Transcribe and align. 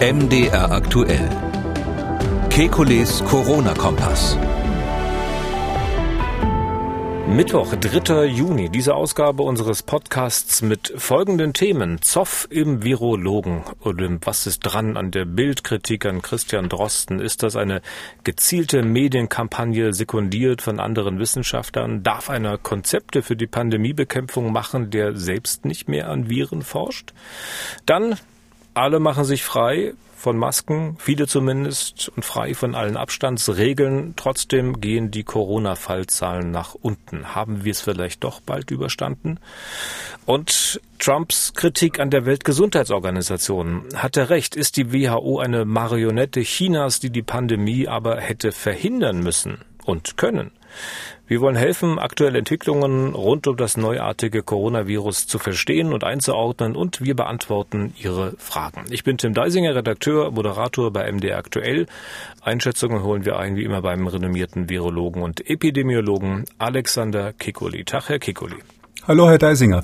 MDR 0.00 0.70
aktuell. 0.70 1.28
Kekules 2.50 3.24
Corona-Kompass. 3.24 4.38
Mittwoch, 7.26 7.74
3. 7.74 8.26
Juni, 8.26 8.70
diese 8.70 8.94
Ausgabe 8.94 9.42
unseres 9.42 9.82
Podcasts 9.82 10.62
mit 10.62 10.94
folgenden 10.96 11.52
Themen. 11.52 12.00
Zoff 12.00 12.46
im 12.48 12.84
Virologen. 12.84 13.64
Oder 13.80 14.08
was 14.20 14.46
ist 14.46 14.60
dran 14.60 14.96
an 14.96 15.10
der 15.10 15.24
Bildkritik 15.24 16.06
an 16.06 16.22
Christian 16.22 16.68
Drosten? 16.68 17.18
Ist 17.18 17.42
das 17.42 17.56
eine 17.56 17.82
gezielte 18.22 18.84
Medienkampagne 18.84 19.92
sekundiert 19.92 20.62
von 20.62 20.78
anderen 20.78 21.18
Wissenschaftlern? 21.18 22.04
Darf 22.04 22.30
einer 22.30 22.56
Konzepte 22.56 23.22
für 23.22 23.34
die 23.34 23.48
Pandemiebekämpfung 23.48 24.52
machen, 24.52 24.90
der 24.90 25.16
selbst 25.16 25.64
nicht 25.64 25.88
mehr 25.88 26.08
an 26.08 26.30
Viren 26.30 26.62
forscht? 26.62 27.14
Dann 27.84 28.14
alle 28.78 29.00
machen 29.00 29.24
sich 29.24 29.44
frei 29.44 29.94
von 30.16 30.36
Masken, 30.36 30.96
viele 30.98 31.26
zumindest, 31.28 32.10
und 32.14 32.24
frei 32.24 32.54
von 32.54 32.74
allen 32.74 32.96
Abstandsregeln. 32.96 34.14
Trotzdem 34.16 34.80
gehen 34.80 35.10
die 35.10 35.22
Corona-Fallzahlen 35.22 36.50
nach 36.50 36.74
unten. 36.74 37.34
Haben 37.34 37.64
wir 37.64 37.70
es 37.70 37.80
vielleicht 37.80 38.24
doch 38.24 38.40
bald 38.40 38.70
überstanden? 38.70 39.38
Und 40.26 40.80
Trumps 40.98 41.54
Kritik 41.54 42.00
an 42.00 42.10
der 42.10 42.26
Weltgesundheitsorganisation. 42.26 43.84
Hat 43.94 44.16
er 44.16 44.30
recht? 44.30 44.56
Ist 44.56 44.76
die 44.76 44.92
WHO 44.92 45.38
eine 45.38 45.64
Marionette 45.64 46.40
Chinas, 46.40 46.98
die 46.98 47.10
die 47.10 47.22
Pandemie 47.22 47.86
aber 47.86 48.20
hätte 48.20 48.50
verhindern 48.50 49.20
müssen 49.20 49.58
und 49.84 50.16
können? 50.16 50.50
Wir 51.28 51.42
wollen 51.42 51.56
helfen, 51.56 51.98
aktuelle 51.98 52.38
Entwicklungen 52.38 53.12
rund 53.12 53.46
um 53.46 53.56
das 53.58 53.76
neuartige 53.76 54.42
Coronavirus 54.42 55.26
zu 55.26 55.38
verstehen 55.38 55.92
und 55.92 56.02
einzuordnen 56.02 56.74
und 56.74 57.02
wir 57.02 57.14
beantworten 57.14 57.92
Ihre 58.02 58.32
Fragen. 58.38 58.86
Ich 58.88 59.04
bin 59.04 59.18
Tim 59.18 59.34
Deisinger, 59.34 59.74
Redakteur, 59.74 60.30
Moderator 60.30 60.90
bei 60.90 61.12
MD 61.12 61.32
Aktuell. 61.32 61.84
Einschätzungen 62.40 63.02
holen 63.02 63.26
wir 63.26 63.38
ein, 63.38 63.56
wie 63.56 63.64
immer 63.64 63.82
beim 63.82 64.06
renommierten 64.06 64.70
Virologen 64.70 65.20
und 65.20 65.50
Epidemiologen 65.50 66.46
Alexander 66.56 67.34
Kikuli. 67.34 67.84
Tag, 67.84 68.08
Herr 68.08 68.18
Kikuli. 68.18 68.56
Hallo, 69.06 69.28
Herr 69.28 69.36
Deisinger. 69.36 69.82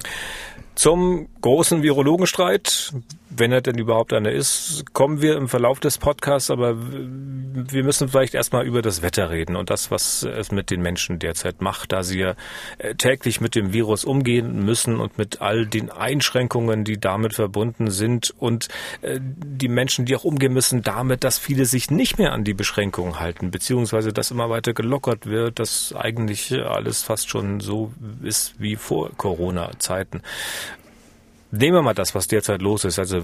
Zum 0.76 1.28
großen 1.44 1.82
Virologenstreit 1.82 2.94
wenn 3.36 3.52
er 3.52 3.60
denn 3.60 3.78
überhaupt 3.78 4.12
einer 4.12 4.30
ist, 4.30 4.84
kommen 4.92 5.20
wir 5.20 5.36
im 5.36 5.48
Verlauf 5.48 5.80
des 5.80 5.98
Podcasts, 5.98 6.50
aber 6.50 6.76
wir 6.78 7.82
müssen 7.82 8.08
vielleicht 8.08 8.34
erstmal 8.34 8.64
über 8.64 8.80
das 8.82 9.02
Wetter 9.02 9.30
reden 9.30 9.56
und 9.56 9.70
das, 9.70 9.90
was 9.90 10.22
es 10.22 10.52
mit 10.52 10.70
den 10.70 10.82
Menschen 10.82 11.18
derzeit 11.18 11.60
macht, 11.60 11.92
da 11.92 12.02
sie 12.02 12.20
ja 12.20 12.34
äh, 12.78 12.94
täglich 12.94 13.40
mit 13.40 13.54
dem 13.54 13.72
Virus 13.72 14.04
umgehen 14.04 14.64
müssen 14.64 15.00
und 15.00 15.18
mit 15.18 15.40
all 15.40 15.66
den 15.66 15.90
Einschränkungen, 15.90 16.84
die 16.84 16.98
damit 16.98 17.34
verbunden 17.34 17.90
sind 17.90 18.32
und 18.38 18.68
äh, 19.02 19.18
die 19.20 19.68
Menschen, 19.68 20.04
die 20.04 20.14
auch 20.14 20.24
umgehen 20.24 20.52
müssen 20.52 20.82
damit, 20.82 21.24
dass 21.24 21.38
viele 21.38 21.66
sich 21.66 21.90
nicht 21.90 22.18
mehr 22.18 22.32
an 22.32 22.44
die 22.44 22.54
Beschränkungen 22.54 23.18
halten, 23.18 23.50
beziehungsweise 23.50 24.12
dass 24.12 24.30
immer 24.30 24.48
weiter 24.48 24.74
gelockert 24.74 25.26
wird, 25.26 25.58
dass 25.58 25.94
eigentlich 25.96 26.52
alles 26.52 27.02
fast 27.02 27.28
schon 27.28 27.60
so 27.60 27.92
ist 28.22 28.54
wie 28.60 28.76
vor 28.76 29.10
Corona-Zeiten. 29.16 30.22
Nehmen 31.56 31.76
wir 31.76 31.82
mal 31.82 31.94
das, 31.94 32.16
was 32.16 32.26
derzeit 32.26 32.62
los 32.62 32.84
ist, 32.84 32.98
also 32.98 33.22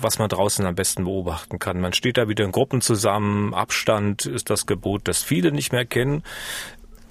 was 0.00 0.18
man 0.18 0.30
draußen 0.30 0.64
am 0.64 0.74
besten 0.74 1.04
beobachten 1.04 1.58
kann. 1.58 1.78
Man 1.78 1.92
steht 1.92 2.16
da 2.16 2.26
wieder 2.26 2.44
in 2.44 2.52
Gruppen 2.52 2.80
zusammen, 2.80 3.52
Abstand 3.52 4.24
ist 4.24 4.48
das 4.48 4.64
Gebot, 4.64 5.02
das 5.04 5.22
viele 5.22 5.52
nicht 5.52 5.72
mehr 5.72 5.84
kennen. 5.84 6.22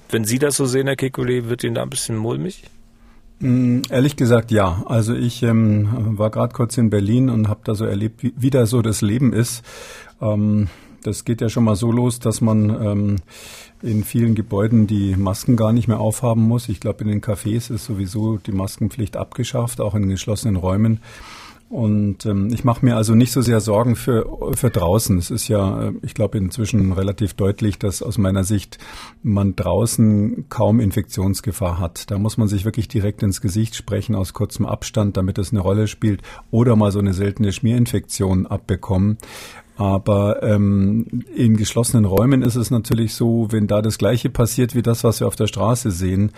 Wenn 0.10 0.26
Sie 0.26 0.40
das 0.40 0.56
so 0.56 0.66
sehen, 0.66 0.88
Herr 0.88 0.96
Kekulé, 0.96 1.50
wird 1.50 1.64
Ihnen 1.64 1.76
da 1.76 1.84
ein 1.84 1.90
bisschen 1.90 2.18
mulmig? 2.18 2.64
Mm, 3.40 3.82
ehrlich 3.90 4.16
gesagt, 4.16 4.50
ja. 4.50 4.84
Also 4.88 5.14
ich 5.14 5.44
ähm, 5.44 6.18
war 6.18 6.32
gerade 6.32 6.54
kurz 6.54 6.78
in 6.78 6.90
Berlin 6.90 7.30
und 7.30 7.48
habe 7.48 7.62
da 7.64 7.76
so 7.76 7.86
erlebt, 7.86 8.24
wie, 8.24 8.34
wie 8.36 8.50
da 8.50 8.66
so 8.66 8.82
das 8.82 9.02
Leben 9.02 9.34
ist. 9.34 9.64
Ähm, 10.20 10.70
das 11.06 11.26
geht 11.26 11.42
ja 11.42 11.50
schon 11.50 11.64
mal 11.64 11.76
so 11.76 11.92
los, 11.92 12.20
dass 12.20 12.42
man 12.42 12.70
ähm, 12.70 13.16
in 13.82 14.04
vielen 14.04 14.36
Gebäuden 14.36 14.88
die 14.88 15.16
Masken 15.16 15.56
gar 15.56 15.74
nicht 15.74 15.88
mehr 15.88 16.00
aufhaben 16.00 16.44
muss. 16.44 16.70
Ich 16.70 16.80
glaube, 16.80 17.04
in 17.04 17.10
den 17.10 17.22
Cafés 17.22 17.72
ist 17.74 17.86
sowieso 17.86 18.38
die 18.38 18.52
Maskenpflicht 18.52 19.18
abgeschafft, 19.18 19.82
auch 19.82 19.96
in 19.96 20.10
geschlossenen 20.10 20.56
Räumen. 20.56 21.00
Und 21.68 22.28
ähm, 22.28 22.54
ich 22.54 22.64
mache 22.64 22.86
mir 22.86 22.96
also 22.96 23.16
nicht 23.16 23.32
so 23.32 23.42
sehr 23.42 23.60
Sorgen 23.60 23.96
für, 23.96 24.54
für 24.56 24.70
draußen. 24.70 25.18
Es 25.18 25.32
ist 25.32 25.48
ja, 25.48 25.88
äh, 25.88 25.94
ich 26.04 26.14
glaube, 26.14 26.38
inzwischen 26.38 26.92
relativ 26.92 27.34
deutlich, 27.34 27.80
dass 27.80 28.04
aus 28.04 28.20
meiner 28.20 28.44
Sicht 28.44 28.78
man 29.24 29.56
draußen 29.56 30.46
kaum 30.48 30.80
Infektionsgefahr 30.80 31.80
hat. 31.80 32.12
Da 32.12 32.20
muss 32.20 32.38
man 32.38 32.48
sich 32.48 32.66
wirklich 32.66 32.88
direkt 32.88 33.24
ins 33.24 33.42
Gesicht 33.42 33.76
sprechen 33.76 34.14
aus 34.14 34.34
kurzem 34.34 34.68
Abstand, 34.68 35.18
damit 35.18 35.40
es 35.40 35.52
eine 35.52 35.62
Rolle 35.62 35.88
spielt, 35.88 36.22
oder 36.52 36.76
mal 36.76 36.92
so 36.92 37.00
eine 37.00 37.16
seltene 37.16 37.52
Schmierinfektion 37.52 38.46
abbekommen. 38.46 39.18
Aber 39.78 40.42
ähm, 40.42 41.24
in 41.36 41.58
geschlossenen 41.58 42.06
Räumen 42.06 42.42
ist 42.42 42.56
es 42.56 42.72
natürlich 42.72 43.14
so, 43.14 43.48
wenn 43.52 43.68
da 43.68 43.82
das 43.82 43.98
Gleiche 43.98 44.30
passiert 44.30 44.74
wie 44.74 44.82
das, 44.82 45.04
was 45.04 45.20
wir 45.20 45.28
auf 45.28 45.36
der 45.36 45.48
Straße 45.48 45.92
sehen, 45.92 46.32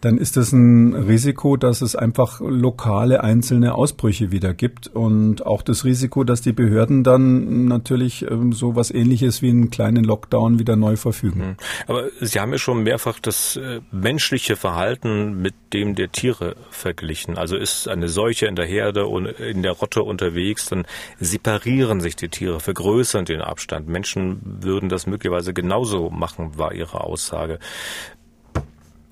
dann 0.00 0.18
ist 0.18 0.36
es 0.36 0.52
ein 0.52 0.94
Risiko, 0.94 1.56
dass 1.56 1.80
es 1.80 1.96
einfach 1.96 2.40
lokale 2.40 3.24
einzelne 3.24 3.74
Ausbrüche 3.74 4.30
wieder 4.30 4.54
gibt 4.54 4.88
und 4.88 5.44
auch 5.46 5.62
das 5.62 5.84
Risiko, 5.84 6.24
dass 6.24 6.42
die 6.42 6.52
Behörden 6.52 7.02
dann 7.02 7.66
natürlich 7.66 8.22
ähm, 8.30 8.52
so 8.52 8.76
was 8.76 8.90
ähnliches 8.90 9.42
wie 9.42 9.50
einen 9.50 9.70
kleinen 9.70 10.04
Lockdown 10.04 10.58
wieder 10.58 10.76
neu 10.76 10.96
verfügen. 10.96 11.40
Mhm. 11.40 11.56
Aber 11.86 12.04
Sie 12.20 12.38
haben 12.40 12.52
ja 12.52 12.58
schon 12.58 12.82
mehrfach 12.82 13.18
das 13.20 13.56
äh, 13.56 13.80
menschliche 13.90 14.56
Verhalten 14.56 15.40
mit 15.40 15.54
dem 15.72 15.94
der 15.94 16.12
Tiere 16.12 16.56
verglichen. 16.70 17.38
Also 17.38 17.56
ist 17.56 17.88
eine 17.88 18.08
Seuche 18.08 18.46
in 18.46 18.56
der 18.56 18.66
Herde 18.66 19.06
und 19.06 19.26
in 19.26 19.62
der 19.62 19.72
Rotte 19.72 20.02
unterwegs, 20.02 20.66
dann 20.66 20.86
separieren 21.18 22.00
sich 22.00 22.16
die 22.16 22.28
Tiere, 22.28 22.60
vergrößern 22.60 23.24
den 23.24 23.40
Abstand. 23.40 23.88
Menschen 23.88 24.40
würden 24.62 24.88
das 24.88 25.06
möglicherweise 25.06 25.52
genauso 25.52 26.10
machen, 26.10 26.58
war 26.58 26.72
Ihre 26.74 27.00
Aussage. 27.02 27.58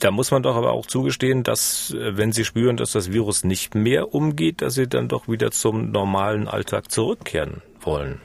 Da 0.04 0.10
muss 0.10 0.30
man 0.30 0.42
doch 0.42 0.54
aber 0.54 0.72
auch 0.72 0.84
zugestehen, 0.84 1.44
dass 1.44 1.92
äh, 1.92 2.18
wenn 2.18 2.30
Sie 2.30 2.44
spüren, 2.44 2.76
dass 2.76 2.92
das 2.92 3.10
Virus 3.10 3.42
nicht 3.42 3.74
mehr 3.74 4.14
umgeht, 4.14 4.60
dass 4.60 4.74
Sie 4.74 4.86
dann 4.86 5.08
doch 5.08 5.28
wieder 5.28 5.50
zum 5.50 5.92
normalen 5.92 6.46
Alltag 6.46 6.90
zurückkehren 6.90 7.62
wollen. 7.80 8.20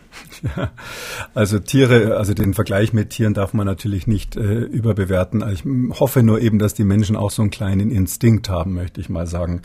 Ja, 0.56 0.72
also 1.34 1.60
Tiere, 1.60 2.18
also 2.18 2.34
den 2.34 2.54
Vergleich 2.54 2.94
mit 2.94 3.12
Tieren 3.12 3.34
darf 3.34 3.54
man 3.54 3.66
natürlich 3.66 4.08
nicht 4.08 4.36
äh, 4.36 4.42
überbewerten. 4.42 5.44
Ich 5.52 5.64
hoffe 6.00 6.24
nur 6.24 6.42
eben, 6.42 6.60
dass 6.60 6.74
die 6.74 6.84
Menschen 6.84 7.16
auch 7.16 7.32
so 7.32 7.42
einen 7.42 7.52
kleinen 7.52 7.92
Instinkt 7.92 8.50
haben, 8.50 8.74
möchte 8.74 9.02
ich 9.02 9.10
mal 9.10 9.28
sagen. 9.28 9.62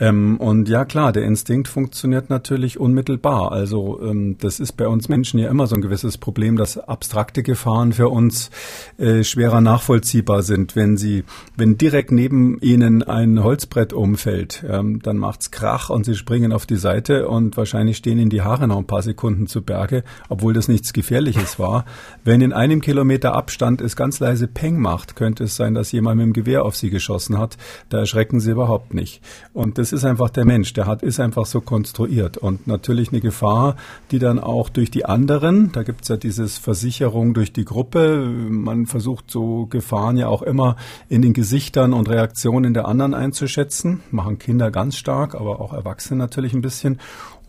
Ähm, 0.00 0.38
und 0.38 0.68
ja 0.68 0.84
klar, 0.84 1.12
der 1.12 1.24
Instinkt 1.24 1.68
funktioniert 1.68 2.30
natürlich 2.30 2.80
unmittelbar. 2.80 3.52
Also 3.52 4.00
ähm, 4.02 4.36
das 4.38 4.58
ist 4.58 4.72
bei 4.72 4.88
uns 4.88 5.08
Menschen 5.08 5.38
ja 5.38 5.50
immer 5.50 5.66
so 5.66 5.74
ein 5.74 5.82
gewisses 5.82 6.16
Problem, 6.18 6.56
dass 6.56 6.78
abstrakte 6.78 7.42
Gefahren 7.42 7.92
für 7.92 8.08
uns 8.08 8.50
äh, 8.98 9.22
schwerer 9.22 9.60
nachvollziehbar 9.60 10.42
sind. 10.42 10.74
Wenn 10.74 10.96
sie, 10.96 11.24
wenn 11.56 11.76
direkt 11.76 12.12
neben 12.12 12.58
ihnen 12.60 13.02
ein 13.02 13.44
Holzbrett 13.44 13.92
umfällt, 13.92 14.64
ähm, 14.68 15.00
dann 15.02 15.18
macht's 15.18 15.50
Krach 15.50 15.90
und 15.90 16.04
sie 16.04 16.14
springen 16.14 16.52
auf 16.52 16.64
die 16.64 16.76
Seite 16.76 17.28
und 17.28 17.56
wahrscheinlich 17.56 17.98
stehen 17.98 18.18
ihnen 18.18 18.30
die 18.30 18.42
Haare 18.42 18.66
noch 18.66 18.78
ein 18.78 18.86
paar 18.86 19.02
Sekunden 19.02 19.46
zu 19.46 19.62
Berge, 19.70 20.02
obwohl 20.28 20.52
das 20.52 20.66
nichts 20.66 20.92
Gefährliches 20.92 21.60
war. 21.60 21.84
Wenn 22.24 22.40
in 22.40 22.52
einem 22.52 22.80
Kilometer 22.80 23.36
Abstand 23.36 23.80
es 23.80 23.94
ganz 23.94 24.18
leise 24.18 24.48
Peng 24.48 24.80
macht, 24.80 25.14
könnte 25.14 25.44
es 25.44 25.54
sein, 25.54 25.74
dass 25.74 25.92
jemand 25.92 26.16
mit 26.16 26.26
dem 26.26 26.32
Gewehr 26.32 26.64
auf 26.64 26.74
sie 26.74 26.90
geschossen 26.90 27.38
hat. 27.38 27.56
Da 27.88 27.98
erschrecken 27.98 28.40
sie 28.40 28.50
überhaupt 28.50 28.94
nicht. 28.94 29.22
Und 29.52 29.78
das 29.78 29.92
ist 29.92 30.04
einfach 30.04 30.28
der 30.30 30.44
Mensch, 30.44 30.72
der 30.72 30.86
hat, 30.86 31.04
ist 31.04 31.20
einfach 31.20 31.46
so 31.46 31.60
konstruiert. 31.60 32.36
Und 32.36 32.66
natürlich 32.66 33.10
eine 33.10 33.20
Gefahr, 33.20 33.76
die 34.10 34.18
dann 34.18 34.40
auch 34.40 34.70
durch 34.70 34.90
die 34.90 35.04
anderen, 35.04 35.70
da 35.70 35.84
gibt 35.84 36.02
es 36.02 36.08
ja 36.08 36.16
dieses 36.16 36.58
Versicherung 36.58 37.32
durch 37.32 37.52
die 37.52 37.64
Gruppe, 37.64 38.26
man 38.26 38.86
versucht 38.86 39.30
so 39.30 39.66
Gefahren 39.66 40.16
ja 40.16 40.26
auch 40.26 40.42
immer 40.42 40.74
in 41.08 41.22
den 41.22 41.32
Gesichtern 41.32 41.92
und 41.92 42.08
Reaktionen 42.08 42.74
der 42.74 42.88
anderen 42.88 43.14
einzuschätzen, 43.14 44.00
machen 44.10 44.40
Kinder 44.40 44.72
ganz 44.72 44.96
stark, 44.96 45.36
aber 45.36 45.60
auch 45.60 45.72
Erwachsene 45.72 46.18
natürlich 46.18 46.54
ein 46.54 46.60
bisschen. 46.60 46.98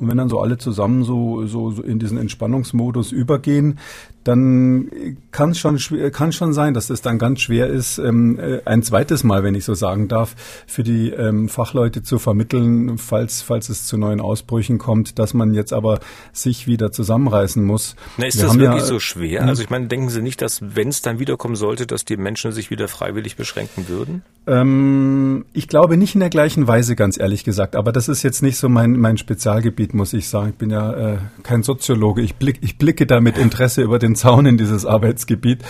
Und 0.01 0.09
wenn 0.09 0.17
dann 0.17 0.29
so 0.29 0.41
alle 0.41 0.57
zusammen 0.57 1.03
so, 1.03 1.45
so, 1.45 1.69
so 1.69 1.83
in 1.83 1.99
diesen 1.99 2.17
Entspannungsmodus 2.17 3.11
übergehen, 3.11 3.77
dann 4.23 5.17
kann 5.31 5.55
schon 5.55 5.79
kann 6.11 6.31
schon 6.31 6.53
sein, 6.53 6.73
dass 6.73 6.89
es 6.89 7.01
dann 7.01 7.17
ganz 7.17 7.41
schwer 7.41 7.67
ist, 7.67 7.97
ähm, 7.97 8.39
äh, 8.39 8.61
ein 8.65 8.83
zweites 8.83 9.23
Mal, 9.23 9.43
wenn 9.43 9.55
ich 9.55 9.65
so 9.65 9.73
sagen 9.73 10.07
darf, 10.07 10.35
für 10.67 10.83
die 10.83 11.09
ähm, 11.09 11.49
Fachleute 11.49 12.03
zu 12.03 12.19
vermitteln, 12.19 12.97
falls 12.97 13.41
falls 13.41 13.69
es 13.69 13.85
zu 13.85 13.97
neuen 13.97 14.21
Ausbrüchen 14.21 14.77
kommt, 14.77 15.17
dass 15.19 15.33
man 15.33 15.53
jetzt 15.53 15.73
aber 15.73 15.99
sich 16.33 16.67
wieder 16.67 16.91
zusammenreißen 16.91 17.63
muss. 17.63 17.95
Na, 18.17 18.27
ist 18.27 18.37
Wir 18.37 18.43
das 18.43 18.57
wirklich 18.57 18.81
ja, 18.81 18.87
so 18.87 18.99
schwer? 18.99 19.41
Hm? 19.41 19.49
Also 19.49 19.63
ich 19.63 19.69
meine, 19.69 19.87
denken 19.87 20.09
Sie 20.09 20.21
nicht, 20.21 20.41
dass 20.41 20.61
wenn 20.75 20.89
es 20.89 21.01
dann 21.01 21.19
wiederkommen 21.19 21.55
sollte, 21.55 21.87
dass 21.87 22.05
die 22.05 22.17
Menschen 22.17 22.51
sich 22.51 22.69
wieder 22.69 22.87
freiwillig 22.87 23.35
beschränken 23.35 23.87
würden? 23.87 24.23
Ähm, 24.47 25.45
ich 25.53 25.67
glaube 25.67 25.97
nicht 25.97 26.15
in 26.15 26.19
der 26.19 26.29
gleichen 26.29 26.67
Weise, 26.67 26.95
ganz 26.95 27.19
ehrlich 27.19 27.43
gesagt. 27.43 27.75
Aber 27.75 27.91
das 27.91 28.07
ist 28.07 28.23
jetzt 28.23 28.41
nicht 28.41 28.57
so 28.57 28.69
mein 28.69 28.93
mein 28.93 29.17
Spezialgebiet, 29.17 29.93
muss 29.93 30.13
ich 30.13 30.27
sagen. 30.27 30.49
Ich 30.49 30.55
bin 30.55 30.71
ja 30.71 31.13
äh, 31.13 31.17
kein 31.43 31.61
Soziologe. 31.61 32.21
Ich 32.21 32.35
blick 32.35 32.57
ich 32.61 32.77
blicke 32.77 33.05
da 33.05 33.21
mit 33.21 33.37
Interesse 33.37 33.83
über 33.83 33.99
den 33.99 34.10
den 34.11 34.15
Zaun 34.15 34.45
in 34.45 34.57
dieses 34.57 34.85
Arbeitsgebiet. 34.85 35.63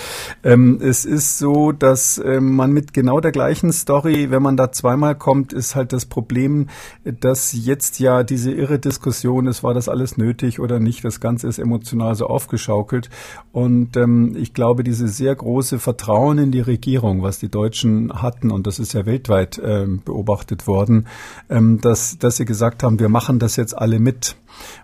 Ähm, 0.43 0.79
es 0.81 1.05
ist 1.05 1.37
so, 1.37 1.71
dass 1.71 2.21
ähm, 2.23 2.55
man 2.55 2.71
mit 2.71 2.93
genau 2.93 3.19
der 3.19 3.31
gleichen 3.31 3.71
Story, 3.71 4.31
wenn 4.31 4.41
man 4.41 4.57
da 4.57 4.71
zweimal 4.71 5.15
kommt, 5.15 5.53
ist 5.53 5.75
halt 5.75 5.93
das 5.93 6.05
Problem, 6.05 6.67
dass 7.03 7.53
jetzt 7.53 7.99
ja 7.99 8.23
diese 8.23 8.51
irre 8.51 8.79
Diskussion 8.79 9.47
ist, 9.47 9.63
war 9.63 9.73
das 9.73 9.89
alles 9.89 10.17
nötig 10.17 10.59
oder 10.59 10.79
nicht. 10.79 11.03
Das 11.03 11.19
Ganze 11.19 11.47
ist 11.47 11.59
emotional 11.59 12.15
so 12.15 12.25
aufgeschaukelt. 12.25 13.09
Und 13.51 13.95
ähm, 13.97 14.35
ich 14.35 14.53
glaube, 14.53 14.83
diese 14.83 15.07
sehr 15.07 15.35
große 15.35 15.79
Vertrauen 15.79 16.37
in 16.37 16.51
die 16.51 16.61
Regierung, 16.61 17.21
was 17.21 17.39
die 17.39 17.49
Deutschen 17.49 18.21
hatten, 18.21 18.51
und 18.51 18.65
das 18.65 18.79
ist 18.79 18.93
ja 18.93 19.05
weltweit 19.05 19.61
ähm, 19.63 20.01
beobachtet 20.03 20.67
worden, 20.67 21.07
ähm, 21.49 21.79
dass, 21.81 22.17
dass 22.17 22.37
sie 22.37 22.45
gesagt 22.45 22.83
haben, 22.83 22.99
wir 22.99 23.09
machen 23.09 23.39
das 23.39 23.55
jetzt 23.55 23.77
alle 23.77 23.99
mit 23.99 24.35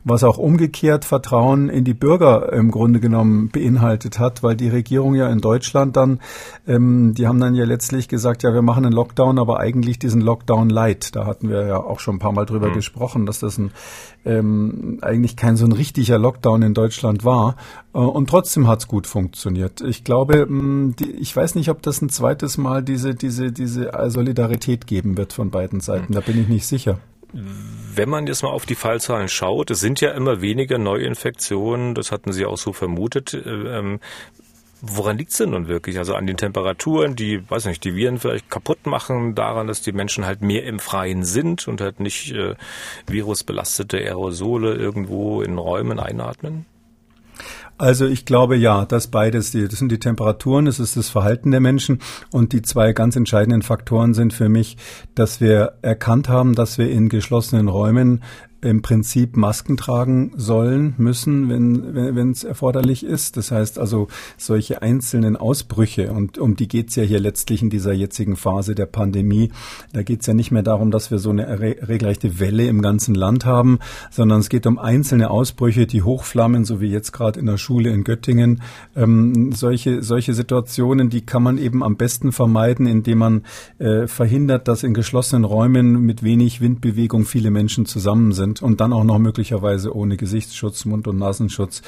was 0.04 0.24
auch 0.24 0.38
umgekehrt 0.38 1.06
Vertrauen 1.06 1.70
in 1.70 1.84
die 1.84 1.94
Bürger 1.94 2.52
im 2.54 2.72
Grunde 2.72 3.00
genommen 3.00 3.50
beinhaltet 3.50 4.20
hat, 4.20 4.44
weil 4.44 4.56
die 4.56 4.70
Regierung 4.70 5.16
ja 5.16 5.30
in 5.30 5.40
Deutschland 5.40 5.96
dann, 5.98 6.20
ähm, 6.68 7.14
die 7.14 7.28
haben 7.28 7.40
dann 7.40 7.56
ja 7.56 7.66
letztlich 7.66 8.08
gesagt, 8.08 8.44
ja, 8.44 8.54
wir 8.54 8.62
machen 8.62 8.86
einen 8.86 8.94
Lockdown, 8.94 9.40
aber 9.40 9.60
eigentlich 9.60 10.00
diesen 10.00 10.22
Lockdown 10.22 10.70
light. 10.70 11.16
Da 11.16 11.26
hatten 11.26 11.50
wir 11.50 11.66
ja 11.66 11.78
auch 11.78 12.00
schon 12.00 12.16
ein 12.16 12.20
paar 12.20 12.32
Mal 12.32 12.46
drüber 12.46 12.70
mhm. 12.70 12.74
gesprochen, 12.74 13.26
dass 13.26 13.40
das 13.40 13.58
ein, 13.58 13.72
ähm, 14.26 15.00
eigentlich 15.02 15.36
kein 15.36 15.58
so 15.58 15.66
ein 15.66 15.72
richtiger 15.72 16.18
Lockdown 16.18 16.62
in 16.62 16.74
Deutschland 16.74 17.26
war. 17.26 17.56
Äh, 17.94 18.00
und 18.00 18.30
trotzdem 18.30 18.68
hat's 18.68 18.88
gut 18.88 19.08
funktioniert. 19.08 19.82
Ich 19.82 20.04
glaube, 20.04 20.46
mh, 20.48 20.64
mm, 20.64 20.96
die, 20.98 21.12
ich 21.12 21.36
weiß 21.36 21.56
nicht, 21.56 21.70
ob 21.70 21.82
das 21.82 22.02
ein 22.02 22.10
zweites 22.10 22.58
Mal 22.58 22.84
diese, 22.84 23.16
diese, 23.16 23.52
diese 23.52 23.92
Solidarität 24.08 24.88
geben 24.88 25.18
wird 25.18 25.34
von 25.34 25.50
beiden 25.50 25.80
Seiten. 25.80 26.12
Mhm. 26.12 26.16
Da 26.16 26.22
bin 26.22 26.40
ich 26.40 26.48
nicht 26.48 26.68
sicher. 26.68 27.00
Wenn 27.34 28.10
man 28.10 28.28
jetzt 28.28 28.44
mal 28.44 28.50
auf 28.50 28.66
die 28.66 28.76
Fallzahlen 28.76 29.28
schaut, 29.28 29.72
es 29.72 29.80
sind 29.80 30.00
ja 30.02 30.12
immer 30.12 30.42
weniger 30.42 30.78
Neuinfektionen, 30.78 31.94
das 31.94 32.12
hatten 32.12 32.32
Sie 32.32 32.46
auch 32.46 32.58
so 32.58 32.74
vermutet. 32.74 33.34
Äh, 33.34 33.40
ähm, 33.40 34.00
woran 34.82 35.18
liegt 35.18 35.32
es 35.32 35.38
denn 35.38 35.50
nun 35.50 35.68
wirklich? 35.68 35.98
Also 35.98 36.16
an 36.16 36.28
den 36.28 36.38
Temperaturen, 36.38 37.16
die, 37.16 37.50
weiß 37.50 37.66
nicht, 37.66 37.84
die 37.84 37.96
Viren 37.96 38.20
vielleicht 38.20 38.50
kaputt 38.50 38.86
machen, 38.86 39.36
daran, 39.36 39.68
dass 39.68 39.82
die 39.82 39.92
Menschen 39.92 40.26
halt 40.26 40.42
mehr 40.42 40.64
im 40.64 40.80
Freien 40.80 41.24
sind 41.24 41.68
und 41.68 41.82
halt 41.82 42.00
nicht 42.00 42.32
äh, 42.32 42.56
virusbelastete 43.08 43.98
Aerosole 43.98 44.76
irgendwo 44.76 45.42
in 45.42 45.58
Räumen 45.58 46.00
einatmen? 46.00 46.66
Also 47.80 48.08
ich 48.08 48.26
glaube 48.26 48.56
ja, 48.56 48.86
dass 48.86 49.08
beides, 49.08 49.52
das 49.52 49.78
sind 49.78 49.92
die 49.92 50.00
Temperaturen, 50.00 50.66
es 50.66 50.80
ist 50.80 50.98
das 50.98 51.10
Verhalten 51.10 51.52
der 51.52 51.60
Menschen 51.60 52.00
und 52.32 52.52
die 52.52 52.64
zwei 52.64 52.92
ganz 52.92 53.16
entscheidenden 53.16 53.62
Faktoren 53.62 54.16
sind 54.16 54.34
für 54.34 54.50
mich, 54.50 54.78
dass 55.14 55.42
wir 55.42 55.74
erkannt 55.84 56.28
haben, 56.28 56.56
dass 56.56 56.80
wir 56.80 56.90
in 56.90 57.08
geschlossenen 57.08 57.68
Räumen 57.68 58.24
im 58.62 58.82
Prinzip 58.82 59.38
Masken 59.38 59.78
tragen 59.78 60.32
sollen, 60.36 60.96
müssen, 60.98 61.50
wenn 61.50 62.32
es 62.32 62.44
erforderlich 62.44 63.06
ist. 63.06 63.38
Das 63.38 63.52
heißt 63.52 63.78
also 63.78 64.08
solche 64.38 64.82
einzelnen 64.82 65.38
Ausbrüche 65.38 66.12
und 66.12 66.38
um 66.38 66.56
die 66.56 66.68
geht's 66.68 66.96
ja 66.96 67.04
hier 67.04 67.20
letztlich 67.20 67.62
in 67.62 67.70
dieser 67.70 67.94
jetzigen 67.94 68.36
Phase 68.36 68.74
der 68.74 68.88
Pandemie. 68.88 69.52
Da 69.94 70.02
geht's 70.02 70.26
ja 70.26 70.34
nicht 70.34 70.52
mehr 70.52 70.64
darum, 70.64 70.90
dass 70.90 71.12
wir 71.12 71.20
so 71.20 71.30
eine 71.30 71.60
regelrechte 71.60 72.40
Welle 72.40 72.68
im 72.68 72.82
ganzen 72.82 73.14
Land 73.14 73.46
haben, 73.46 73.80
sondern 74.10 74.40
es 74.40 74.50
geht 74.50 74.66
um 74.66 74.80
einzelne 74.80 75.30
Ausbrüche, 75.30 75.86
die 75.86 76.02
hochflammen, 76.02 76.66
so 76.66 76.82
wie 76.82 76.88
jetzt 76.88 77.12
gerade 77.12 77.40
in 77.40 77.46
der 77.46 77.58
Schule 77.58 77.92
in 77.92 78.04
Göttingen. 78.04 78.62
Ähm, 78.96 79.52
solche 79.54 80.02
solche 80.02 80.34
Situationen, 80.34 81.10
die 81.10 81.22
kann 81.22 81.44
man 81.44 81.58
eben 81.60 81.84
am 81.84 81.96
besten 81.96 82.32
vermeiden, 82.32 82.88
indem 82.88 83.20
man 83.20 83.44
äh, 83.78 84.08
verhindert, 84.08 84.68
dass 84.68 84.84
in 84.84 84.94
geschlossenen 84.94 85.44
Räumen 85.44 86.02
mit 86.02 86.24
wenig 86.24 86.60
Windbewegung 86.60 87.26
viele 87.26 87.52
Menschen 87.52 87.86
zusammen 87.86 88.32
sind 88.32 88.47
sind 88.48 88.62
und 88.62 88.82
dann 88.82 88.94
auch 88.94 89.04
noch 89.04 89.20
möglicherweise 89.20 89.96
ohne 89.96 90.18
Gesichtsschutz, 90.18 90.86
Mund- 90.86 91.08
und 91.08 91.18
Nasenschutz. 91.18 91.82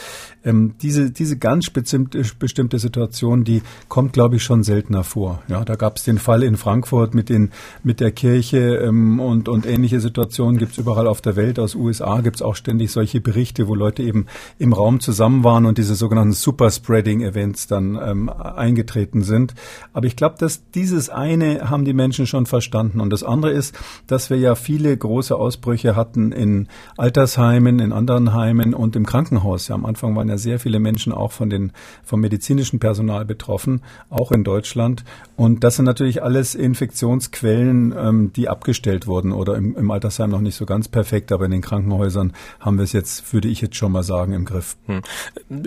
Ähm, 0.44 0.76
diese, 0.82 1.12
diese 1.12 1.38
ganz 1.38 1.70
bestimmte, 1.70 2.24
bestimmte 2.38 2.80
Situation, 2.80 3.44
die 3.44 3.62
kommt, 3.88 4.14
glaube 4.14 4.38
ich, 4.38 4.44
schon 4.44 4.64
seltener 4.64 5.04
vor. 5.04 5.42
Ja, 5.48 5.64
da 5.66 5.76
gab 5.76 5.98
es 5.98 6.04
den 6.04 6.18
Fall 6.18 6.44
in 6.44 6.58
Frankfurt 6.58 7.14
mit, 7.14 7.30
den, 7.30 7.52
mit 7.84 8.00
der 8.00 8.12
Kirche 8.12 8.78
ähm, 8.78 9.20
und, 9.20 9.50
und 9.50 9.66
ähnliche 9.66 10.00
Situationen 10.00 10.58
gibt 10.58 10.74
es 10.74 10.78
überall 10.78 11.08
auf 11.08 11.22
der 11.22 11.36
Welt. 11.36 11.60
Aus 11.60 11.76
USA 11.76 12.22
gibt 12.22 12.38
es 12.38 12.42
auch 12.42 12.56
ständig 12.56 12.92
solche 12.92 13.22
Berichte, 13.22 13.68
wo 13.68 13.76
Leute 13.76 14.04
eben 14.04 14.26
im 14.58 14.74
Raum 14.74 15.00
zusammen 15.00 15.44
waren 15.44 15.66
und 15.66 15.78
diese 15.78 15.96
sogenannten 15.96 16.34
Superspreading-Events 16.34 17.68
dann 17.68 17.98
ähm, 18.02 18.30
eingetreten 18.30 19.24
sind. 19.24 19.54
Aber 19.94 20.06
ich 20.06 20.16
glaube, 20.16 20.36
dass 20.40 20.70
dieses 20.72 21.10
eine 21.10 21.70
haben 21.70 21.86
die 21.86 21.94
Menschen 21.94 22.28
schon 22.28 22.46
verstanden. 22.46 23.00
Und 23.00 23.12
das 23.12 23.24
andere 23.24 23.52
ist, 23.52 23.78
dass 24.08 24.30
wir 24.30 24.38
ja 24.38 24.56
viele 24.56 24.96
große 24.96 25.36
Ausbrüche 25.36 25.96
hatten 25.96 26.32
in 26.32 26.49
in 26.50 26.68
Altersheimen, 26.98 27.80
in 27.80 27.94
anderen 27.94 28.34
Heimen 28.34 28.74
und 28.74 28.96
im 28.96 29.06
Krankenhaus. 29.06 29.68
Ja, 29.68 29.76
am 29.76 29.86
Anfang 29.86 30.16
waren 30.16 30.30
ja 30.30 30.38
sehr 30.38 30.60
viele 30.60 30.80
Menschen 30.80 31.14
auch 31.14 31.32
von 31.32 31.50
den, 31.50 31.72
vom 32.04 32.22
medizinischen 32.22 32.80
Personal 32.80 33.26
betroffen, 33.26 33.82
auch 34.10 34.32
in 34.32 34.44
Deutschland. 34.44 35.04
Und 35.36 35.64
das 35.64 35.76
sind 35.76 35.86
natürlich 35.86 36.24
alles 36.24 36.56
Infektionsquellen, 36.56 37.94
ähm, 37.98 38.34
die 38.34 38.50
abgestellt 38.50 39.08
wurden 39.08 39.32
oder 39.32 39.56
im, 39.56 39.76
im 39.76 39.92
Altersheim 39.92 40.32
noch 40.32 40.42
nicht 40.42 40.56
so 40.56 40.66
ganz 40.66 40.88
perfekt, 40.88 41.32
aber 41.32 41.46
in 41.46 41.52
den 41.52 41.62
Krankenhäusern 41.62 42.34
haben 42.60 42.78
wir 42.78 42.84
es 42.84 42.94
jetzt, 42.94 43.32
würde 43.34 43.48
ich 43.48 43.62
jetzt 43.62 43.76
schon 43.76 43.92
mal 43.92 44.04
sagen, 44.04 44.34
im 44.34 44.46
Griff. 44.46 44.76
Hm. 44.88 45.02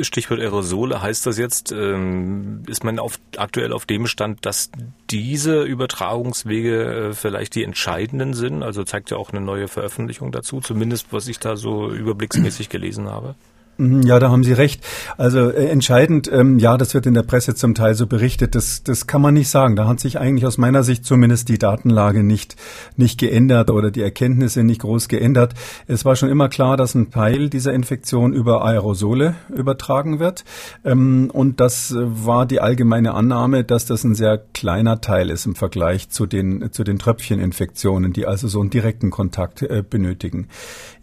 Stichwort 0.02 0.40
Aerosole, 0.40 1.00
heißt 1.00 1.26
das 1.26 1.38
jetzt, 1.38 1.72
ähm, 1.72 2.62
ist 2.66 2.84
man 2.84 2.98
auf, 2.98 3.18
aktuell 3.36 3.72
auf 3.72 3.86
dem 3.86 4.06
Stand, 4.06 4.44
dass 4.44 4.70
diese 5.10 5.62
Übertragungswege 5.62 7.10
äh, 7.10 7.12
vielleicht 7.12 7.54
die 7.54 7.64
entscheidenden 7.64 8.34
sind? 8.34 8.62
Also 8.62 8.84
zeigt 8.84 9.10
ja 9.10 9.16
auch 9.16 9.30
eine 9.30 9.40
neue 9.40 9.68
Veröffentlichung 9.68 10.32
dazu, 10.32 10.60
zumindest 10.72 11.12
was 11.12 11.28
ich 11.28 11.38
da 11.38 11.54
so 11.54 11.92
überblicksmäßig 11.92 12.70
gelesen 12.70 13.06
habe. 13.06 13.34
Mhm, 13.78 14.02
ja, 14.02 14.18
da 14.18 14.30
haben 14.30 14.44
Sie 14.44 14.52
recht. 14.52 14.84
Also 15.16 15.50
äh, 15.50 15.66
entscheidend, 15.68 16.30
ähm, 16.30 16.58
ja, 16.58 16.76
das 16.76 16.94
wird 16.94 17.06
in 17.06 17.14
der 17.14 17.22
Presse 17.22 17.54
zum 17.54 17.74
Teil 17.74 17.94
so 17.94 18.06
berichtet. 18.06 18.54
Das, 18.54 18.82
das 18.82 19.06
kann 19.06 19.22
man 19.22 19.34
nicht 19.34 19.48
sagen. 19.48 19.76
Da 19.76 19.88
hat 19.88 19.98
sich 19.98 20.18
eigentlich 20.18 20.46
aus 20.46 20.58
meiner 20.58 20.82
Sicht 20.82 21.04
zumindest 21.04 21.48
die 21.48 21.58
Datenlage 21.58 22.22
nicht 22.22 22.56
nicht 22.96 23.18
geändert 23.18 23.70
oder 23.70 23.90
die 23.90 24.02
Erkenntnisse 24.02 24.62
nicht 24.62 24.82
groß 24.82 25.08
geändert. 25.08 25.54
Es 25.86 26.04
war 26.04 26.16
schon 26.16 26.28
immer 26.28 26.48
klar, 26.48 26.76
dass 26.76 26.94
ein 26.94 27.10
Teil 27.10 27.48
dieser 27.48 27.72
Infektion 27.72 28.32
über 28.32 28.64
Aerosole 28.64 29.34
übertragen 29.48 30.18
wird, 30.18 30.44
ähm, 30.84 31.30
und 31.32 31.60
das 31.60 31.94
war 31.96 32.46
die 32.46 32.60
allgemeine 32.60 33.14
Annahme, 33.14 33.64
dass 33.64 33.86
das 33.86 34.04
ein 34.04 34.14
sehr 34.14 34.38
kleiner 34.52 35.00
Teil 35.00 35.30
ist 35.30 35.46
im 35.46 35.54
Vergleich 35.54 36.10
zu 36.10 36.26
den 36.26 36.70
zu 36.72 36.84
den 36.84 36.98
Tröpfcheninfektionen, 36.98 38.12
die 38.12 38.26
also 38.26 38.48
so 38.48 38.60
einen 38.60 38.70
direkten 38.70 39.10
Kontakt 39.10 39.62
äh, 39.62 39.82
benötigen. 39.88 40.48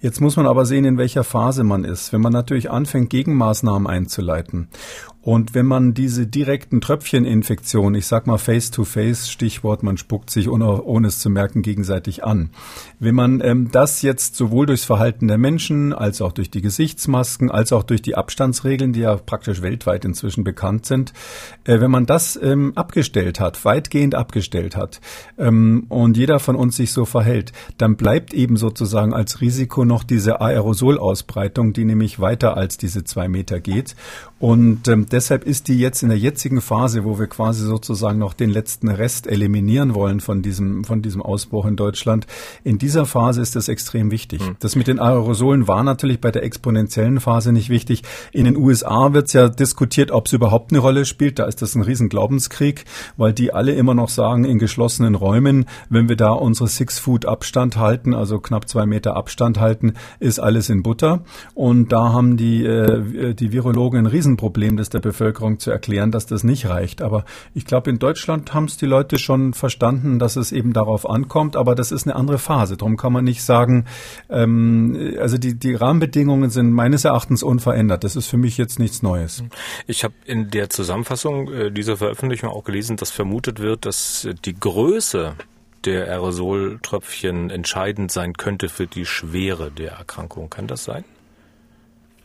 Jetzt 0.01 0.21
muss 0.21 0.38
man 0.38 0.45
aber 0.48 0.66
sehen, 0.66 0.86
in 0.86 0.98
welcher 0.98 1.24
Phase 1.24 1.63
man 1.63 1.83
ist. 1.83 2.13
Wenn 2.13 2.21
man 2.21 2.31
natürlich 2.31 2.69
anfängt, 2.69 3.10
Gegenmaßnahmen 3.10 3.88
einzuleiten 3.88 4.68
und 5.21 5.54
wenn 5.54 5.66
man 5.66 5.94
diese 5.94 6.27
direkten 6.27 6.80
Tröpfcheninfektionen, 6.80 7.95
ich 7.95 8.07
sag 8.07 8.25
mal 8.25 8.38
face-to-face, 8.38 9.30
Stichwort, 9.30 9.83
man 9.83 9.98
spuckt 9.98 10.30
sich 10.30 10.50
ohne, 10.50 10.81
ohne 10.81 11.10
es 11.10 11.19
zu 11.19 11.30
merken 11.30 11.62
gegenseitig 11.62 12.24
an. 12.24 12.51
Wenn 13.00 13.16
man 13.16 13.42
ähm, 13.44 13.69
das 13.69 14.01
jetzt 14.01 14.38
sowohl 14.38 14.66
durchs 14.66 14.86
Verhalten 14.86 15.27
der 15.27 15.38
Menschen, 15.38 15.92
als 15.92 16.21
auch 16.21 16.31
durch 16.31 16.49
die 16.49 16.61
Gesichtsmasken, 16.61 17.52
als 17.52 17.73
auch 17.73 17.83
durch 17.83 18.02
die 18.02 18.16
Abstandsregeln, 18.16 18.94
die 18.94 19.02
ja 19.02 19.18
praktisch 19.18 19.61
weltweit 19.61 20.06
inzwischen 20.06 20.45
bekannt 20.45 20.85
sind, 20.85 21.11
äh, 21.66 21.81
wenn 21.81 21.92
man 21.92 22.06
das 22.06 22.40
ähm, 22.42 22.71
abgestellt 22.76 23.42
hat, 23.42 23.66
weitgehend 23.66 24.16
abgestellt 24.16 24.78
hat, 24.78 25.02
ähm, 25.38 25.85
und 25.90 26.16
jeder 26.16 26.40
von 26.40 26.56
uns 26.56 26.78
sich 26.78 26.94
so 26.94 27.04
verhält, 27.04 27.52
dann 27.78 27.97
bleibt 27.97 28.33
eben 28.33 28.56
sozusagen 28.56 29.14
als 29.14 29.42
Risiko 29.42 29.83
noch 29.83 30.06
diese 30.06 30.40
Aerosolausbreitung, 30.40 31.73
die 31.73 31.83
nämlich 31.83 32.21
weiter 32.21 32.49
als 32.58 32.78
diese 32.78 33.04
zwei 33.04 33.28
Meter 33.28 33.60
geht. 33.60 33.96
Und 34.40 34.88
ähm, 34.88 35.06
deshalb 35.12 35.44
ist 35.44 35.68
die 35.68 35.78
jetzt 35.78 36.02
in 36.02 36.10
der 36.10 36.18
jetzigen 36.18 36.62
Phase, 36.62 37.04
wo 37.04 37.19
wir 37.19 37.28
quasi 37.28 37.66
sozusagen 37.66 38.19
noch 38.19 38.34
den 38.34 38.50
letzten 38.50 38.88
Rest 38.88 39.28
eliminieren 39.28 39.94
wollen 39.94 40.22
von 40.22 40.42
diesem, 40.42 40.86
von 40.86 41.02
diesem 41.02 41.22
Ausbruch 41.22 41.66
in 41.66 41.76
Deutschland, 41.76 42.26
in 42.64 42.78
dieser 42.78 43.06
Phase 43.06 43.42
ist 43.42 43.58
das 43.58 43.68
extrem 43.68 44.12
wichtig. 44.12 44.42
Mhm. 44.42 44.56
Das 44.60 44.78
mit 44.78 44.88
den 44.88 45.00
Aerosolen 45.00 45.68
war 45.68 45.84
natürlich 45.84 46.22
bei 46.22 46.31
der 46.31 46.44
exponentiellen 46.44 47.19
Phase 47.19 47.52
nicht 47.52 47.69
wichtig. 47.69 48.04
In 48.31 48.46
den 48.46 48.56
USA 48.56 49.12
wird 49.14 49.28
es 49.28 49.34
ja 49.34 49.50
diskutiert, 49.50 50.12
ob 50.12 50.28
es 50.28 50.34
überhaupt 50.34 50.72
eine 50.72 50.80
Rolle 50.80 51.04
spielt. 51.06 51.40
Da 51.40 51.46
ist 51.46 51.62
das 51.62 51.76
ein 51.76 51.81
riesen 51.81 52.08
Glaubenskrieg, 52.08 52.86
weil 53.18 53.34
die 53.34 53.54
alle 53.54 53.74
immer 53.74 53.94
noch 53.94 54.10
sagen, 54.10 54.46
in 54.46 54.58
geschlossenen 54.58 55.16
Räumen, 55.16 55.66
wenn 55.90 56.08
wir 56.08 56.16
da 56.16 56.31
unsere 56.31 56.69
Six-Foot-Abstand 56.69 57.76
halten, 57.76 58.14
also 58.14 58.40
knapp 58.40 58.69
zwei 58.69 58.86
Meter 58.86 59.18
Abstand 59.18 59.60
halten, 59.60 59.96
ist 60.19 60.40
alles 60.40 60.69
in 60.69 60.81
Butter. 60.81 61.24
Und 61.56 61.92
da 61.92 62.14
haben 62.14 62.38
die, 62.38 62.66
äh, 62.66 63.34
die 63.34 63.52
Virologen 63.52 64.00
ein 64.00 64.06
Riesenproblem, 64.30 64.78
das 64.78 64.90
der 64.90 65.00
Bevölkerung 65.00 65.59
zu 65.59 65.71
erklären, 65.71 66.12
dass 66.12 66.26
das 66.26 66.44
nicht 66.44 66.68
reicht. 66.68 67.02
Aber 67.02 67.26
ich 67.54 67.66
glaube, 67.66 67.90
in 67.90 68.00
Deutschland 68.00 68.54
haben 68.54 68.66
es 68.66 68.78
die 68.78 68.86
Leute 68.86 69.18
schon 69.18 69.54
verstanden, 69.54 70.19
dass 70.19 70.36
es 70.36 70.52
eben 70.52 70.74
darauf 70.74 71.09
ankommt, 71.09 71.56
aber 71.56 71.76
das 71.76 71.92
ist 71.92 72.06
eine 72.06 72.16
andere 72.16 72.38
Phase. 72.38 72.78
Darum 72.78 72.98
kann 72.98 73.14
man 73.14 73.24
nicht 73.24 73.44
sagen, 73.44 73.86
ähm, 74.30 75.16
also 75.19 75.38
die, 75.38 75.57
die 75.57 75.74
Rahmenbedingungen 75.74 76.50
sind 76.50 76.71
meines 76.71 77.06
Erachtens 77.06 77.44
unverändert. 77.44 78.04
Das 78.04 78.16
ist 78.16 78.28
für 78.28 78.38
mich 78.38 78.57
jetzt 78.57 78.80
nichts 78.80 79.02
Neues. 79.02 79.44
Ich 79.88 80.04
habe 80.04 80.14
in 80.26 80.50
der 80.50 80.69
Zusammenfassung 80.69 81.52
äh, 81.52 81.71
dieser 81.71 81.98
Veröffentlichung 81.98 82.50
auch 82.50 82.64
gelesen, 82.64 82.98
dass 82.98 83.12
vermutet 83.12 83.59
wird, 83.59 83.86
dass 83.86 84.28
die 84.45 84.54
Größe 84.54 85.33
der 85.86 86.07
Aerosoltröpfchen 86.07 87.50
entscheidend 87.50 88.12
sein 88.12 88.33
könnte 88.33 88.69
für 88.69 88.86
die 88.86 89.06
Schwere 89.06 89.71
der 89.71 89.94
Erkrankung. 89.94 90.50
Kann 90.50 90.68
das 90.68 90.83
sein? 90.83 91.06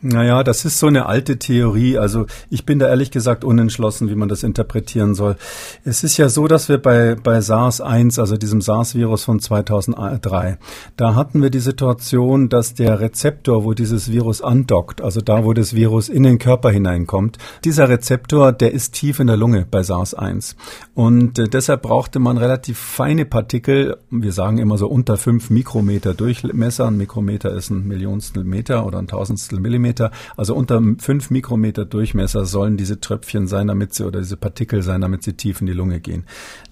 Naja, 0.07 0.43
das 0.43 0.65
ist 0.65 0.77
so 0.77 0.85
eine 0.85 1.07
alte 1.07 1.39
Theorie. 1.39 1.97
Also 1.97 2.27
ich 2.51 2.63
bin 2.63 2.77
da 2.77 2.87
ehrlich 2.87 3.09
gesagt 3.09 3.43
unentschlossen, 3.43 4.07
wie 4.07 4.13
man 4.13 4.29
das 4.29 4.43
interpretieren 4.43 5.15
soll. 5.15 5.35
Es 5.83 6.03
ist 6.03 6.17
ja 6.17 6.29
so, 6.29 6.47
dass 6.47 6.69
wir 6.69 6.77
bei, 6.77 7.15
bei 7.15 7.39
SARS-1, 7.39 8.19
also 8.19 8.37
diesem 8.37 8.61
SARS-Virus 8.61 9.23
von 9.23 9.39
2003, 9.39 10.59
da 10.95 11.15
hatten 11.15 11.41
wir 11.41 11.49
die 11.49 11.59
Situation, 11.59 12.49
dass 12.49 12.75
der 12.75 12.99
Rezeptor, 12.99 13.63
wo 13.63 13.73
dieses 13.73 14.11
Virus 14.11 14.43
andockt, 14.43 15.01
also 15.01 15.21
da, 15.21 15.43
wo 15.43 15.53
das 15.53 15.73
Virus 15.73 16.07
in 16.07 16.21
den 16.21 16.37
Körper 16.37 16.69
hineinkommt, 16.69 17.39
dieser 17.63 17.89
Rezeptor, 17.89 18.51
der 18.51 18.73
ist 18.73 18.93
tief 18.93 19.19
in 19.19 19.25
der 19.25 19.37
Lunge 19.37 19.65
bei 19.69 19.81
SARS-1. 19.81 20.55
Und 20.93 21.39
äh, 21.39 21.47
deshalb 21.47 21.81
brauchte 21.81 22.19
man 22.19 22.37
relativ 22.37 22.77
feine 22.77 23.25
Partikel, 23.25 23.97
wir 24.11 24.33
sagen 24.33 24.59
immer 24.59 24.77
so 24.77 24.85
unter 24.85 25.17
fünf 25.17 25.49
Mikrometer 25.49 26.13
Durchmesser. 26.13 26.85
Ein 26.85 26.97
Mikrometer 26.97 27.51
ist 27.55 27.71
ein 27.71 27.87
Millionstel 27.87 28.43
Meter 28.43 28.85
oder 28.85 28.99
ein 28.99 29.07
Tausendstel 29.07 29.59
Millimeter 29.59 29.94
Millimeter, 29.95 30.11
also 30.37 30.55
unter 30.55 30.81
fünf 30.99 31.29
Mikrometer 31.29 31.85
Durchmesser 31.85 32.45
sollen 32.45 32.77
diese 32.77 32.99
Tröpfchen 32.99 33.47
sein, 33.47 33.67
damit 33.67 33.93
sie 33.93 34.05
oder 34.05 34.19
diese 34.19 34.37
Partikel 34.37 34.81
sein, 34.81 35.01
damit 35.01 35.23
sie 35.23 35.33
tief 35.33 35.61
in 35.61 35.67
die 35.67 35.73
Lunge 35.73 35.99
gehen. 35.99 36.25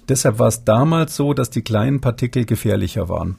Deshalb 0.09 0.39
war 0.39 0.47
es 0.47 0.65
damals 0.65 1.15
so, 1.15 1.33
dass 1.33 1.49
die 1.49 1.61
kleinen 1.61 2.01
Partikel 2.01 2.45
gefährlicher 2.45 3.07
waren. 3.07 3.37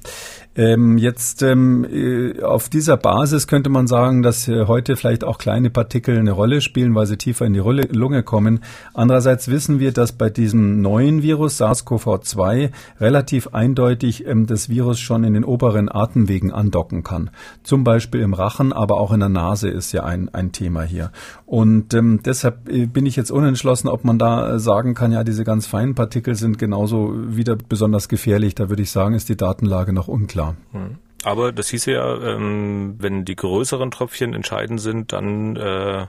Ähm, 0.56 0.98
jetzt 0.98 1.42
ähm, 1.42 1.84
äh, 1.84 2.40
auf 2.42 2.68
dieser 2.68 2.96
Basis 2.96 3.48
könnte 3.48 3.70
man 3.70 3.88
sagen, 3.88 4.22
dass 4.22 4.46
äh, 4.46 4.66
heute 4.66 4.94
vielleicht 4.94 5.24
auch 5.24 5.38
kleine 5.38 5.68
Partikel 5.68 6.16
eine 6.16 6.30
Rolle 6.30 6.60
spielen, 6.60 6.94
weil 6.94 7.06
sie 7.06 7.16
tiefer 7.16 7.44
in 7.44 7.54
die 7.54 7.58
Lunge 7.58 8.22
kommen. 8.22 8.60
Andererseits 8.92 9.48
wissen 9.48 9.80
wir, 9.80 9.90
dass 9.90 10.12
bei 10.12 10.30
diesem 10.30 10.80
neuen 10.80 11.22
Virus 11.22 11.60
SARS-CoV-2 11.60 12.70
relativ 13.00 13.48
eindeutig 13.48 14.26
ähm, 14.28 14.46
das 14.46 14.68
Virus 14.68 15.00
schon 15.00 15.24
in 15.24 15.34
den 15.34 15.44
oberen 15.44 15.90
Atemwegen 15.90 16.52
andocken 16.52 17.02
kann. 17.02 17.30
Zum 17.64 17.82
Beispiel 17.82 18.20
im 18.20 18.32
Rachen, 18.32 18.72
aber 18.72 19.00
auch 19.00 19.12
in 19.12 19.20
der 19.20 19.28
Nase 19.30 19.68
ist 19.68 19.90
ja 19.90 20.04
ein, 20.04 20.28
ein 20.32 20.52
Thema 20.52 20.84
hier. 20.84 21.10
Und 21.46 21.94
ähm, 21.94 22.20
deshalb 22.24 22.68
äh, 22.68 22.86
bin 22.86 23.06
ich 23.06 23.16
jetzt 23.16 23.32
unentschlossen, 23.32 23.88
ob 23.88 24.04
man 24.04 24.20
da 24.20 24.60
sagen 24.60 24.94
kann, 24.94 25.10
ja, 25.10 25.24
diese 25.24 25.42
ganz 25.42 25.66
feinen 25.66 25.96
Partikel 25.96 26.36
sind 26.36 26.60
genauso 26.60 27.12
wieder 27.36 27.56
besonders 27.56 28.08
gefährlich. 28.08 28.54
Da 28.54 28.68
würde 28.68 28.82
ich 28.82 28.92
sagen, 28.92 29.16
ist 29.16 29.28
die 29.28 29.36
Datenlage 29.36 29.92
noch 29.92 30.06
unklar 30.06 30.43
klar. 30.44 30.56
Hm. 30.72 30.98
Aber 31.24 31.52
das 31.52 31.70
hieße 31.70 31.92
ja, 31.92 32.14
ähm, 32.22 32.96
wenn 32.98 33.24
die 33.24 33.36
größeren 33.36 33.90
Tröpfchen 33.90 34.34
entscheidend 34.34 34.80
sind, 34.80 35.12
dann 35.12 35.56
äh, 35.56 36.06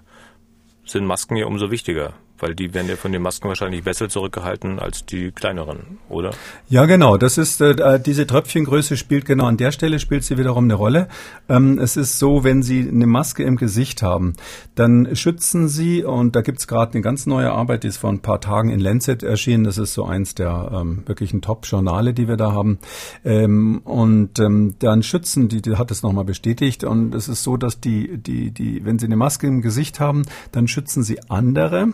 sind 0.85 1.05
Masken 1.05 1.37
ja 1.37 1.45
umso 1.45 1.71
wichtiger. 1.71 2.13
Weil 2.39 2.53
die 2.53 2.73
werden 2.73 2.89
ja 2.89 2.95
von 2.95 3.11
den 3.11 3.21
Masken 3.21 3.47
wahrscheinlich 3.47 3.83
besser 3.83 4.09
zurückgehalten 4.09 4.79
als 4.79 5.05
die 5.05 5.31
kleineren, 5.31 5.99
oder? 6.09 6.31
Ja, 6.67 6.85
genau. 6.85 7.17
Das 7.17 7.37
ist 7.37 7.61
äh, 7.61 7.71
äh, 7.71 7.99
diese 7.99 8.27
Tröpfchengröße 8.27 8.97
spielt 8.97 9.25
genau 9.25 9.45
an 9.45 9.57
der 9.57 9.71
Stelle 9.71 9.99
spielt 9.99 10.23
sie 10.23 10.37
wiederum 10.37 10.65
eine 10.65 10.73
Rolle. 10.73 11.07
Ähm, 11.47 11.79
es 11.79 11.95
ist 11.95 12.19
so, 12.19 12.43
wenn 12.43 12.61
Sie 12.61 12.87
eine 12.87 13.07
Maske 13.07 13.43
im 13.43 13.55
Gesicht 13.55 14.01
haben, 14.01 14.33
dann 14.75 15.15
schützen 15.15 15.67
Sie 15.69 16.03
und 16.03 16.35
da 16.35 16.41
gibt's 16.41 16.67
gerade 16.67 16.93
eine 16.93 17.01
ganz 17.01 17.25
neue 17.25 17.51
Arbeit, 17.51 17.83
die 17.83 17.87
ist 17.87 17.97
vor 17.97 18.09
ein 18.09 18.19
paar 18.19 18.41
Tagen 18.41 18.69
in 18.69 18.79
Lancet 18.79 19.23
erschienen. 19.23 19.63
Das 19.63 19.77
ist 19.77 19.93
so 19.93 20.05
eins 20.05 20.35
der 20.35 20.71
ähm, 20.73 21.03
wirklichen 21.05 21.41
Top-Journale, 21.41 22.13
die 22.13 22.27
wir 22.27 22.37
da 22.37 22.51
haben. 22.51 22.79
Ähm, 23.23 23.81
und 23.83 24.39
ähm, 24.39 24.75
dann 24.79 25.03
schützen 25.03 25.47
die, 25.47 25.61
die 25.61 25.77
hat 25.77 25.91
es 25.91 26.03
nochmal 26.03 26.25
bestätigt 26.25 26.83
und 26.83 27.15
es 27.15 27.27
ist 27.27 27.43
so, 27.43 27.57
dass 27.57 27.79
die 27.79 28.17
die 28.17 28.51
die 28.51 28.83
wenn 28.83 28.99
Sie 28.99 29.05
eine 29.05 29.15
Maske 29.15 29.47
im 29.47 29.61
Gesicht 29.61 29.99
haben, 29.99 30.23
dann 30.51 30.67
schützen 30.67 31.03
Sie 31.03 31.19
andere 31.29 31.89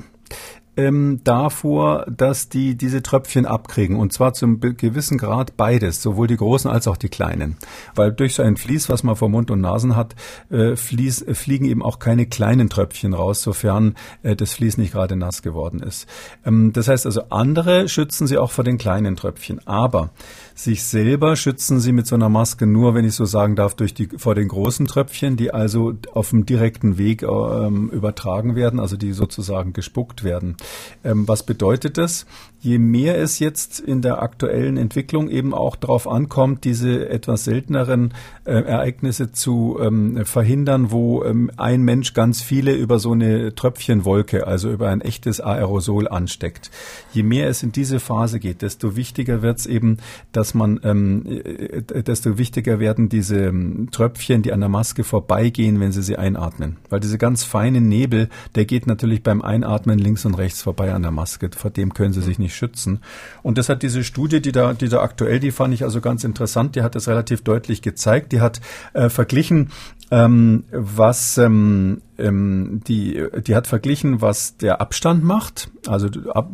ähm, 0.77 1.19
davor, 1.23 2.05
dass 2.09 2.49
die 2.49 2.75
diese 2.75 3.03
Tröpfchen 3.03 3.45
abkriegen. 3.45 3.97
Und 3.97 4.13
zwar 4.13 4.33
zum 4.33 4.59
gewissen 4.59 5.17
Grad 5.17 5.57
beides, 5.57 6.01
sowohl 6.01 6.27
die 6.27 6.37
großen 6.37 6.71
als 6.71 6.87
auch 6.87 6.97
die 6.97 7.09
kleinen. 7.09 7.57
Weil 7.95 8.11
durch 8.11 8.35
so 8.35 8.43
ein 8.43 8.57
Vlies, 8.57 8.89
was 8.89 9.03
man 9.03 9.15
vor 9.15 9.29
Mund 9.29 9.51
und 9.51 9.61
Nasen 9.61 9.95
hat, 9.95 10.15
äh, 10.49 10.75
fließ, 10.75 11.23
äh, 11.23 11.33
fliegen 11.35 11.65
eben 11.65 11.83
auch 11.83 11.99
keine 11.99 12.25
kleinen 12.25 12.69
Tröpfchen 12.69 13.13
raus, 13.13 13.41
sofern 13.41 13.95
äh, 14.23 14.35
das 14.35 14.53
Vlies 14.53 14.77
nicht 14.77 14.93
gerade 14.93 15.15
nass 15.15 15.41
geworden 15.41 15.81
ist. 15.81 16.07
Ähm, 16.45 16.71
das 16.73 16.87
heißt 16.87 17.05
also, 17.05 17.23
andere 17.29 17.89
schützen 17.89 18.27
sie 18.27 18.37
auch 18.37 18.51
vor 18.51 18.63
den 18.63 18.77
kleinen 18.77 19.15
Tröpfchen. 19.15 19.65
Aber 19.67 20.11
sich 20.55 20.83
selber 20.83 21.35
schützen 21.35 21.79
sie 21.79 21.91
mit 21.91 22.07
so 22.07 22.15
einer 22.15 22.29
Maske 22.29 22.65
nur, 22.67 22.93
wenn 22.93 23.05
ich 23.05 23.15
so 23.15 23.25
sagen 23.25 23.55
darf, 23.55 23.75
durch 23.75 23.93
die, 23.93 24.07
vor 24.17 24.35
den 24.35 24.47
großen 24.47 24.87
Tröpfchen, 24.87 25.37
die 25.37 25.53
also 25.53 25.93
auf 26.13 26.29
dem 26.29 26.45
direkten 26.45 26.97
Weg 26.97 27.23
ähm, 27.23 27.89
übertragen 27.89 28.55
werden, 28.55 28.79
also 28.79 28.97
die 28.97 29.13
sozusagen 29.13 29.73
gespuckt 29.73 30.23
werden. 30.23 30.57
Ähm, 31.03 31.27
was 31.27 31.43
bedeutet 31.43 31.97
das? 31.97 32.25
Je 32.59 32.77
mehr 32.77 33.17
es 33.17 33.39
jetzt 33.39 33.79
in 33.79 34.03
der 34.03 34.21
aktuellen 34.21 34.77
Entwicklung 34.77 35.29
eben 35.29 35.53
auch 35.53 35.75
darauf 35.75 36.07
ankommt, 36.07 36.63
diese 36.63 37.09
etwas 37.09 37.43
selteneren 37.43 38.13
äh, 38.45 38.51
Ereignisse 38.51 39.31
zu 39.31 39.79
ähm, 39.81 40.25
verhindern, 40.25 40.91
wo 40.91 41.23
ähm, 41.23 41.49
ein 41.57 41.81
Mensch 41.81 42.13
ganz 42.13 42.41
viele 42.43 42.73
über 42.73 42.99
so 42.99 43.13
eine 43.13 43.55
Tröpfchenwolke, 43.55 44.45
also 44.45 44.69
über 44.69 44.89
ein 44.89 45.01
echtes 45.01 45.41
Aerosol 45.41 46.07
ansteckt. 46.07 46.69
Je 47.13 47.23
mehr 47.23 47.47
es 47.47 47.63
in 47.63 47.71
diese 47.71 47.99
Phase 47.99 48.39
geht, 48.39 48.61
desto 48.61 48.95
wichtiger 48.95 49.41
wird 49.41 49.57
es 49.57 49.65
eben, 49.65 49.97
dass 50.31 50.40
man, 50.53 50.79
ähm, 50.83 51.25
äh, 51.27 52.03
desto 52.03 52.37
wichtiger 52.37 52.79
werden 52.79 53.09
diese 53.09 53.45
ähm, 53.45 53.89
Tröpfchen, 53.91 54.41
die 54.41 54.53
an 54.53 54.59
der 54.59 54.69
Maske 54.69 55.03
vorbeigehen, 55.03 55.79
wenn 55.79 55.91
sie 55.91 56.01
sie 56.01 56.17
einatmen. 56.17 56.77
Weil 56.89 56.99
diese 56.99 57.17
ganz 57.17 57.43
feine 57.43 57.81
Nebel, 57.81 58.29
der 58.55 58.65
geht 58.65 58.87
natürlich 58.87 59.23
beim 59.23 59.41
Einatmen 59.41 59.99
links 59.99 60.25
und 60.25 60.35
rechts 60.35 60.61
vorbei 60.61 60.93
an 60.93 61.01
der 61.01 61.11
Maske. 61.11 61.49
Vor 61.55 61.71
dem 61.71 61.93
können 61.93 62.13
sie 62.13 62.21
sich 62.21 62.39
nicht 62.39 62.55
schützen. 62.55 62.99
Und 63.43 63.57
das 63.57 63.69
hat 63.69 63.83
diese 63.83 64.03
Studie, 64.03 64.41
die 64.41 64.51
da, 64.51 64.73
die 64.73 64.89
da 64.89 65.01
aktuell, 65.01 65.39
die 65.39 65.51
fand 65.51 65.73
ich 65.73 65.83
also 65.83 66.01
ganz 66.01 66.23
interessant. 66.23 66.75
Die 66.75 66.81
hat 66.81 66.95
das 66.95 67.07
relativ 67.07 67.41
deutlich 67.43 67.81
gezeigt. 67.81 68.31
Die 68.31 68.41
hat 68.41 68.61
äh, 68.93 69.09
verglichen, 69.09 69.69
ähm, 70.11 70.65
was 70.71 71.37
ähm, 71.37 72.01
ähm, 72.21 72.81
die, 72.87 73.23
die 73.45 73.55
hat 73.55 73.67
verglichen, 73.67 74.21
was 74.21 74.57
der 74.57 74.81
Abstand 74.81 75.23
macht, 75.23 75.69
also, 75.87 76.07
ab, 76.31 76.49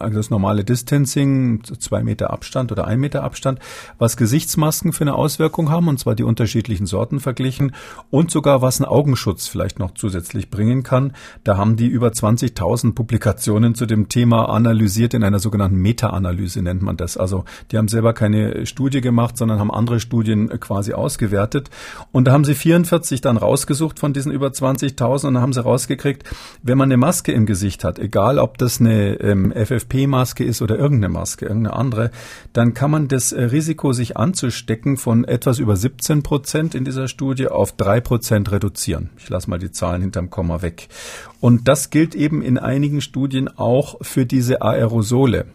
also 0.00 0.16
das 0.16 0.30
normale 0.30 0.64
Distancing, 0.64 1.62
zwei 1.64 2.02
Meter 2.02 2.30
Abstand 2.30 2.72
oder 2.72 2.86
ein 2.86 3.00
Meter 3.00 3.22
Abstand, 3.22 3.60
was 3.98 4.16
Gesichtsmasken 4.16 4.92
für 4.92 5.02
eine 5.02 5.14
Auswirkung 5.14 5.70
haben, 5.70 5.88
und 5.88 5.98
zwar 5.98 6.14
die 6.14 6.24
unterschiedlichen 6.24 6.86
Sorten 6.86 7.20
verglichen 7.20 7.72
und 8.10 8.30
sogar 8.30 8.62
was 8.62 8.80
ein 8.80 8.84
Augenschutz 8.84 9.46
vielleicht 9.46 9.78
noch 9.78 9.94
zusätzlich 9.94 10.50
bringen 10.50 10.82
kann. 10.82 11.12
Da 11.44 11.56
haben 11.56 11.76
die 11.76 11.86
über 11.86 12.08
20.000 12.08 12.94
Publikationen 12.94 13.74
zu 13.74 13.86
dem 13.86 14.08
Thema 14.08 14.48
analysiert 14.48 15.14
in 15.14 15.24
einer 15.24 15.38
sogenannten 15.38 15.76
Meta-Analyse 15.76 16.62
nennt 16.62 16.82
man 16.82 16.96
das. 16.96 17.16
Also 17.16 17.44
die 17.70 17.78
haben 17.78 17.88
selber 17.88 18.12
keine 18.12 18.66
Studie 18.66 19.00
gemacht, 19.00 19.36
sondern 19.36 19.58
haben 19.58 19.70
andere 19.70 20.00
Studien 20.00 20.48
quasi 20.60 20.92
ausgewertet. 20.92 21.70
Und 22.12 22.26
da 22.26 22.32
haben 22.32 22.44
sie 22.44 22.54
44 22.54 23.20
dann 23.20 23.36
rausgesucht 23.36 23.98
von 23.98 24.12
diesen 24.12 24.32
über 24.32 24.48
20.000 24.48 25.03
2000 25.04 25.28
und 25.28 25.34
dann 25.34 25.42
haben 25.42 25.52
sie 25.52 25.62
rausgekriegt, 25.62 26.24
wenn 26.62 26.78
man 26.78 26.88
eine 26.88 26.96
Maske 26.96 27.32
im 27.32 27.46
Gesicht 27.46 27.84
hat, 27.84 27.98
egal 27.98 28.38
ob 28.38 28.58
das 28.58 28.80
eine 28.80 29.20
ähm, 29.20 29.52
FFP-Maske 29.52 30.44
ist 30.44 30.62
oder 30.62 30.78
irgendeine 30.78 31.12
Maske, 31.12 31.46
irgendeine 31.46 31.76
andere, 31.76 32.10
dann 32.52 32.74
kann 32.74 32.90
man 32.90 33.08
das 33.08 33.32
äh, 33.32 33.44
Risiko, 33.44 33.92
sich 33.92 34.16
anzustecken, 34.16 34.96
von 34.96 35.24
etwas 35.24 35.58
über 35.58 35.76
17 35.76 36.22
Prozent 36.22 36.74
in 36.74 36.84
dieser 36.84 37.08
Studie 37.08 37.48
auf 37.48 37.72
drei 37.72 38.00
Prozent 38.00 38.50
reduzieren. 38.50 39.10
Ich 39.18 39.28
lasse 39.28 39.50
mal 39.50 39.58
die 39.58 39.72
Zahlen 39.72 40.02
hinterm 40.02 40.30
Komma 40.30 40.62
weg. 40.62 40.88
Und 41.40 41.68
das 41.68 41.90
gilt 41.90 42.14
eben 42.14 42.42
in 42.42 42.58
einigen 42.58 43.00
Studien 43.00 43.48
auch 43.48 43.96
für 44.00 44.24
diese 44.24 44.62
Aerosole. 44.62 45.46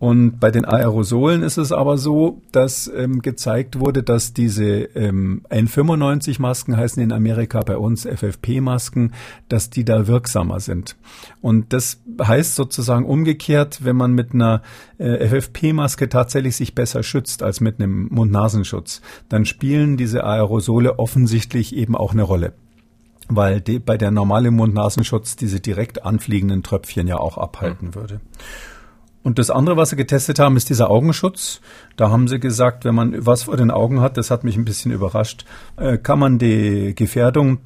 Und 0.00 0.40
bei 0.40 0.50
den 0.50 0.64
Aerosolen 0.64 1.42
ist 1.42 1.58
es 1.58 1.72
aber 1.72 1.98
so, 1.98 2.40
dass 2.52 2.90
ähm, 2.96 3.20
gezeigt 3.20 3.78
wurde, 3.78 4.02
dass 4.02 4.32
diese 4.32 4.64
ähm, 4.64 5.42
N95-Masken 5.50 6.74
heißen 6.74 7.02
in 7.02 7.12
Amerika 7.12 7.60
bei 7.60 7.76
uns 7.76 8.06
FFP-Masken, 8.06 9.12
dass 9.50 9.68
die 9.68 9.84
da 9.84 10.06
wirksamer 10.06 10.58
sind. 10.58 10.96
Und 11.42 11.74
das 11.74 12.00
heißt 12.18 12.56
sozusagen 12.56 13.04
umgekehrt, 13.04 13.84
wenn 13.84 13.94
man 13.94 14.14
mit 14.14 14.32
einer 14.32 14.62
äh, 14.96 15.28
FFP-Maske 15.28 16.08
tatsächlich 16.08 16.56
sich 16.56 16.74
besser 16.74 17.02
schützt 17.02 17.42
als 17.42 17.60
mit 17.60 17.78
einem 17.78 18.08
Mund-Nasenschutz, 18.10 19.02
dann 19.28 19.44
spielen 19.44 19.98
diese 19.98 20.24
Aerosole 20.24 20.98
offensichtlich 20.98 21.76
eben 21.76 21.94
auch 21.94 22.12
eine 22.12 22.22
Rolle 22.22 22.54
weil 23.32 23.60
die, 23.60 23.78
bei 23.78 23.96
der 23.96 24.10
normalen 24.10 24.54
Mund-Nasenschutz 24.54 25.36
diese 25.36 25.60
direkt 25.60 26.04
anfliegenden 26.04 26.64
Tröpfchen 26.64 27.06
ja 27.06 27.18
auch 27.18 27.38
abhalten 27.38 27.88
mhm. 27.88 27.94
würde. 27.94 28.20
Und 29.22 29.38
das 29.38 29.50
andere, 29.50 29.76
was 29.76 29.90
sie 29.90 29.96
getestet 29.96 30.38
haben, 30.38 30.56
ist 30.56 30.70
dieser 30.70 30.90
Augenschutz. 30.90 31.60
Da 31.96 32.10
haben 32.10 32.26
sie 32.26 32.40
gesagt, 32.40 32.84
wenn 32.84 32.94
man 32.94 33.26
was 33.26 33.44
vor 33.44 33.56
den 33.56 33.70
Augen 33.70 34.00
hat, 34.00 34.16
das 34.16 34.30
hat 34.30 34.44
mich 34.44 34.56
ein 34.56 34.64
bisschen 34.64 34.92
überrascht, 34.92 35.44
äh, 35.76 35.98
kann 35.98 36.18
man 36.18 36.38
die 36.38 36.94
Gefährdung 36.94 37.58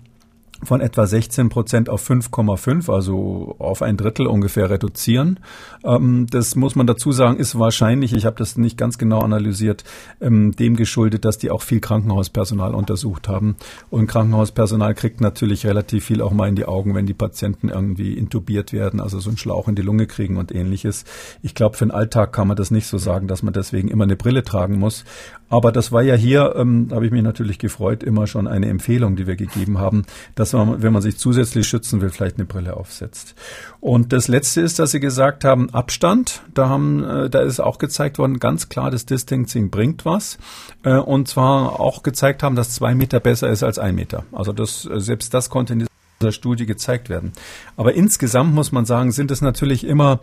von 0.62 0.80
etwa 0.80 1.06
16 1.06 1.48
Prozent 1.48 1.88
auf 1.88 2.08
5,5, 2.08 2.92
also 2.92 3.56
auf 3.58 3.82
ein 3.82 3.96
Drittel 3.96 4.26
ungefähr 4.26 4.70
reduzieren. 4.70 5.40
Ähm, 5.84 6.26
das 6.30 6.54
muss 6.54 6.76
man 6.76 6.86
dazu 6.86 7.12
sagen, 7.12 7.38
ist 7.38 7.58
wahrscheinlich, 7.58 8.12
ich 8.12 8.24
habe 8.24 8.36
das 8.36 8.56
nicht 8.56 8.78
ganz 8.78 8.98
genau 8.98 9.20
analysiert, 9.20 9.84
ähm, 10.20 10.52
dem 10.52 10.76
geschuldet, 10.76 11.24
dass 11.24 11.38
die 11.38 11.50
auch 11.50 11.62
viel 11.62 11.80
Krankenhauspersonal 11.80 12.74
untersucht 12.74 13.28
haben. 13.28 13.56
Und 13.90 14.06
Krankenhauspersonal 14.06 14.94
kriegt 14.94 15.20
natürlich 15.20 15.66
relativ 15.66 16.04
viel 16.04 16.22
auch 16.22 16.32
mal 16.32 16.48
in 16.48 16.56
die 16.56 16.66
Augen, 16.66 16.94
wenn 16.94 17.06
die 17.06 17.14
Patienten 17.14 17.68
irgendwie 17.68 18.14
intubiert 18.14 18.72
werden, 18.72 19.00
also 19.00 19.18
so 19.18 19.30
einen 19.30 19.38
Schlauch 19.38 19.68
in 19.68 19.74
die 19.74 19.82
Lunge 19.82 20.06
kriegen 20.06 20.36
und 20.36 20.54
ähnliches. 20.54 21.04
Ich 21.42 21.54
glaube, 21.54 21.76
für 21.76 21.84
den 21.86 21.90
Alltag 21.90 22.32
kann 22.32 22.48
man 22.48 22.56
das 22.56 22.70
nicht 22.70 22.86
so 22.86 22.98
sagen, 22.98 23.26
dass 23.26 23.42
man 23.42 23.54
deswegen 23.54 23.88
immer 23.88 24.04
eine 24.04 24.16
Brille 24.16 24.44
tragen 24.44 24.78
muss. 24.78 25.04
Aber 25.48 25.70
das 25.70 25.92
war 25.92 26.02
ja 26.02 26.14
hier, 26.14 26.54
ähm, 26.56 26.88
habe 26.90 27.06
ich 27.06 27.12
mich 27.12 27.22
natürlich 27.22 27.58
gefreut, 27.58 28.02
immer 28.02 28.26
schon 28.26 28.48
eine 28.48 28.66
Empfehlung, 28.68 29.14
die 29.14 29.26
wir 29.26 29.36
gegeben 29.36 29.78
haben, 29.78 30.04
dass 30.34 30.43
dass 30.44 30.52
man, 30.52 30.82
wenn 30.82 30.92
man 30.92 31.00
sich 31.00 31.16
zusätzlich 31.16 31.66
schützen 31.66 32.02
will, 32.02 32.10
vielleicht 32.10 32.36
eine 32.36 32.44
Brille 32.44 32.76
aufsetzt. 32.76 33.34
Und 33.80 34.12
das 34.12 34.28
Letzte 34.28 34.60
ist, 34.60 34.78
dass 34.78 34.90
Sie 34.90 35.00
gesagt 35.00 35.44
haben, 35.44 35.70
Abstand. 35.70 36.42
Da 36.52 36.68
haben, 36.68 37.02
äh, 37.02 37.30
da 37.30 37.40
ist 37.40 37.60
auch 37.60 37.78
gezeigt 37.78 38.18
worden, 38.18 38.40
ganz 38.40 38.68
klar, 38.68 38.90
das 38.90 39.06
Distancing 39.06 39.70
bringt 39.70 40.04
was. 40.04 40.36
Äh, 40.82 40.96
und 40.96 41.28
zwar 41.28 41.80
auch 41.80 42.02
gezeigt 42.02 42.42
haben, 42.42 42.56
dass 42.56 42.74
zwei 42.74 42.94
Meter 42.94 43.20
besser 43.20 43.48
ist 43.48 43.62
als 43.62 43.78
ein 43.78 43.94
Meter. 43.94 44.24
Also 44.32 44.52
das, 44.52 44.84
äh, 44.84 45.00
selbst 45.00 45.32
das 45.32 45.48
konnte 45.48 45.72
in 45.72 45.86
dieser 46.20 46.32
Studie 46.32 46.66
gezeigt 46.66 47.08
werden. 47.08 47.32
Aber 47.76 47.94
insgesamt 47.94 48.54
muss 48.54 48.70
man 48.70 48.84
sagen, 48.84 49.12
sind 49.12 49.30
es 49.30 49.40
natürlich 49.40 49.84
immer 49.84 50.20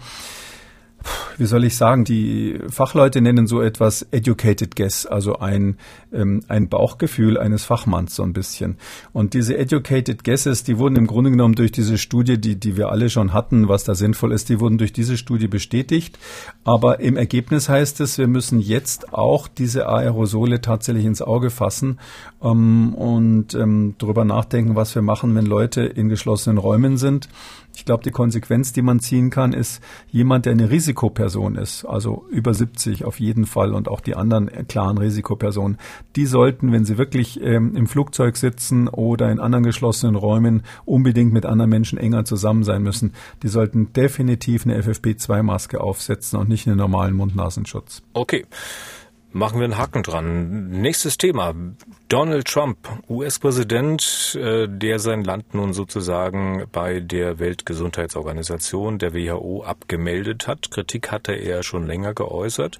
wie 1.37 1.45
soll 1.45 1.63
ich 1.63 1.75
sagen, 1.75 2.03
die 2.03 2.59
Fachleute 2.69 3.21
nennen 3.21 3.47
so 3.47 3.61
etwas 3.61 4.03
educated 4.11 4.75
guess, 4.75 5.05
also 5.05 5.39
ein, 5.39 5.77
ähm, 6.13 6.41
ein 6.47 6.69
Bauchgefühl 6.69 7.37
eines 7.37 7.63
Fachmanns 7.63 8.15
so 8.15 8.23
ein 8.23 8.33
bisschen. 8.33 8.77
Und 9.11 9.33
diese 9.33 9.57
educated 9.57 10.23
guesses, 10.23 10.63
die 10.63 10.77
wurden 10.77 10.97
im 10.97 11.07
Grunde 11.07 11.31
genommen 11.31 11.55
durch 11.55 11.71
diese 11.71 11.97
Studie, 11.97 12.39
die, 12.39 12.59
die 12.59 12.77
wir 12.77 12.89
alle 12.89 13.09
schon 13.09 13.33
hatten, 13.33 13.67
was 13.67 13.83
da 13.83 13.95
sinnvoll 13.95 14.31
ist, 14.33 14.49
die 14.49 14.59
wurden 14.59 14.77
durch 14.77 14.93
diese 14.93 15.17
Studie 15.17 15.47
bestätigt. 15.47 16.19
Aber 16.63 16.99
im 16.99 17.17
Ergebnis 17.17 17.69
heißt 17.69 18.01
es, 18.01 18.17
wir 18.17 18.27
müssen 18.27 18.59
jetzt 18.59 19.13
auch 19.13 19.47
diese 19.47 19.87
Aerosole 19.87 20.61
tatsächlich 20.61 21.05
ins 21.05 21.21
Auge 21.21 21.49
fassen 21.49 21.99
ähm, 22.43 22.93
und 22.93 23.55
ähm, 23.55 23.95
darüber 23.97 24.25
nachdenken, 24.25 24.75
was 24.75 24.93
wir 24.95 25.01
machen, 25.01 25.33
wenn 25.35 25.45
Leute 25.45 25.81
in 25.81 26.09
geschlossenen 26.09 26.57
Räumen 26.57 26.97
sind 26.97 27.29
ich 27.75 27.85
glaube, 27.85 28.03
die 28.03 28.11
Konsequenz, 28.11 28.73
die 28.73 28.81
man 28.81 28.99
ziehen 28.99 29.29
kann, 29.29 29.53
ist 29.53 29.81
jemand, 30.09 30.45
der 30.45 30.53
eine 30.53 30.69
Risikoperson 30.69 31.55
ist, 31.55 31.85
also 31.85 32.25
über 32.29 32.53
70 32.53 33.05
auf 33.05 33.19
jeden 33.19 33.45
Fall 33.45 33.73
und 33.73 33.87
auch 33.87 34.01
die 34.01 34.15
anderen 34.15 34.49
klaren 34.67 34.97
Risikopersonen, 34.97 35.77
die 36.15 36.25
sollten, 36.25 36.71
wenn 36.71 36.85
sie 36.85 36.97
wirklich 36.97 37.41
ähm, 37.41 37.75
im 37.75 37.87
Flugzeug 37.87 38.37
sitzen 38.37 38.87
oder 38.87 39.31
in 39.31 39.39
anderen 39.39 39.63
geschlossenen 39.63 40.15
Räumen 40.15 40.63
unbedingt 40.85 41.33
mit 41.33 41.45
anderen 41.45 41.69
Menschen 41.69 41.97
enger 41.97 42.25
zusammen 42.25 42.63
sein 42.63 42.83
müssen, 42.83 43.13
die 43.43 43.47
sollten 43.47 43.93
definitiv 43.93 44.65
eine 44.65 44.81
FFP2-Maske 44.81 45.79
aufsetzen 45.79 46.39
und 46.39 46.49
nicht 46.49 46.67
einen 46.67 46.77
normalen 46.77 47.15
Mund-Nasenschutz. 47.15 48.01
Okay. 48.13 48.45
Machen 49.33 49.59
wir 49.59 49.63
einen 49.63 49.77
Haken 49.77 50.03
dran. 50.03 50.71
Nächstes 50.71 51.17
Thema. 51.17 51.53
Donald 52.09 52.47
Trump, 52.47 52.77
US-Präsident, 53.07 54.37
äh, 54.37 54.67
der 54.67 54.99
sein 54.99 55.23
Land 55.23 55.53
nun 55.53 55.71
sozusagen 55.71 56.65
bei 56.73 56.99
der 56.99 57.39
Weltgesundheitsorganisation, 57.39 58.99
der 58.99 59.13
WHO, 59.13 59.63
abgemeldet 59.63 60.47
hat. 60.47 60.69
Kritik 60.69 61.11
hatte 61.11 61.31
er 61.31 61.63
schon 61.63 61.87
länger 61.87 62.13
geäußert. 62.13 62.77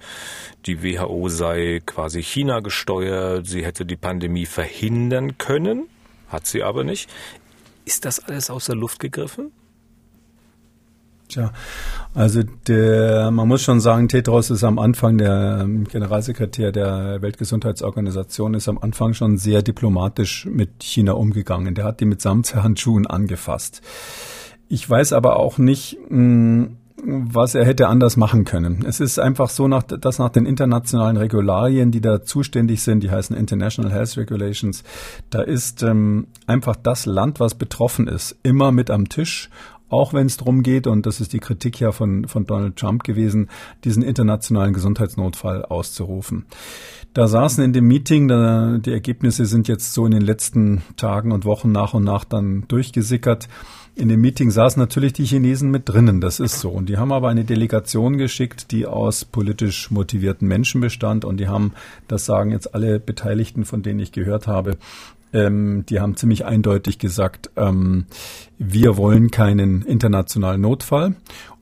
Die 0.66 0.82
WHO 0.82 1.30
sei 1.30 1.80
quasi 1.86 2.22
China 2.22 2.60
gesteuert, 2.60 3.46
sie 3.46 3.64
hätte 3.64 3.86
die 3.86 3.96
Pandemie 3.96 4.44
verhindern 4.44 5.38
können, 5.38 5.88
hat 6.28 6.46
sie 6.46 6.62
aber 6.62 6.84
nicht. 6.84 7.08
Ist 7.86 8.04
das 8.04 8.20
alles 8.20 8.50
aus 8.50 8.66
der 8.66 8.76
Luft 8.76 9.00
gegriffen? 9.00 9.52
Tja, 11.32 11.50
also 12.12 12.42
der, 12.68 13.30
man 13.30 13.48
muss 13.48 13.62
schon 13.62 13.80
sagen, 13.80 14.08
Tedros 14.08 14.50
ist 14.50 14.64
am 14.64 14.78
Anfang 14.78 15.16
der 15.16 15.60
ähm, 15.62 15.84
Generalsekretär 15.84 16.72
der 16.72 17.22
Weltgesundheitsorganisation 17.22 18.52
ist 18.52 18.68
am 18.68 18.76
Anfang 18.76 19.14
schon 19.14 19.38
sehr 19.38 19.62
diplomatisch 19.62 20.44
mit 20.44 20.82
China 20.82 21.12
umgegangen. 21.12 21.74
Der 21.74 21.84
hat 21.84 22.00
die 22.00 22.04
mit 22.04 22.20
Samthandschuhen 22.20 23.06
angefasst. 23.06 23.80
Ich 24.68 24.88
weiß 24.88 25.14
aber 25.14 25.36
auch 25.36 25.56
nicht, 25.56 25.96
hm, 26.08 26.76
was 27.04 27.54
er 27.54 27.64
hätte 27.64 27.88
anders 27.88 28.16
machen 28.16 28.44
können. 28.44 28.84
Es 28.86 29.00
ist 29.00 29.18
einfach 29.18 29.48
so, 29.48 29.66
dass 29.66 30.18
nach 30.18 30.28
den 30.28 30.44
internationalen 30.44 31.16
Regularien, 31.16 31.90
die 31.90 32.02
da 32.02 32.22
zuständig 32.22 32.82
sind, 32.82 33.02
die 33.02 33.10
heißen 33.10 33.34
International 33.34 33.90
Health 33.90 34.16
Regulations, 34.18 34.84
da 35.30 35.40
ist 35.40 35.82
ähm, 35.82 36.26
einfach 36.46 36.76
das 36.76 37.06
Land, 37.06 37.40
was 37.40 37.54
betroffen 37.54 38.06
ist, 38.06 38.36
immer 38.42 38.70
mit 38.70 38.90
am 38.90 39.08
Tisch 39.08 39.50
auch 39.92 40.14
wenn 40.14 40.26
es 40.26 40.38
darum 40.38 40.62
geht, 40.62 40.86
und 40.86 41.04
das 41.04 41.20
ist 41.20 41.32
die 41.32 41.38
Kritik 41.38 41.78
ja 41.78 41.92
von, 41.92 42.26
von 42.26 42.46
Donald 42.46 42.76
Trump 42.76 43.04
gewesen, 43.04 43.48
diesen 43.84 44.02
internationalen 44.02 44.72
Gesundheitsnotfall 44.72 45.64
auszurufen. 45.64 46.46
Da 47.14 47.28
saßen 47.28 47.62
in 47.62 47.74
dem 47.74 47.86
Meeting, 47.86 48.26
da, 48.26 48.78
die 48.78 48.90
Ergebnisse 48.90 49.44
sind 49.44 49.68
jetzt 49.68 49.92
so 49.92 50.06
in 50.06 50.12
den 50.12 50.22
letzten 50.22 50.82
Tagen 50.96 51.30
und 51.30 51.44
Wochen 51.44 51.70
nach 51.70 51.92
und 51.92 52.04
nach 52.04 52.24
dann 52.24 52.64
durchgesickert. 52.68 53.48
In 53.94 54.08
dem 54.08 54.22
Meeting 54.22 54.50
saßen 54.50 54.80
natürlich 54.80 55.12
die 55.12 55.26
Chinesen 55.26 55.70
mit 55.70 55.86
drinnen, 55.86 56.22
das 56.22 56.40
ist 56.40 56.60
so. 56.60 56.70
Und 56.70 56.88
die 56.88 56.96
haben 56.96 57.12
aber 57.12 57.28
eine 57.28 57.44
Delegation 57.44 58.16
geschickt, 58.16 58.70
die 58.72 58.86
aus 58.86 59.26
politisch 59.26 59.90
motivierten 59.90 60.48
Menschen 60.48 60.80
bestand. 60.80 61.26
Und 61.26 61.36
die 61.36 61.48
haben, 61.48 61.72
das 62.08 62.24
sagen 62.24 62.50
jetzt 62.50 62.74
alle 62.74 62.98
Beteiligten, 62.98 63.66
von 63.66 63.82
denen 63.82 64.00
ich 64.00 64.12
gehört 64.12 64.46
habe, 64.46 64.78
ähm, 65.32 65.84
die 65.88 66.00
haben 66.00 66.16
ziemlich 66.16 66.44
eindeutig 66.44 66.98
gesagt, 66.98 67.50
ähm, 67.56 68.06
wir 68.58 68.96
wollen 68.96 69.30
keinen 69.30 69.82
internationalen 69.82 70.60
Notfall. 70.60 71.14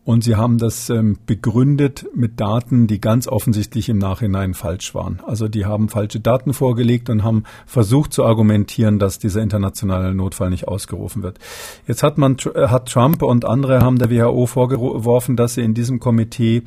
Und 0.02 0.24
sie 0.24 0.36
haben 0.36 0.56
das 0.56 0.88
ähm, 0.88 1.18
begründet 1.26 2.06
mit 2.14 2.40
Daten, 2.40 2.86
die 2.86 3.00
ganz 3.00 3.28
offensichtlich 3.28 3.90
im 3.90 3.98
Nachhinein 3.98 4.54
falsch 4.54 4.94
waren. 4.94 5.20
Also 5.26 5.46
die 5.46 5.66
haben 5.66 5.90
falsche 5.90 6.20
Daten 6.20 6.54
vorgelegt 6.54 7.10
und 7.10 7.22
haben 7.22 7.44
versucht 7.66 8.14
zu 8.14 8.24
argumentieren, 8.24 8.98
dass 8.98 9.18
dieser 9.18 9.42
internationale 9.42 10.14
Notfall 10.14 10.48
nicht 10.50 10.66
ausgerufen 10.66 11.22
wird. 11.22 11.38
Jetzt 11.86 12.02
hat 12.02 12.16
man 12.16 12.36
äh, 12.54 12.68
hat 12.68 12.88
Trump 12.88 13.22
und 13.22 13.44
andere 13.44 13.80
haben 13.80 13.98
der 13.98 14.10
WHO 14.10 14.46
vorgeworfen, 14.46 15.36
dass 15.36 15.54
sie 15.54 15.62
in 15.62 15.74
diesem 15.74 16.00
Komitee 16.00 16.62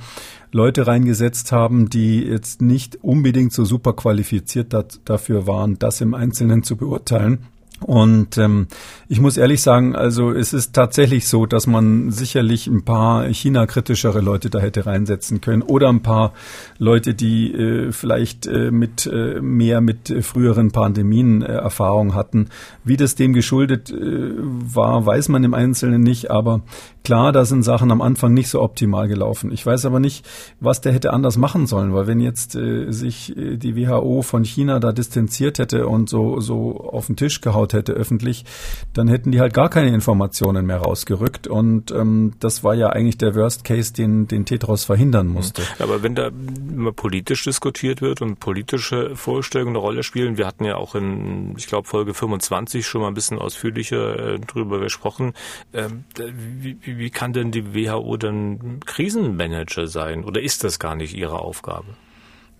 Leute 0.51 0.85
reingesetzt 0.85 1.51
haben, 1.51 1.89
die 1.89 2.21
jetzt 2.21 2.61
nicht 2.61 3.03
unbedingt 3.03 3.51
so 3.51 3.65
super 3.65 3.93
qualifiziert 3.93 4.75
dafür 5.05 5.47
waren, 5.47 5.79
das 5.79 5.99
im 6.01 6.13
Einzelnen 6.13 6.61
zu 6.61 6.77
beurteilen. 6.77 7.47
Und 7.81 8.38
ähm, 8.38 8.67
ich 9.09 9.19
muss 9.19 9.38
ehrlich 9.38 9.62
sagen, 9.62 9.95
also 9.95 10.31
es 10.31 10.53
ist 10.53 10.73
tatsächlich 10.73 11.27
so, 11.27 11.45
dass 11.45 11.67
man 11.67 12.12
sicherlich 12.12 12.67
ein 12.67 12.83
paar 12.83 13.25
China-kritischere 13.25 14.21
Leute 14.21 14.49
da 14.49 14.59
hätte 14.59 14.86
reinsetzen 14.86 15.41
können 15.41 15.62
oder 15.62 15.89
ein 15.89 16.01
paar 16.01 16.33
Leute, 16.77 17.13
die 17.13 17.53
äh, 17.53 17.91
vielleicht 17.91 18.47
äh, 18.47 18.71
mit 18.71 19.05
äh, 19.05 19.41
mehr 19.41 19.81
mit 19.81 20.13
früheren 20.21 20.71
Pandemien 20.71 21.41
äh, 21.41 21.51
Erfahrung 21.51 22.15
hatten. 22.15 22.49
Wie 22.83 22.97
das 22.97 23.15
dem 23.15 23.33
geschuldet 23.33 23.91
äh, 23.91 24.31
war, 24.38 25.05
weiß 25.05 25.29
man 25.29 25.43
im 25.43 25.53
Einzelnen 25.53 26.01
nicht, 26.01 26.31
aber 26.31 26.62
klar, 27.03 27.31
da 27.31 27.45
sind 27.45 27.63
Sachen 27.63 27.91
am 27.91 28.01
Anfang 28.01 28.33
nicht 28.33 28.49
so 28.49 28.62
optimal 28.62 29.07
gelaufen. 29.07 29.51
Ich 29.51 29.65
weiß 29.65 29.86
aber 29.86 29.99
nicht, 29.99 30.25
was 30.59 30.81
der 30.81 30.93
hätte 30.93 31.13
anders 31.13 31.38
machen 31.38 31.67
sollen, 31.67 31.93
weil 31.93 32.07
wenn 32.07 32.19
jetzt 32.19 32.55
äh, 32.55 32.91
sich 32.91 33.36
äh, 33.38 33.57
die 33.57 33.75
WHO 33.75 34.21
von 34.21 34.43
China 34.43 34.79
da 34.79 34.91
distanziert 34.91 35.59
hätte 35.59 35.88
und 35.88 36.09
so 36.09 36.39
so 36.39 36.77
auf 36.77 37.07
den 37.07 37.15
Tisch 37.15 37.41
gehaut 37.41 37.72
hätte 37.73 37.93
öffentlich, 37.93 38.45
dann 38.93 39.07
hätten 39.07 39.31
die 39.31 39.39
halt 39.39 39.53
gar 39.53 39.69
keine 39.69 39.93
Informationen 39.93 40.65
mehr 40.65 40.77
rausgerückt. 40.77 41.47
Und 41.47 41.91
ähm, 41.91 42.33
das 42.39 42.63
war 42.63 42.73
ja 42.75 42.89
eigentlich 42.89 43.17
der 43.17 43.36
Worst 43.36 43.63
Case, 43.63 43.93
den, 43.93 44.27
den 44.27 44.45
Tetros 44.45 44.86
verhindern 44.86 45.27
musste. 45.27 45.63
Aber 45.79 46.03
wenn 46.03 46.15
da 46.15 46.27
immer 46.27 46.91
politisch 46.91 47.43
diskutiert 47.43 48.01
wird 48.01 48.21
und 48.21 48.39
politische 48.39 49.15
Vorstellungen 49.15 49.71
eine 49.75 49.79
Rolle 49.79 50.03
spielen, 50.03 50.38
wir 50.38 50.47
hatten 50.47 50.65
ja 50.65 50.75
auch 50.75 50.95
in, 50.95 51.55
ich 51.57 51.67
glaube, 51.67 51.88
Folge 51.88 52.13
25 52.13 52.86
schon 52.86 53.01
mal 53.01 53.07
ein 53.07 53.13
bisschen 53.13 53.39
ausführlicher 53.39 54.33
äh, 54.33 54.39
drüber 54.39 54.79
gesprochen, 54.79 55.33
äh, 55.71 55.89
wie, 56.17 56.77
wie 56.83 57.09
kann 57.09 57.33
denn 57.33 57.51
die 57.51 57.73
WHO 57.73 58.17
dann 58.17 58.79
Krisenmanager 58.86 59.88
sein? 59.88 60.23
Oder 60.23 60.41
ist 60.41 60.63
das 60.63 60.79
gar 60.79 60.95
nicht 60.95 61.15
ihre 61.15 61.39
Aufgabe? 61.39 61.88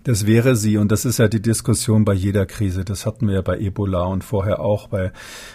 Das 0.04 0.26
wäre 0.26 0.54
sie 0.54 0.76
und 0.76 0.92
das 0.92 1.06
ist 1.06 1.18
ja 1.18 1.28
die 1.28 1.40
Diskussion 1.40 2.04
bei 2.04 2.12
jeder 2.12 2.44
Krise. 2.44 2.84
Das 2.84 3.06
hatten 3.06 3.26
wir 3.26 3.36
ja 3.36 3.40
bei 3.40 3.58
Ebola 3.58 4.04
und 4.04 4.22
vorher 4.22 4.60
auch 4.60 4.88
bei, 4.88 5.12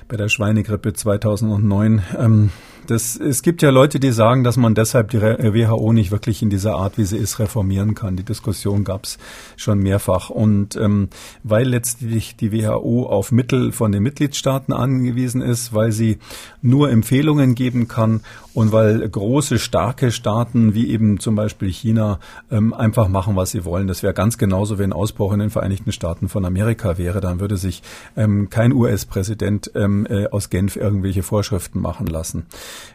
bei 0.07 0.17
der 0.17 0.27
Schweinegrippe 0.27 0.93
2009. 0.93 2.03
Ähm, 2.17 2.49
das, 2.87 3.15
es 3.15 3.41
gibt 3.41 3.61
ja 3.61 3.69
Leute, 3.69 3.99
die 3.99 4.11
sagen, 4.11 4.43
dass 4.43 4.57
man 4.57 4.73
deshalb 4.73 5.11
die 5.11 5.21
WHO 5.21 5.93
nicht 5.93 6.11
wirklich 6.11 6.41
in 6.41 6.49
dieser 6.49 6.75
Art, 6.75 6.97
wie 6.97 7.03
sie 7.03 7.17
ist, 7.17 7.39
reformieren 7.39 7.95
kann. 7.95 8.15
Die 8.15 8.23
Diskussion 8.23 8.83
gab 8.83 9.05
es 9.05 9.17
schon 9.57 9.79
mehrfach. 9.79 10.29
Und 10.29 10.75
ähm, 10.75 11.09
weil 11.43 11.67
letztlich 11.67 12.35
die 12.35 12.51
WHO 12.51 13.05
auf 13.05 13.31
Mittel 13.31 13.71
von 13.71 13.91
den 13.91 14.03
Mitgliedstaaten 14.03 14.73
angewiesen 14.73 15.41
ist, 15.41 15.73
weil 15.73 15.91
sie 15.91 16.17
nur 16.61 16.89
Empfehlungen 16.89 17.55
geben 17.55 17.87
kann 17.87 18.21
und 18.53 18.71
weil 18.71 19.07
große, 19.07 19.59
starke 19.59 20.11
Staaten 20.11 20.73
wie 20.73 20.89
eben 20.89 21.19
zum 21.19 21.35
Beispiel 21.35 21.71
China 21.71 22.19
ähm, 22.51 22.73
einfach 22.73 23.07
machen, 23.07 23.35
was 23.35 23.51
sie 23.51 23.65
wollen. 23.65 23.87
Das 23.87 24.03
wäre 24.03 24.13
ganz 24.13 24.37
genauso, 24.37 24.77
wenn 24.77 24.93
Ausbruch 24.93 25.33
in 25.33 25.39
den 25.39 25.49
Vereinigten 25.49 25.91
Staaten 25.91 26.27
von 26.27 26.43
Amerika 26.45 26.97
wäre. 26.97 27.21
Dann 27.21 27.39
würde 27.39 27.57
sich 27.57 27.83
ähm, 28.17 28.49
kein 28.49 28.73
US-Präsident 28.73 29.71
ähm, 29.75 30.07
äh, 30.09 30.27
aus 30.27 30.49
Genf 30.49 30.75
irgendwelche 30.75 31.23
Vorschriften 31.23 31.79
machen 31.79 32.07
lassen. 32.07 32.47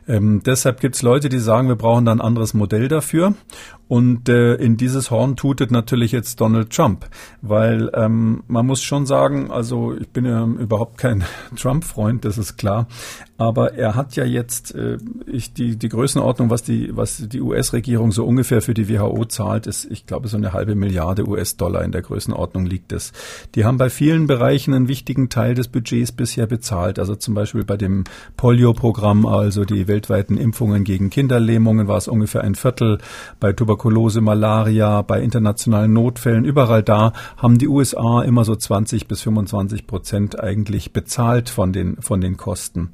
Ähm, 0.07 0.43
deshalb 0.45 0.81
gibt 0.81 0.95
es 0.97 1.03
Leute, 1.03 1.29
die 1.29 1.39
sagen, 1.39 1.69
wir 1.69 1.77
brauchen 1.77 2.05
da 2.05 2.13
ein 2.13 2.21
anderes 2.21 2.55
Modell 2.55 2.89
dafür. 2.89 3.35
Und 3.87 4.29
äh, 4.29 4.55
in 4.55 4.77
dieses 4.77 5.11
Horn 5.11 5.37
tutet 5.37 5.71
natürlich 5.71 6.13
jetzt 6.13 6.41
Donald 6.41 6.71
Trump, 6.71 7.07
weil 7.43 7.91
ähm, 7.95 8.43
man 8.49 8.67
muss 8.67 8.83
schon 8.83 9.05
sagen, 9.05 9.51
also 9.51 9.95
ich 9.95 10.09
bin 10.09 10.25
ja 10.25 10.45
überhaupt 10.45 10.99
kein 10.99 11.25
Trump-Freund, 11.57 12.25
das 12.25 12.39
ist 12.39 12.57
klar, 12.57 12.87
aber 13.37 13.75
er 13.75 13.95
hat 13.95 14.17
ja 14.17 14.25
jetzt 14.25 14.75
äh, 14.75 14.99
ich, 15.27 15.53
die, 15.53 15.77
die 15.77 15.89
Größenordnung, 15.89 16.51
was 16.51 16.63
die, 16.63 16.97
was 16.97 17.29
die 17.29 17.41
US-Regierung 17.41 18.13
so 18.13 18.25
ungefähr 18.25 18.63
für 18.63 18.75
die 18.75 18.89
WHO 18.89 19.25
zahlt, 19.25 19.67
ist, 19.67 19.85
ich 19.91 20.07
glaube, 20.07 20.29
so 20.29 20.37
eine 20.37 20.53
halbe 20.53 20.75
Milliarde 20.75 21.29
US-Dollar 21.29 21.83
in 21.83 21.93
der 21.93 22.03
Größenordnung 22.03 22.65
liegt 22.65 22.93
es. 22.93 23.13
Die 23.55 23.65
haben 23.65 23.77
bei 23.77 23.91
vielen 23.91 24.27
Bereichen 24.27 24.73
einen 24.73 24.89
wichtigen 24.89 25.31
Teil 25.31 25.55
des 25.55 25.69
Budgets 25.69 26.13
bisher 26.13 26.47
bezahlt. 26.47 26.99
Also 26.99 27.17
zum 27.17 27.35
Beispiel 27.35 27.65
bei 27.65 27.77
dem 27.77 28.05
Polio-Programm, 28.37 29.27
also 29.27 29.65
die 29.65 29.89
weltweiten 29.89 30.39
Impfungen 30.39 30.85
gegen 30.85 31.11
Kinderlähmungen, 31.11 31.89
war 31.89 31.97
es 31.97 32.09
ungefähr 32.09 32.43
ein 32.43 32.55
Viertel. 32.55 32.99
Bei 33.41 33.53
Tuberkulose, 33.53 33.74
Malaria, 34.21 35.03
bei 35.03 35.21
internationalen 35.21 35.93
Notfällen, 35.93 36.45
überall 36.45 36.83
da 36.83 37.13
haben 37.37 37.59
die 37.59 37.69
USA 37.69 38.23
immer 38.23 38.45
so 38.45 38.57
20 38.57 39.09
bis 39.09 39.23
25 39.23 39.87
Prozent 39.87 40.41
eigentlich 40.41 40.93
bezahlt 40.93 41.49
von 41.49 41.73
den, 41.73 41.97
von 42.01 42.21
den 42.21 42.37
Kosten. 42.37 42.91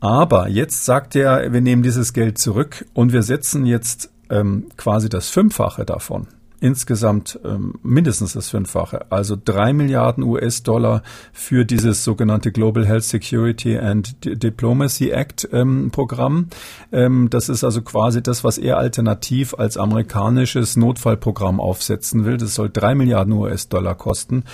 Aber 0.00 0.48
jetzt 0.48 0.84
sagt 0.84 1.16
er, 1.16 1.52
wir 1.52 1.60
nehmen 1.60 1.82
dieses 1.82 2.12
Geld 2.12 2.38
zurück 2.38 2.84
und 2.92 3.12
wir 3.12 3.22
setzen 3.22 3.66
jetzt 3.66 4.10
ähm, 4.30 4.66
quasi 4.76 5.08
das 5.08 5.30
Fünffache 5.30 5.84
davon 5.84 6.26
insgesamt 6.64 7.38
ähm, 7.44 7.74
mindestens 7.82 8.32
das 8.32 8.48
Fünffache, 8.48 9.12
also 9.12 9.36
drei 9.36 9.74
Milliarden 9.74 10.24
US-Dollar 10.24 11.02
für 11.30 11.66
dieses 11.66 12.04
sogenannte 12.04 12.52
Global 12.52 12.86
Health 12.86 13.04
Security 13.04 13.76
and 13.76 14.16
Diplomacy 14.24 15.10
Act 15.10 15.46
ähm, 15.52 15.90
Programm. 15.92 16.48
Ähm, 16.90 17.28
das 17.28 17.50
ist 17.50 17.64
also 17.64 17.82
quasi 17.82 18.22
das, 18.22 18.44
was 18.44 18.56
er 18.56 18.78
alternativ 18.78 19.52
als 19.52 19.76
amerikanisches 19.76 20.78
Notfallprogramm 20.78 21.60
aufsetzen 21.60 22.24
will. 22.24 22.38
Das 22.38 22.54
soll 22.54 22.70
drei 22.70 22.94
Milliarden 22.94 23.34
US-Dollar 23.34 23.94
kosten. 23.94 24.44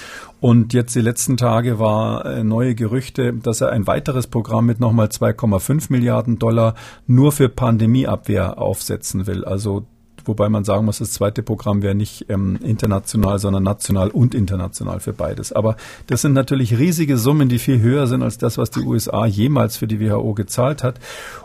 Und 0.41 0.73
jetzt 0.73 0.97
die 0.97 1.03
letzten 1.03 1.37
Tage 1.37 1.79
war 1.79 2.27
äh, 2.27 2.43
neue 2.43 2.75
Gerüchte, 2.75 3.35
dass 3.35 3.61
er 3.61 3.71
ein 3.71 3.87
weiteres 3.87 4.27
Programm 4.27 4.67
mit 4.67 4.81
nochmal 4.81 5.07
2,5 5.07 5.93
Milliarden 5.93 6.41
Dollar 6.41 6.75
nur 7.07 7.31
für 7.31 7.49
Pandemieabwehr 7.49 8.59
aufsetzen 8.59 9.29
will. 9.29 9.45
Also 9.45 9.87
wobei 10.25 10.49
man 10.49 10.65
sagen 10.65 10.85
muss, 10.85 10.99
das 10.99 11.13
zweite 11.13 11.43
Programm 11.43 11.83
wäre 11.83 11.95
nicht 11.95 12.27
ähm, 12.29 12.59
international, 12.63 13.39
sondern 13.39 13.63
national 13.63 14.11
und 14.11 14.35
international 14.35 15.01
für 15.01 15.13
beides. 15.13 15.53
Aber 15.53 15.77
das 16.07 16.23
sind 16.23 16.33
natürlich 16.33 16.79
riesige 16.79 17.17
Summen, 17.17 17.49
die 17.49 17.59
viel 17.59 17.81
höher 17.81 18.07
sind 18.07 18.23
als 18.23 18.39
das, 18.39 18.59
was 18.59 18.71
die 18.71 18.81
USA 18.81 19.27
jemals 19.27 19.77
für 19.77 19.87
die 19.87 20.01
WHO 20.01 20.35
gezahlt 20.35 20.83
hat. 20.83 21.01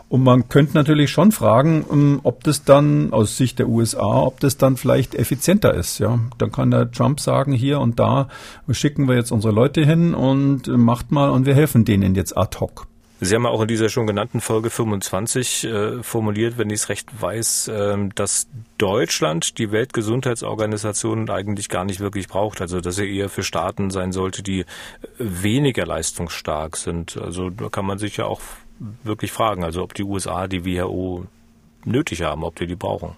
Und 0.08 0.22
man 0.22 0.48
könnte 0.48 0.74
natürlich 0.74 1.10
schon 1.10 1.32
fragen, 1.32 1.84
ähm, 1.90 2.20
ob 2.22 2.44
das 2.44 2.64
dann 2.64 3.12
aus 3.12 3.36
Sicht 3.36 3.58
der 3.58 3.68
USA, 3.68 4.22
ob 4.22 4.40
das 4.40 4.56
dann 4.56 4.76
vielleicht 4.76 5.14
effizienter 5.14 5.74
ist. 5.74 5.98
Ja, 5.98 6.18
dann 6.38 6.52
kann 6.52 6.70
der 6.70 6.90
Trump 6.90 7.20
sagen, 7.20 7.52
hier 7.52 7.80
und 7.80 7.98
da 7.98 8.28
schicken 8.70 9.08
wir 9.08 9.16
jetzt 9.16 9.32
unsere 9.32 9.52
Leute 9.52 9.84
hin 9.84 10.14
und 10.14 10.68
äh, 10.68 10.76
macht 10.76 11.10
mal 11.10 11.30
und 11.30 11.46
wir 11.46 11.54
helfen 11.54 11.84
denen 11.84 12.14
jetzt 12.14 12.36
ad 12.36 12.58
hoc. 12.60 12.86
Sie 13.18 13.34
haben 13.34 13.46
auch 13.46 13.62
in 13.62 13.68
dieser 13.68 13.88
schon 13.88 14.06
genannten 14.06 14.42
Folge 14.42 14.68
25 14.68 15.64
äh, 15.64 16.02
formuliert, 16.02 16.58
wenn 16.58 16.68
ich 16.68 16.80
es 16.80 16.88
recht 16.90 17.08
weiß, 17.20 17.68
äh, 17.68 17.96
dass 18.14 18.48
Deutschland 18.76 19.56
die 19.56 19.72
Weltgesundheitsorganisation 19.72 21.30
eigentlich 21.30 21.70
gar 21.70 21.86
nicht 21.86 22.00
wirklich 22.00 22.28
braucht. 22.28 22.60
Also 22.60 22.80
dass 22.82 22.98
er 22.98 23.06
eher 23.06 23.30
für 23.30 23.42
Staaten 23.42 23.90
sein 23.90 24.12
sollte, 24.12 24.42
die 24.42 24.66
weniger 25.18 25.86
leistungsstark 25.86 26.76
sind. 26.76 27.16
Also 27.16 27.48
da 27.48 27.70
kann 27.70 27.86
man 27.86 27.98
sich 27.98 28.18
ja 28.18 28.26
auch 28.26 28.42
wirklich 29.02 29.32
fragen, 29.32 29.64
also 29.64 29.82
ob 29.82 29.94
die 29.94 30.04
USA 30.04 30.46
die 30.46 30.66
WHO 30.66 31.26
nötig 31.84 32.20
haben, 32.22 32.44
ob 32.44 32.56
die 32.56 32.66
die 32.66 32.76
brauchen. 32.76 33.16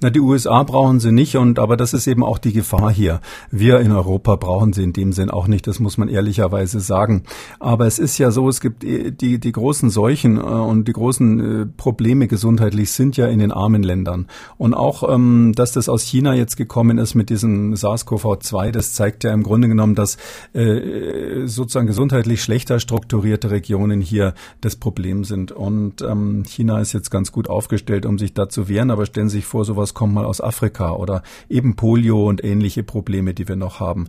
Na, 0.00 0.10
die 0.10 0.20
USA 0.20 0.62
brauchen 0.62 1.00
sie 1.00 1.12
nicht 1.12 1.36
und 1.36 1.58
aber 1.58 1.76
das 1.76 1.92
ist 1.92 2.06
eben 2.06 2.24
auch 2.24 2.38
die 2.38 2.52
Gefahr 2.52 2.90
hier. 2.90 3.20
Wir 3.50 3.80
in 3.80 3.92
Europa 3.92 4.36
brauchen 4.36 4.72
sie 4.72 4.82
in 4.82 4.92
dem 4.92 5.12
Sinn 5.12 5.30
auch 5.30 5.46
nicht, 5.46 5.66
das 5.66 5.78
muss 5.78 5.98
man 5.98 6.08
ehrlicherweise 6.08 6.80
sagen. 6.80 7.24
Aber 7.58 7.86
es 7.86 7.98
ist 7.98 8.18
ja 8.18 8.30
so, 8.30 8.48
es 8.48 8.60
gibt 8.60 8.82
die, 8.82 9.38
die 9.38 9.52
großen 9.52 9.90
Seuchen 9.90 10.36
äh, 10.38 10.40
und 10.40 10.88
die 10.88 10.92
großen 10.92 11.62
äh, 11.62 11.66
Probleme 11.66 12.28
gesundheitlich 12.28 12.92
sind 12.92 13.16
ja 13.16 13.26
in 13.26 13.38
den 13.38 13.52
armen 13.52 13.82
Ländern. 13.82 14.26
Und 14.56 14.74
auch, 14.74 15.08
ähm, 15.12 15.52
dass 15.54 15.72
das 15.72 15.88
aus 15.88 16.02
China 16.02 16.34
jetzt 16.34 16.56
gekommen 16.56 16.98
ist 16.98 17.14
mit 17.14 17.30
diesem 17.30 17.74
SARS-CoV-2, 17.74 18.70
das 18.70 18.94
zeigt 18.94 19.24
ja 19.24 19.32
im 19.32 19.42
Grunde 19.42 19.68
genommen, 19.68 19.94
dass 19.94 20.16
äh, 20.52 21.46
sozusagen 21.46 21.86
gesundheitlich 21.86 22.42
schlechter 22.42 22.80
strukturierte 22.80 23.50
Regionen 23.50 24.00
hier 24.00 24.34
das 24.60 24.76
Problem 24.76 25.24
sind. 25.24 25.52
Und 25.52 26.02
ähm, 26.02 26.44
China 26.46 26.80
ist 26.80 26.92
jetzt 26.92 27.10
ganz 27.10 27.32
gut 27.32 27.48
aufgestellt, 27.48 28.06
um 28.06 28.18
sich 28.18 28.34
da 28.34 28.48
zu 28.48 28.68
wehren, 28.68 28.90
aber 28.90 29.06
stellen 29.06 29.28
Sie 29.28 29.38
sich 29.38 29.46
vor, 29.46 29.59
sowas 29.64 29.94
kommt 29.94 30.14
mal 30.14 30.24
aus 30.24 30.40
Afrika 30.40 30.92
oder 30.92 31.22
eben 31.48 31.76
Polio 31.76 32.28
und 32.28 32.44
ähnliche 32.44 32.82
Probleme, 32.82 33.34
die 33.34 33.48
wir 33.48 33.56
noch 33.56 33.80
haben. 33.80 34.08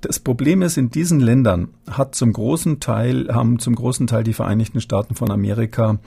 Das 0.00 0.18
Problem 0.18 0.62
ist, 0.62 0.76
in 0.78 0.90
diesen 0.90 1.20
Ländern 1.20 1.68
hat 1.88 2.16
zum 2.16 2.32
großen 2.32 2.80
Teil, 2.80 3.28
haben 3.32 3.60
zum 3.60 3.76
großen 3.76 4.08
Teil 4.08 4.24
die 4.24 4.32
Vereinigten 4.32 4.80
Staaten 4.80 5.14
von 5.14 5.30
Amerika 5.30 5.98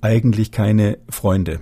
eigentlich 0.00 0.52
keine 0.52 0.98
Freunde. 1.08 1.60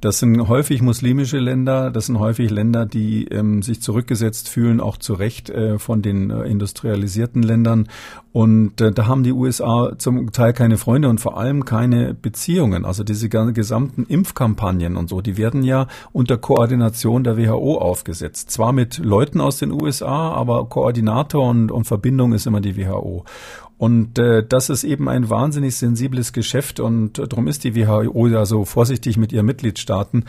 Das 0.00 0.20
sind 0.20 0.46
häufig 0.46 0.80
muslimische 0.80 1.38
Länder, 1.38 1.90
das 1.90 2.06
sind 2.06 2.20
häufig 2.20 2.50
Länder, 2.50 2.86
die 2.86 3.24
ähm, 3.26 3.62
sich 3.62 3.82
zurückgesetzt 3.82 4.48
fühlen, 4.48 4.80
auch 4.80 4.96
zu 4.96 5.14
Recht 5.14 5.50
äh, 5.50 5.80
von 5.80 6.02
den 6.02 6.30
äh, 6.30 6.44
industrialisierten 6.44 7.42
Ländern. 7.42 7.88
Und 8.30 8.80
äh, 8.80 8.92
da 8.92 9.08
haben 9.08 9.24
die 9.24 9.32
USA 9.32 9.98
zum 9.98 10.30
Teil 10.30 10.52
keine 10.52 10.78
Freunde 10.78 11.08
und 11.08 11.20
vor 11.20 11.36
allem 11.36 11.64
keine 11.64 12.14
Beziehungen. 12.14 12.84
Also 12.84 13.02
diese 13.02 13.28
gesamten 13.28 14.04
Impfkampagnen 14.04 14.96
und 14.96 15.08
so, 15.08 15.20
die 15.20 15.36
werden 15.36 15.64
ja 15.64 15.88
unter 16.12 16.36
Koordination 16.36 17.24
der 17.24 17.36
WHO 17.36 17.78
aufgesetzt. 17.78 18.52
Zwar 18.52 18.72
mit 18.72 18.98
Leuten 18.98 19.40
aus 19.40 19.58
den 19.58 19.72
USA, 19.72 20.30
aber 20.30 20.68
Koordinator 20.68 21.44
und, 21.44 21.72
und 21.72 21.86
Verbindung 21.86 22.34
ist 22.34 22.46
immer 22.46 22.60
die 22.60 22.76
WHO. 22.76 23.24
Und 23.78 24.18
äh, 24.18 24.44
das 24.46 24.70
ist 24.70 24.82
eben 24.82 25.08
ein 25.08 25.30
wahnsinnig 25.30 25.76
sensibles 25.76 26.32
Geschäft 26.32 26.80
und 26.80 27.18
äh, 27.20 27.28
darum 27.28 27.46
ist 27.46 27.62
die 27.62 27.76
WHO 27.76 28.26
ja 28.26 28.44
so 28.44 28.64
vorsichtig 28.64 29.16
mit 29.16 29.32
ihren 29.32 29.46
Mitgliedstaaten, 29.46 30.24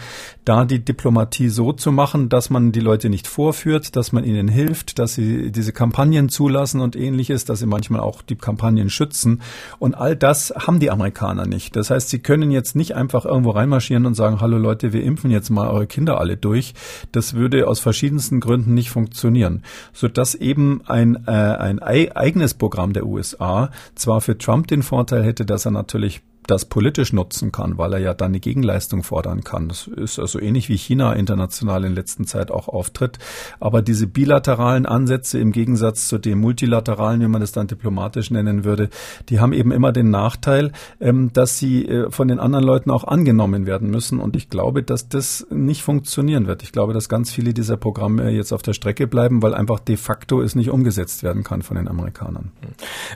da 0.46 0.66
die 0.66 0.86
Diplomatie 0.86 1.50
so 1.50 1.74
zu 1.74 1.92
machen, 1.92 2.30
dass 2.30 2.52
man 2.52 2.72
die 2.72 2.80
Leute 2.80 3.10
nicht 3.10 3.28
vorführt, 3.28 3.96
dass 3.96 4.12
man 4.12 4.24
ihnen 4.24 4.48
hilft, 4.48 5.00
dass 5.00 5.16
sie 5.16 5.52
diese 5.52 5.74
Kampagnen 5.74 6.30
zulassen 6.30 6.80
und 6.80 6.96
ähnliches, 6.96 7.44
dass 7.44 7.60
sie 7.60 7.66
manchmal 7.66 8.02
auch 8.02 8.22
die 8.22 8.36
Kampagnen 8.36 8.92
schützen. 8.92 9.42
Und 9.80 9.96
all 9.96 10.16
das 10.16 10.54
haben 10.56 10.80
die 10.80 10.92
Amerikaner 10.92 11.48
nicht. 11.48 11.76
Das 11.76 11.90
heißt, 11.90 12.10
sie 12.10 12.20
können 12.20 12.52
jetzt 12.52 12.76
nicht 12.76 12.96
einfach 12.96 13.26
irgendwo 13.26 13.50
reinmarschieren 13.50 14.06
und 14.06 14.14
sagen, 14.14 14.42
hallo 14.42 14.60
Leute, 14.60 14.94
wir 14.94 15.02
impfen 15.02 15.32
jetzt 15.32 15.50
mal 15.50 15.70
eure 15.70 15.88
Kinder 15.88 16.20
alle 16.20 16.38
durch. 16.38 16.76
Das 17.12 17.34
würde 17.34 17.68
aus 17.68 17.80
verschiedensten 17.80 18.42
Gründen 18.42 18.76
nicht 18.76 18.92
funktionieren. 18.92 19.64
Sodass 19.92 20.36
eben 20.36 20.82
ein, 20.86 21.24
äh, 21.26 21.32
ein 21.32 21.80
eigenes 21.80 22.54
Programm 22.54 22.94
der 22.94 23.08
USA 23.08 23.39
USA 23.40 23.70
zwar 23.96 24.22
für 24.22 24.38
Trump 24.38 24.68
den 24.68 24.84
Vorteil 24.84 25.24
hätte, 25.24 25.46
dass 25.46 25.66
er 25.66 25.72
natürlich 25.72 26.22
das 26.48 26.66
politisch 26.66 27.14
nutzen 27.14 27.52
kann, 27.52 27.78
weil 27.78 27.94
er 27.94 28.00
ja 28.00 28.14
dann 28.14 28.30
eine 28.30 28.40
Gegenleistung 28.40 29.04
fordern 29.04 29.44
kann. 29.44 29.70
Das 29.70 29.88
ist 29.88 30.20
also 30.20 30.40
ähnlich 30.40 30.70
wie 30.70 30.78
China 30.78 31.14
international 31.14 31.86
in 31.86 31.94
letzter 31.94 32.24
Zeit 32.24 32.52
auch 32.52 32.68
auftritt. 32.68 33.20
Aber 33.60 33.82
diese 33.82 34.08
bilateralen 34.08 34.86
Ansätze 34.86 35.40
im 35.40 35.52
Gegensatz 35.52 36.08
zu 36.08 36.18
den 36.18 36.40
multilateralen, 36.40 37.22
wie 37.22 37.28
man 37.28 37.42
das 37.42 37.52
dann 37.52 37.68
diplomatisch 37.68 38.32
nennen 38.32 38.64
würde, 38.64 38.90
die 39.30 39.40
haben 39.40 39.54
eben 39.54 39.72
immer 39.72 39.92
den 39.92 40.10
Nachteil, 40.10 40.72
ähm, 41.00 41.32
dass 41.34 41.60
sie 41.60 41.86
äh, 41.86 42.10
von 42.10 42.28
den 42.28 42.40
anderen 42.40 42.66
Leuten 42.66 42.90
auch 42.90 43.04
angenommen 43.04 43.68
werden 43.68 43.90
müssen. 43.90 44.20
Und 44.20 44.36
ich 44.36 44.50
glaube, 44.50 44.82
dass 44.82 45.08
das 45.08 45.46
nicht 45.52 45.84
funktionieren 45.84 46.48
wird. 46.48 46.64
Ich 46.64 46.72
glaube, 46.72 46.94
dass 46.94 47.10
ganz 47.10 47.32
viele 47.32 47.54
dieser 47.54 47.78
Programme 47.78 48.32
jetzt 48.32 48.54
auf 48.54 48.64
der 48.64 48.74
Strecke 48.74 49.08
bleiben, 49.08 49.44
weil 49.44 49.54
einfach 49.54 49.80
de 49.80 49.98
facto 49.98 50.42
es 50.42 50.56
nicht 50.56 50.70
umgesetzt 50.70 51.22
werden 51.22 51.44
kann 51.44 51.62
von 51.62 51.78
den 51.78 51.88
Amerikanern. 51.88 52.52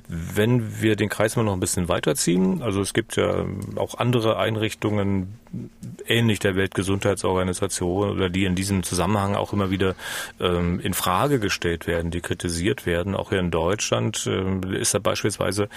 Wenn 0.08 0.82
wir 0.82 0.96
den 0.96 1.10
Kreis 1.10 1.36
mal 1.36 1.44
noch 1.44 1.54
ein 1.54 1.60
bisschen 1.60 1.90
weiterziehen, 1.90 2.62
also 2.62 2.82
es 2.82 2.94
gibt 2.94 3.16
ja 3.16 3.23
auch 3.76 3.96
andere 3.96 4.38
Einrichtungen 4.38 5.40
ähnlich 6.08 6.40
der 6.40 6.56
Weltgesundheitsorganisation 6.56 8.10
oder 8.10 8.30
die 8.30 8.46
in 8.46 8.56
diesem 8.56 8.84
Zusammenhang 8.84 9.36
auch 9.36 9.54
immer 9.54 9.70
wieder 9.70 9.96
ähm, 10.40 10.80
in 10.80 10.94
Frage 10.94 11.40
gestellt 11.40 11.88
werden, 11.88 12.12
die 12.12 12.22
kritisiert 12.22 12.86
werden. 12.86 13.16
Auch 13.16 13.30
hier 13.30 13.40
in 13.40 13.52
Deutschland 13.52 14.26
äh, 14.28 14.78
ist 14.78 14.94
da 14.94 15.00
beispielsweise 15.00 15.70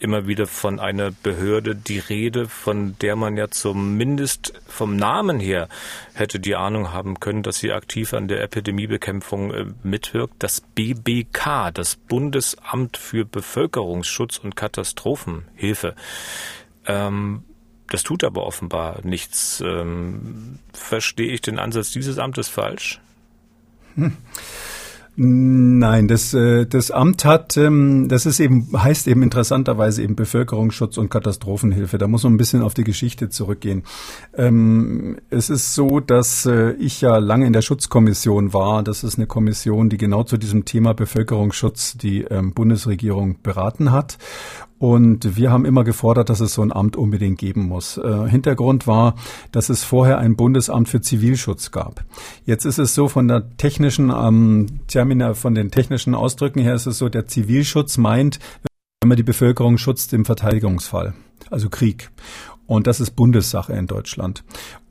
immer 0.00 0.26
wieder 0.26 0.46
von 0.46 0.80
einer 0.80 1.10
Behörde 1.10 1.76
die 1.76 2.00
Rede, 2.00 2.48
von 2.48 2.96
der 3.00 3.16
man 3.16 3.36
ja 3.36 3.48
zumindest 3.48 4.52
vom 4.66 4.96
Namen 4.96 5.38
her 5.38 5.68
hätte 6.14 6.40
die 6.40 6.56
Ahnung 6.56 6.92
haben 6.92 7.20
können, 7.20 7.42
dass 7.42 7.58
sie 7.58 7.72
aktiv 7.72 8.14
an 8.14 8.28
der 8.28 8.42
Epidemiebekämpfung 8.42 9.54
äh, 9.54 9.66
mitwirkt. 9.82 10.34
Das 10.40 10.60
BBK, 10.60 11.70
das 11.72 11.96
Bundesamt 11.96 12.96
für 12.96 13.24
Bevölkerungsschutz 13.24 14.38
und 14.38 14.56
Katastrophenhilfe. 14.56 15.94
Ähm, 16.86 17.44
das 17.88 18.02
tut 18.02 18.24
aber 18.24 18.44
offenbar 18.44 19.00
nichts. 19.04 19.62
Ähm, 19.64 20.58
verstehe 20.72 21.32
ich 21.32 21.42
den 21.42 21.58
Ansatz 21.58 21.90
dieses 21.90 22.18
Amtes 22.18 22.48
falsch? 22.48 23.00
Hm. 23.96 24.16
Nein, 25.14 26.08
das, 26.08 26.32
äh, 26.32 26.64
das 26.64 26.90
Amt 26.90 27.26
hat, 27.26 27.58
ähm, 27.58 28.08
das 28.08 28.24
ist 28.24 28.40
eben, 28.40 28.70
heißt 28.74 29.06
eben 29.08 29.22
interessanterweise 29.22 30.02
eben 30.02 30.16
Bevölkerungsschutz 30.16 30.96
und 30.96 31.10
Katastrophenhilfe. 31.10 31.98
Da 31.98 32.08
muss 32.08 32.22
man 32.22 32.32
ein 32.32 32.38
bisschen 32.38 32.62
auf 32.62 32.72
die 32.72 32.84
Geschichte 32.84 33.28
zurückgehen. 33.28 33.82
Ähm, 34.34 35.18
es 35.28 35.50
ist 35.50 35.74
so, 35.74 36.00
dass 36.00 36.46
äh, 36.46 36.72
ich 36.78 37.02
ja 37.02 37.18
lange 37.18 37.46
in 37.46 37.52
der 37.52 37.60
Schutzkommission 37.60 38.54
war. 38.54 38.82
Das 38.82 39.04
ist 39.04 39.18
eine 39.18 39.26
Kommission, 39.26 39.90
die 39.90 39.98
genau 39.98 40.22
zu 40.22 40.38
diesem 40.38 40.64
Thema 40.64 40.94
Bevölkerungsschutz 40.94 41.98
die 41.98 42.22
ähm, 42.22 42.54
Bundesregierung 42.54 43.42
beraten 43.42 43.92
hat. 43.92 44.16
Und 44.82 45.36
wir 45.36 45.52
haben 45.52 45.64
immer 45.64 45.84
gefordert, 45.84 46.28
dass 46.28 46.40
es 46.40 46.54
so 46.54 46.62
ein 46.62 46.72
Amt 46.72 46.96
unbedingt 46.96 47.38
geben 47.38 47.68
muss. 47.68 47.98
Äh, 47.98 48.28
Hintergrund 48.28 48.88
war, 48.88 49.14
dass 49.52 49.68
es 49.68 49.84
vorher 49.84 50.18
ein 50.18 50.34
Bundesamt 50.34 50.88
für 50.88 51.00
Zivilschutz 51.00 51.70
gab. 51.70 52.04
Jetzt 52.46 52.64
ist 52.64 52.80
es 52.80 52.92
so 52.92 53.06
von 53.06 53.28
der 53.28 53.56
technischen 53.58 54.10
ähm, 54.10 54.80
Termina, 54.88 55.34
von 55.34 55.54
den 55.54 55.70
technischen 55.70 56.16
Ausdrücken 56.16 56.58
her 56.58 56.74
ist 56.74 56.86
es 56.86 56.98
so, 56.98 57.08
der 57.08 57.28
Zivilschutz 57.28 57.96
meint, 57.96 58.40
wenn 59.00 59.08
man 59.10 59.16
die 59.16 59.22
Bevölkerung 59.22 59.78
schützt 59.78 60.12
im 60.14 60.24
Verteidigungsfall, 60.24 61.14
also 61.48 61.68
Krieg. 61.68 62.10
Und 62.66 62.88
das 62.88 62.98
ist 62.98 63.12
Bundessache 63.12 63.74
in 63.74 63.86
Deutschland. 63.86 64.42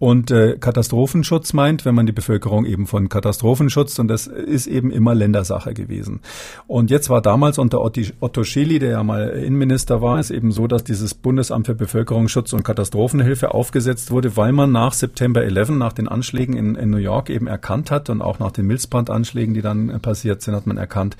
Und 0.01 0.31
äh, 0.31 0.57
Katastrophenschutz 0.59 1.53
meint, 1.53 1.85
wenn 1.85 1.93
man 1.93 2.07
die 2.07 2.11
Bevölkerung 2.11 2.65
eben 2.65 2.87
von 2.87 3.07
Katastrophen 3.07 3.69
schützt, 3.69 3.99
und 3.99 4.07
das 4.07 4.25
ist 4.25 4.65
eben 4.65 4.89
immer 4.89 5.13
Ländersache 5.13 5.75
gewesen. 5.75 6.21
Und 6.65 6.89
jetzt 6.89 7.11
war 7.11 7.21
damals 7.21 7.59
unter 7.59 7.81
Otto 7.81 8.43
Schily, 8.43 8.79
der 8.79 8.89
ja 8.89 9.03
mal 9.03 9.29
Innenminister 9.29 10.01
war, 10.01 10.17
es 10.17 10.31
eben 10.31 10.51
so, 10.51 10.65
dass 10.65 10.83
dieses 10.83 11.13
Bundesamt 11.13 11.67
für 11.67 11.75
Bevölkerungsschutz 11.75 12.51
und 12.51 12.63
Katastrophenhilfe 12.63 13.53
aufgesetzt 13.53 14.09
wurde, 14.09 14.35
weil 14.37 14.53
man 14.53 14.71
nach 14.71 14.93
September 14.93 15.43
11, 15.43 15.69
nach 15.69 15.93
den 15.93 16.07
Anschlägen 16.07 16.57
in, 16.57 16.73
in 16.73 16.89
New 16.89 16.97
York 16.97 17.29
eben 17.29 17.45
erkannt 17.45 17.91
hat 17.91 18.09
und 18.09 18.23
auch 18.23 18.39
nach 18.39 18.51
den 18.51 18.65
Milzbrand-Anschlägen, 18.65 19.53
die 19.53 19.61
dann 19.61 20.01
passiert 20.01 20.41
sind, 20.41 20.55
hat 20.55 20.65
man 20.65 20.77
erkannt, 20.77 21.15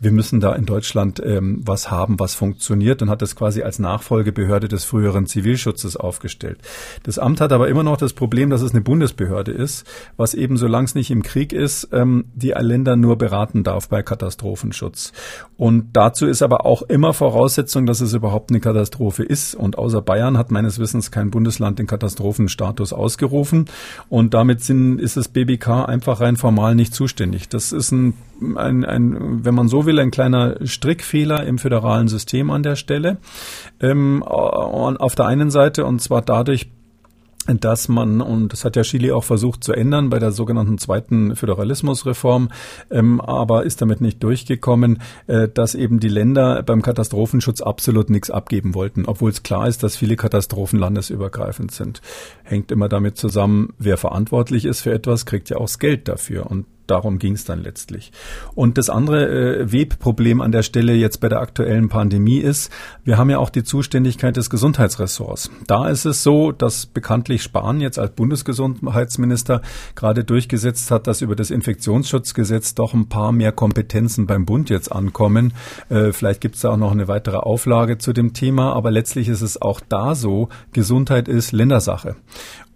wir 0.00 0.10
müssen 0.10 0.40
da 0.40 0.52
in 0.56 0.66
Deutschland 0.66 1.22
ähm, 1.24 1.62
was 1.64 1.92
haben, 1.92 2.18
was 2.18 2.34
funktioniert 2.34 3.02
und 3.02 3.08
hat 3.08 3.22
das 3.22 3.36
quasi 3.36 3.62
als 3.62 3.78
Nachfolgebehörde 3.78 4.66
des 4.66 4.84
früheren 4.84 5.26
Zivilschutzes 5.26 5.96
aufgestellt. 5.96 6.58
Das 7.04 7.20
Amt 7.20 7.40
hat 7.40 7.52
aber 7.52 7.68
immer 7.68 7.84
noch 7.84 7.96
das 7.96 8.15
Problem, 8.16 8.50
dass 8.50 8.62
es 8.62 8.72
eine 8.72 8.80
Bundesbehörde 8.80 9.52
ist, 9.52 9.86
was 10.16 10.34
eben, 10.34 10.56
solange 10.56 10.86
es 10.86 10.96
nicht 10.96 11.12
im 11.12 11.22
Krieg 11.22 11.52
ist, 11.52 11.90
ähm, 11.92 12.24
die 12.34 12.54
Länder 12.58 12.96
nur 12.96 13.16
beraten 13.16 13.62
darf 13.62 13.88
bei 13.88 14.02
Katastrophenschutz. 14.02 15.12
Und 15.56 15.90
dazu 15.92 16.26
ist 16.26 16.42
aber 16.42 16.66
auch 16.66 16.82
immer 16.82 17.14
Voraussetzung, 17.14 17.86
dass 17.86 18.00
es 18.00 18.12
überhaupt 18.12 18.50
eine 18.50 18.60
Katastrophe 18.60 19.22
ist. 19.22 19.54
Und 19.54 19.78
außer 19.78 20.02
Bayern 20.02 20.36
hat 20.36 20.50
meines 20.50 20.78
Wissens 20.78 21.10
kein 21.10 21.30
Bundesland 21.30 21.78
den 21.78 21.86
Katastrophenstatus 21.86 22.92
ausgerufen. 22.92 23.66
Und 24.08 24.34
damit 24.34 24.62
sind, 24.62 24.98
ist 25.00 25.16
das 25.16 25.28
BBK 25.28 25.86
einfach 25.86 26.20
rein 26.20 26.36
formal 26.36 26.74
nicht 26.74 26.94
zuständig. 26.94 27.48
Das 27.48 27.72
ist 27.72 27.92
ein, 27.92 28.14
ein, 28.56 28.84
ein, 28.84 29.44
wenn 29.44 29.54
man 29.54 29.68
so 29.68 29.86
will, 29.86 29.98
ein 29.98 30.10
kleiner 30.10 30.56
Strickfehler 30.66 31.44
im 31.44 31.58
föderalen 31.58 32.08
System 32.08 32.50
an 32.50 32.62
der 32.62 32.76
Stelle. 32.76 33.18
Ähm, 33.80 34.22
auf 34.22 35.14
der 35.14 35.26
einen 35.26 35.50
Seite 35.50 35.84
und 35.84 36.00
zwar 36.00 36.22
dadurch, 36.22 36.70
dass 37.46 37.88
man, 37.88 38.20
und 38.20 38.52
das 38.52 38.64
hat 38.64 38.76
ja 38.76 38.82
Chile 38.82 39.14
auch 39.14 39.24
versucht 39.24 39.64
zu 39.64 39.72
ändern 39.72 40.10
bei 40.10 40.18
der 40.18 40.32
sogenannten 40.32 40.78
zweiten 40.78 41.36
Föderalismusreform, 41.36 42.50
ähm, 42.90 43.20
aber 43.20 43.64
ist 43.64 43.80
damit 43.82 44.00
nicht 44.00 44.22
durchgekommen, 44.22 45.02
äh, 45.26 45.48
dass 45.48 45.74
eben 45.74 46.00
die 46.00 46.08
Länder 46.08 46.62
beim 46.62 46.82
Katastrophenschutz 46.82 47.60
absolut 47.60 48.10
nichts 48.10 48.30
abgeben 48.30 48.74
wollten, 48.74 49.06
obwohl 49.06 49.30
es 49.30 49.42
klar 49.42 49.68
ist, 49.68 49.82
dass 49.82 49.96
viele 49.96 50.16
Katastrophen 50.16 50.78
landesübergreifend 50.78 51.72
sind. 51.72 52.00
Hängt 52.44 52.70
immer 52.70 52.88
damit 52.88 53.16
zusammen, 53.16 53.72
wer 53.78 53.96
verantwortlich 53.96 54.64
ist 54.64 54.80
für 54.80 54.92
etwas, 54.92 55.26
kriegt 55.26 55.50
ja 55.50 55.56
auch 55.56 55.66
das 55.66 55.78
Geld 55.78 56.08
dafür. 56.08 56.50
Und 56.50 56.66
darum 56.86 57.18
ging 57.18 57.34
es 57.34 57.44
dann 57.44 57.62
letztlich. 57.62 58.12
Und 58.54 58.78
das 58.78 58.90
andere 58.90 59.26
äh, 59.28 59.72
Webproblem 59.72 60.40
an 60.40 60.52
der 60.52 60.62
Stelle 60.62 60.94
jetzt 60.94 61.20
bei 61.20 61.28
der 61.28 61.40
aktuellen 61.40 61.88
Pandemie 61.88 62.38
ist, 62.38 62.72
wir 63.04 63.18
haben 63.18 63.30
ja 63.30 63.38
auch 63.38 63.50
die 63.50 63.64
Zuständigkeit 63.64 64.36
des 64.36 64.50
Gesundheitsressorts. 64.50 65.50
Da 65.66 65.88
ist 65.88 66.04
es 66.04 66.22
so, 66.22 66.52
dass 66.52 66.86
bekanntlich 66.86 67.42
Spahn 67.42 67.80
jetzt 67.80 67.98
als 67.98 68.12
Bundesgesundheitsminister 68.12 69.62
gerade 69.94 70.24
durchgesetzt 70.24 70.90
hat, 70.90 71.06
dass 71.06 71.22
über 71.22 71.36
das 71.36 71.50
Infektionsschutzgesetz 71.50 72.74
doch 72.74 72.94
ein 72.94 73.08
paar 73.08 73.32
mehr 73.32 73.52
Kompetenzen 73.52 74.26
beim 74.26 74.46
Bund 74.46 74.70
jetzt 74.70 74.90
ankommen. 74.90 75.52
Äh, 75.88 76.12
vielleicht 76.12 76.40
gibt 76.40 76.56
es 76.56 76.62
da 76.62 76.70
auch 76.70 76.76
noch 76.76 76.92
eine 76.92 77.08
weitere 77.08 77.36
Auflage 77.36 77.98
zu 77.98 78.12
dem 78.12 78.32
Thema, 78.32 78.74
aber 78.74 78.90
letztlich 78.90 79.28
ist 79.28 79.42
es 79.42 79.60
auch 79.60 79.80
da 79.88 80.14
so, 80.14 80.48
Gesundheit 80.72 81.28
ist 81.28 81.52
Ländersache. 81.52 82.16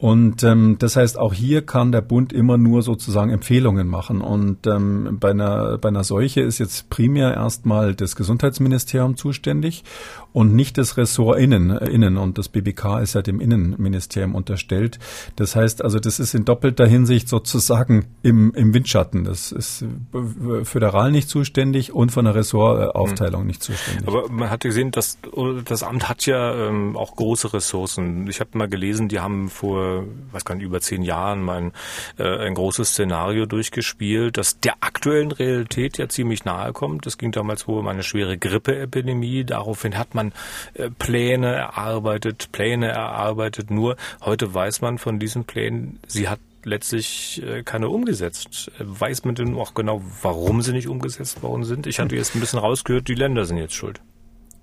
Und 0.00 0.42
ähm, 0.44 0.76
das 0.78 0.96
heißt, 0.96 1.18
auch 1.18 1.34
hier 1.34 1.60
kann 1.60 1.92
der 1.92 2.00
Bund 2.00 2.32
immer 2.32 2.56
nur 2.56 2.80
sozusagen 2.80 3.30
Empfehlungen 3.30 3.86
machen. 3.86 4.22
Und 4.22 4.66
ähm, 4.66 5.18
bei, 5.20 5.32
einer, 5.32 5.76
bei 5.76 5.90
einer 5.90 6.04
Seuche 6.04 6.40
ist 6.40 6.58
jetzt 6.58 6.88
primär 6.88 7.34
erstmal 7.34 7.94
das 7.94 8.16
Gesundheitsministerium 8.16 9.18
zuständig 9.18 9.84
und 10.32 10.54
nicht 10.54 10.78
das 10.78 10.96
Ressort 10.96 11.38
Innen. 11.38 11.68
Äh, 11.68 11.90
Innen. 11.90 12.16
Und 12.16 12.38
das 12.38 12.48
BBK 12.48 13.00
ist 13.02 13.14
ja 13.14 13.20
dem 13.20 13.40
Innenministerium 13.40 14.34
unterstellt. 14.34 14.98
Das 15.36 15.54
heißt 15.54 15.84
also, 15.84 15.98
das 15.98 16.18
ist 16.18 16.32
in 16.32 16.46
doppelter 16.46 16.86
Hinsicht 16.86 17.28
sozusagen 17.28 18.06
im, 18.22 18.54
im 18.54 18.72
Windschatten. 18.72 19.24
Das 19.24 19.52
ist 19.52 19.82
äh, 19.82 20.64
föderal 20.64 21.12
nicht 21.12 21.28
zuständig 21.28 21.92
und 21.92 22.10
von 22.10 22.24
der 22.24 22.34
Ressortaufteilung 22.34 23.42
hm. 23.42 23.46
nicht 23.48 23.62
zuständig. 23.62 24.08
Aber 24.08 24.30
man 24.30 24.48
hat 24.48 24.60
gesehen, 24.60 24.92
dass 24.92 25.18
das 25.66 25.82
Amt 25.82 26.08
hat 26.08 26.24
ja 26.24 26.54
ähm, 26.68 26.96
auch 26.96 27.16
große 27.16 27.52
Ressourcen. 27.52 28.26
Ich 28.28 28.40
habe 28.40 28.56
mal 28.56 28.66
gelesen, 28.66 29.08
die 29.08 29.20
haben 29.20 29.50
vor 29.50 29.89
weiß 30.32 30.44
gar 30.44 30.54
nicht, 30.54 30.64
über 30.64 30.80
zehn 30.80 31.02
Jahren 31.02 31.42
mein, 31.42 31.72
äh, 32.18 32.46
ein 32.46 32.54
großes 32.54 32.90
Szenario 32.90 33.46
durchgespielt, 33.46 34.36
das 34.36 34.60
der 34.60 34.74
aktuellen 34.80 35.32
Realität 35.32 35.98
ja 35.98 36.08
ziemlich 36.08 36.44
nahe 36.44 36.72
kommt. 36.72 37.06
Es 37.06 37.18
ging 37.18 37.32
damals 37.32 37.68
wohl 37.68 37.80
um 37.80 37.88
eine 37.88 38.02
schwere 38.02 38.38
Grippeepidemie. 38.38 39.44
Daraufhin 39.44 39.98
hat 39.98 40.14
man 40.14 40.32
äh, 40.74 40.90
Pläne 40.90 41.54
erarbeitet, 41.54 42.50
Pläne 42.52 42.88
erarbeitet. 42.88 43.70
Nur 43.70 43.96
heute 44.22 44.52
weiß 44.52 44.80
man 44.80 44.98
von 44.98 45.18
diesen 45.18 45.44
Plänen, 45.44 45.98
sie 46.06 46.28
hat 46.28 46.40
letztlich 46.64 47.42
äh, 47.42 47.62
keine 47.62 47.88
umgesetzt. 47.88 48.70
Weiß 48.78 49.24
man 49.24 49.34
denn 49.34 49.56
auch 49.56 49.74
genau, 49.74 50.02
warum 50.22 50.62
sie 50.62 50.72
nicht 50.72 50.88
umgesetzt 50.88 51.42
worden 51.42 51.64
sind? 51.64 51.86
Ich 51.86 51.98
hatte 52.00 52.16
jetzt 52.16 52.34
ein 52.34 52.40
bisschen 52.40 52.58
rausgehört, 52.58 53.08
die 53.08 53.14
Länder 53.14 53.44
sind 53.44 53.58
jetzt 53.58 53.74
schuld. 53.74 54.00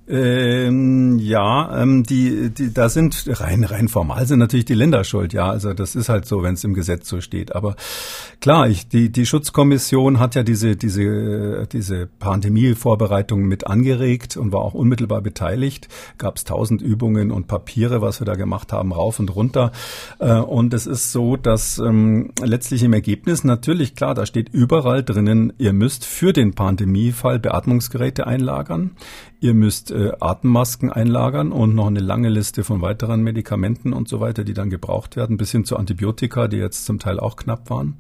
Ähm, 0.10 1.20
ja, 1.20 1.82
ähm, 1.82 2.04
die, 2.04 2.50
die, 2.50 2.74
da 2.74 2.88
sind 2.88 3.26
rein, 3.28 3.66
rein 3.66 3.90
formal 3.90 4.26
sind 4.26 4.40
natürlich 4.40 4.64
die 4.64 4.74
Länder 4.74 5.04
schuld. 5.04 5.34
Ja, 5.34 5.50
also 5.50 5.74
das 5.74 5.96
ist 5.96 6.08
halt 6.08 6.26
so, 6.26 6.44
wenn 6.44 6.54
es 6.54 6.64
im 6.64 6.74
Gesetz 6.74 7.10
so 7.10 7.20
steht. 7.20 7.54
Aber 7.54 7.76
klar, 8.40 8.70
ich, 8.70 8.88
die, 8.88 9.12
die 9.12 9.26
Schutzkommission 9.26 10.20
hat 10.20 10.36
ja 10.36 10.44
diese, 10.44 10.78
diese, 10.78 11.68
diese 11.70 12.08
Pandemievorbereitung 12.20 13.42
mit 13.42 13.68
angeregt 13.68 14.38
und 14.38 14.54
war 14.54 14.62
auch 14.62 14.74
unmittelbar 14.74 15.22
beteiligt. 15.22 15.90
Gab 16.18 16.38
es 16.38 16.46
tausend 16.46 16.82
Übungen 16.82 17.30
und 17.30 17.48
Papiere, 17.48 18.02
was 18.02 18.22
wir 18.22 18.26
da 18.26 18.36
gemacht 18.36 18.72
haben, 18.72 18.94
rauf 18.94 19.20
und 19.20 19.36
runter. 19.36 19.74
Äh, 20.20 20.36
und 20.36 20.74
es 20.74 20.88
ist 20.88 21.12
so, 21.12 21.36
dass 21.36 21.80
ähm, 21.80 22.32
letztlich 22.42 22.84
im 22.84 22.94
Ergebnis 22.94 23.44
natürlich 23.44 23.94
klar, 23.94 24.16
da 24.16 24.26
steht 24.26 24.48
überall 24.54 25.04
drinnen, 25.04 25.52
ihr 25.58 25.74
müsst 25.74 26.06
für 26.06 26.32
den 26.32 26.54
Pandemiefall 26.54 27.40
Beatmungsgeräte 27.40 28.26
einlagern. 28.26 28.92
Ihr 29.40 29.54
müsst 29.54 29.92
äh, 29.92 30.14
Atemmasken 30.20 30.92
einlagern 30.92 31.52
und 31.52 31.76
noch 31.76 31.88
eine 31.88 32.00
lange 32.00 32.30
Liste 32.30 32.64
von 32.64 32.82
weiteren 32.82 33.22
Medikamenten 33.22 33.94
und 33.94 34.10
so 34.10 34.20
weiter, 34.20 34.44
die 34.44 34.54
dann 34.54 34.72
gebraucht 34.72 35.16
werden, 35.16 35.38
bis 35.38 35.52
hin 35.52 35.64
zu 35.64 35.78
Antibiotika, 35.78 36.48
die 36.48 36.58
jetzt 36.58 36.86
zum 36.86 36.98
Teil 36.98 37.20
auch 37.20 37.36
knapp 37.36 37.70
waren. 37.70 37.98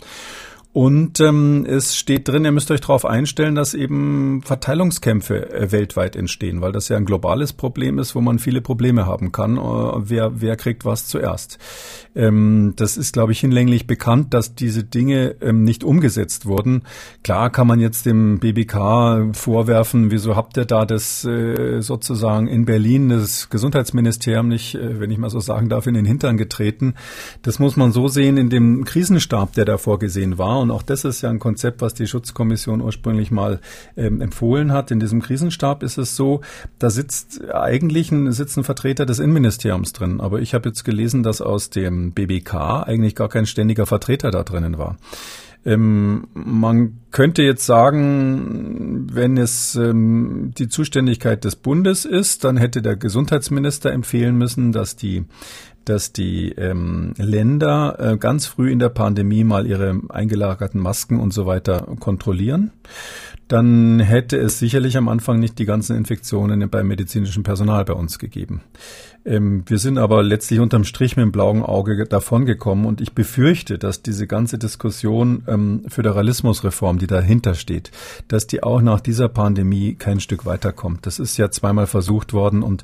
Und 0.77 1.19
ähm, 1.21 1.65
es 1.67 1.95
steht 1.95 2.27
drin, 2.27 2.45
ihr 2.45 2.51
müsst 2.51 2.69
euch 2.69 2.81
darauf 2.81 3.03
einstellen, 3.03 3.55
dass 3.55 3.73
eben 3.73 4.43
Verteilungskämpfe 4.43 5.51
äh, 5.51 5.71
weltweit 5.71 6.15
entstehen, 6.15 6.61
weil 6.61 6.71
das 6.71 6.87
ja 6.87 6.97
ein 6.97 7.05
globales 7.05 7.51
Problem 7.51 7.97
ist, 7.97 8.13
wo 8.13 8.21
man 8.21 8.37
viele 8.37 8.61
Probleme 8.61 9.07
haben 9.07 9.31
kann. 9.31 9.57
Äh, 9.57 9.61
wer, 9.61 10.39
wer 10.39 10.55
kriegt 10.55 10.85
was 10.85 11.07
zuerst? 11.07 11.57
Ähm, 12.15 12.73
das 12.75 12.95
ist, 12.95 13.13
glaube 13.13 13.31
ich, 13.31 13.39
hinlänglich 13.39 13.87
bekannt, 13.87 14.35
dass 14.35 14.53
diese 14.53 14.83
Dinge 14.83 15.37
ähm, 15.41 15.63
nicht 15.63 15.83
umgesetzt 15.83 16.45
wurden. 16.45 16.83
Klar 17.23 17.49
kann 17.49 17.65
man 17.65 17.79
jetzt 17.79 18.05
dem 18.05 18.37
BBK 18.37 19.35
vorwerfen, 19.35 20.11
wieso 20.11 20.35
habt 20.35 20.57
ihr 20.57 20.65
da 20.65 20.85
das 20.85 21.25
äh, 21.25 21.81
sozusagen 21.81 22.47
in 22.47 22.65
Berlin, 22.65 23.09
das 23.09 23.49
Gesundheitsministerium 23.49 24.47
nicht, 24.47 24.75
äh, 24.75 24.99
wenn 24.99 25.09
ich 25.09 25.17
mal 25.17 25.31
so 25.31 25.39
sagen 25.39 25.69
darf, 25.69 25.87
in 25.87 25.95
den 25.95 26.05
Hintern 26.05 26.37
getreten. 26.37 26.93
Das 27.41 27.57
muss 27.57 27.77
man 27.77 27.91
so 27.91 28.07
sehen 28.07 28.37
in 28.37 28.51
dem 28.51 28.85
Krisenstab, 28.85 29.53
der 29.53 29.65
da 29.65 29.79
vorgesehen 29.79 30.37
war 30.37 30.66
und 30.67 30.71
auch 30.71 30.83
das 30.83 31.05
ist 31.05 31.21
ja 31.21 31.29
ein 31.29 31.39
Konzept, 31.39 31.81
was 31.81 31.93
die 31.93 32.07
Schutzkommission 32.07 32.81
ursprünglich 32.81 33.31
mal 33.31 33.61
ähm, 33.95 34.19
empfohlen 34.19 34.73
hat. 34.73 34.91
In 34.91 34.99
diesem 34.99 35.21
Krisenstab 35.21 35.81
ist 35.81 35.97
es 35.97 36.17
so, 36.17 36.41
da 36.77 36.89
sitzt 36.89 37.49
eigentlich 37.53 38.11
ein, 38.11 38.33
sitzt 38.33 38.57
ein 38.57 38.65
Vertreter 38.65 39.05
des 39.05 39.19
Innenministeriums 39.19 39.93
drin. 39.93 40.19
Aber 40.19 40.41
ich 40.41 40.53
habe 40.53 40.67
jetzt 40.67 40.83
gelesen, 40.83 41.23
dass 41.23 41.39
aus 41.39 41.69
dem 41.69 42.11
BBK 42.11 42.83
eigentlich 42.85 43.15
gar 43.15 43.29
kein 43.29 43.45
ständiger 43.45 43.85
Vertreter 43.85 44.29
da 44.29 44.43
drinnen 44.43 44.77
war. 44.77 44.97
Ähm, 45.65 46.27
man 46.33 46.99
könnte 47.11 47.43
jetzt 47.43 47.65
sagen, 47.65 49.07
wenn 49.11 49.37
es 49.37 49.75
ähm, 49.75 50.51
die 50.57 50.67
Zuständigkeit 50.67 51.45
des 51.45 51.55
Bundes 51.55 52.03
ist, 52.03 52.43
dann 52.43 52.57
hätte 52.57 52.81
der 52.81 52.97
Gesundheitsminister 52.97 53.93
empfehlen 53.93 54.37
müssen, 54.37 54.73
dass 54.73 54.97
die 54.97 55.23
dass 55.89 56.13
die 56.13 56.51
ähm, 56.51 57.13
Länder 57.17 57.97
äh, 57.99 58.17
ganz 58.17 58.45
früh 58.45 58.71
in 58.71 58.79
der 58.79 58.89
Pandemie 58.89 59.43
mal 59.43 59.65
ihre 59.65 59.99
eingelagerten 60.09 60.81
Masken 60.81 61.19
und 61.19 61.33
so 61.33 61.45
weiter 61.45 61.87
kontrollieren 61.99 62.71
dann 63.47 63.99
hätte 63.99 64.37
es 64.37 64.59
sicherlich 64.59 64.97
am 64.97 65.07
Anfang 65.07 65.39
nicht 65.39 65.57
die 65.57 65.65
ganzen 65.65 65.95
Infektionen 65.95 66.69
beim 66.69 66.87
medizinischen 66.87 67.43
Personal 67.43 67.85
bei 67.85 67.93
uns 67.93 68.19
gegeben. 68.19 68.61
Ähm, 69.25 69.63
wir 69.65 69.77
sind 69.77 69.97
aber 69.97 70.21
letztlich 70.21 70.59
unterm 70.59 70.83
Strich 70.83 71.15
mit 71.15 71.23
dem 71.23 71.31
blauen 71.31 71.63
Auge 71.63 72.05
davongekommen 72.05 72.85
und 72.85 72.99
ich 72.99 73.13
befürchte, 73.13 73.77
dass 73.77 74.01
diese 74.01 74.27
ganze 74.27 74.57
Diskussion 74.57 75.43
ähm, 75.47 75.83
Föderalismusreform, 75.87 76.99
die 76.99 77.07
dahinter 77.07 77.53
steht, 77.53 77.91
dass 78.27 78.47
die 78.47 78.63
auch 78.63 78.81
nach 78.81 78.99
dieser 78.99 79.29
Pandemie 79.29 79.95
kein 79.95 80.19
Stück 80.19 80.45
weiterkommt. 80.45 81.05
Das 81.05 81.19
ist 81.19 81.37
ja 81.37 81.49
zweimal 81.49 81.87
versucht 81.87 82.33
worden 82.33 82.63
und 82.63 82.83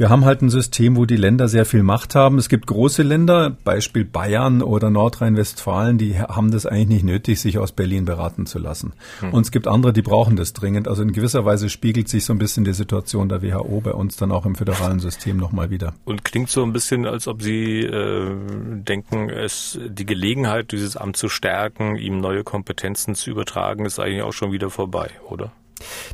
wir 0.00 0.08
haben 0.08 0.24
halt 0.24 0.40
ein 0.40 0.48
System, 0.48 0.96
wo 0.96 1.04
die 1.04 1.16
Länder 1.16 1.46
sehr 1.46 1.66
viel 1.66 1.82
Macht 1.82 2.14
haben. 2.14 2.38
Es 2.38 2.48
gibt 2.48 2.66
große 2.66 3.02
Länder, 3.02 3.50
Beispiel 3.50 4.06
Bayern 4.06 4.62
oder 4.62 4.88
Nordrhein-Westfalen, 4.88 5.98
die 5.98 6.18
haben 6.18 6.50
das 6.50 6.64
eigentlich 6.64 6.88
nicht 6.88 7.04
nötig, 7.04 7.38
sich 7.38 7.58
aus 7.58 7.72
Berlin 7.72 8.06
beraten 8.06 8.46
zu 8.46 8.58
lassen. 8.58 8.94
Hm. 9.18 9.34
Und 9.34 9.42
es 9.42 9.50
gibt 9.50 9.68
andere, 9.68 9.92
die 9.92 10.00
brauchen 10.00 10.36
das 10.36 10.54
dringend. 10.54 10.88
Also 10.88 11.02
in 11.02 11.12
gewisser 11.12 11.44
Weise 11.44 11.68
spiegelt 11.68 12.08
sich 12.08 12.24
so 12.24 12.32
ein 12.32 12.38
bisschen 12.38 12.64
die 12.64 12.72
Situation 12.72 13.28
der 13.28 13.42
WHO 13.42 13.82
bei 13.82 13.92
uns 13.92 14.16
dann 14.16 14.32
auch 14.32 14.46
im 14.46 14.54
föderalen 14.54 15.00
System 15.00 15.36
nochmal 15.36 15.68
wieder. 15.68 15.92
Und 16.06 16.24
klingt 16.24 16.48
so 16.48 16.62
ein 16.62 16.72
bisschen, 16.72 17.04
als 17.04 17.28
ob 17.28 17.42
Sie 17.42 17.80
äh, 17.80 18.30
denken, 18.76 19.28
es 19.28 19.78
die 19.86 20.06
Gelegenheit, 20.06 20.72
dieses 20.72 20.96
Amt 20.96 21.18
zu 21.18 21.28
stärken, 21.28 21.96
ihm 21.96 22.20
neue 22.20 22.42
Kompetenzen 22.42 23.14
zu 23.14 23.28
übertragen, 23.28 23.84
ist 23.84 23.98
eigentlich 23.98 24.22
auch 24.22 24.32
schon 24.32 24.50
wieder 24.50 24.70
vorbei, 24.70 25.10
oder? 25.28 25.52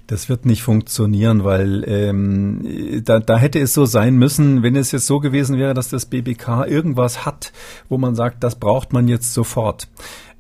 Das 0.06 0.28
wird 0.28 0.46
nicht 0.46 0.62
funktionieren, 0.62 1.44
weil 1.44 1.84
ähm, 1.86 3.02
da, 3.04 3.20
da 3.20 3.36
hätte 3.36 3.58
es 3.58 3.74
so 3.74 3.84
sein 3.84 4.16
müssen, 4.16 4.62
wenn 4.62 4.76
es 4.76 4.92
jetzt 4.92 5.06
so 5.06 5.18
gewesen 5.18 5.58
wäre, 5.58 5.74
dass 5.74 5.88
das 5.88 6.06
BBK 6.06 6.66
irgendwas 6.66 7.24
hat, 7.26 7.52
wo 7.88 7.98
man 7.98 8.14
sagt, 8.14 8.44
das 8.44 8.56
braucht 8.56 8.92
man 8.92 9.08
jetzt 9.08 9.34
sofort. 9.34 9.88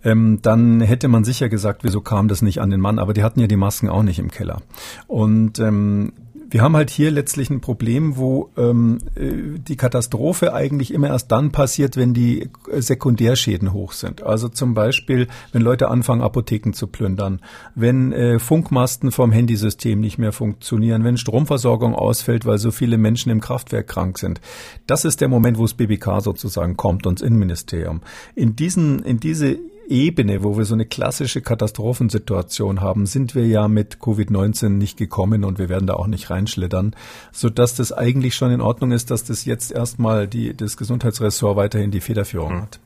Ähm, 0.04 0.38
dann 0.42 0.80
hätte 0.80 1.08
man 1.08 1.24
sicher 1.24 1.48
gesagt, 1.48 1.82
wieso 1.82 2.00
kam 2.00 2.28
das 2.28 2.40
nicht 2.40 2.60
an 2.60 2.70
den 2.70 2.80
Mann? 2.80 2.98
Aber 3.00 3.12
die 3.12 3.24
hatten 3.24 3.40
ja 3.40 3.48
die 3.48 3.56
Masken 3.56 3.88
auch 3.88 4.04
nicht 4.04 4.18
im 4.18 4.30
Keller. 4.30 4.62
Und 5.08 5.58
ähm, 5.58 6.12
wir 6.48 6.62
haben 6.62 6.76
halt 6.76 6.90
hier 6.90 7.10
letztlich 7.10 7.50
ein 7.50 7.60
Problem, 7.60 8.16
wo 8.16 8.50
ähm, 8.56 8.98
äh, 9.14 9.58
die 9.58 9.76
Katastrophe 9.76 10.54
eigentlich 10.54 10.92
immer 10.92 11.08
erst 11.08 11.32
dann 11.32 11.50
passiert, 11.50 11.96
wenn 11.96 12.14
die 12.14 12.50
Sekundärschäden 12.72 13.72
hoch 13.72 13.92
sind. 13.92 14.22
Also 14.22 14.48
zum 14.48 14.74
Beispiel, 14.74 15.28
wenn 15.52 15.62
Leute 15.62 15.88
anfangen, 15.88 16.22
Apotheken 16.22 16.72
zu 16.72 16.86
plündern, 16.86 17.40
wenn 17.74 18.12
äh, 18.12 18.38
Funkmasten 18.38 19.10
vom 19.10 19.32
Handysystem 19.32 20.00
nicht 20.00 20.18
mehr 20.18 20.32
funktionieren, 20.32 21.04
wenn 21.04 21.16
Stromversorgung 21.16 21.94
ausfällt, 21.94 22.46
weil 22.46 22.58
so 22.58 22.70
viele 22.70 22.98
Menschen 22.98 23.30
im 23.30 23.40
Kraftwerk 23.40 23.88
krank 23.88 24.18
sind. 24.18 24.40
Das 24.86 25.04
ist 25.04 25.20
der 25.20 25.28
Moment, 25.28 25.58
wo 25.58 25.62
das 25.62 25.74
BBK 25.74 26.20
sozusagen 26.20 26.76
kommt, 26.76 27.06
und 27.06 27.20
das 27.20 27.26
Innenministerium. 27.26 28.02
In 28.34 28.56
diesen, 28.56 29.00
in 29.00 29.18
diese 29.18 29.58
Ebene, 29.88 30.42
wo 30.42 30.56
wir 30.56 30.64
so 30.64 30.74
eine 30.74 30.86
klassische 30.86 31.40
Katastrophensituation 31.40 32.80
haben, 32.80 33.06
sind 33.06 33.34
wir 33.34 33.46
ja 33.46 33.68
mit 33.68 33.98
Covid-19 33.98 34.68
nicht 34.70 34.96
gekommen 34.96 35.44
und 35.44 35.58
wir 35.58 35.68
werden 35.68 35.86
da 35.86 35.94
auch 35.94 36.06
nicht 36.06 36.30
reinschlittern, 36.30 36.94
so 37.32 37.50
dass 37.50 37.74
das 37.74 37.92
eigentlich 37.92 38.34
schon 38.34 38.50
in 38.50 38.60
Ordnung 38.60 38.92
ist, 38.92 39.10
dass 39.10 39.24
das 39.24 39.44
jetzt 39.44 39.72
erstmal 39.72 40.26
die, 40.28 40.56
das 40.56 40.76
Gesundheitsressort 40.76 41.56
weiterhin 41.56 41.90
die 41.90 42.00
Federführung 42.00 42.50
hm. 42.50 42.62
hat. 42.62 42.80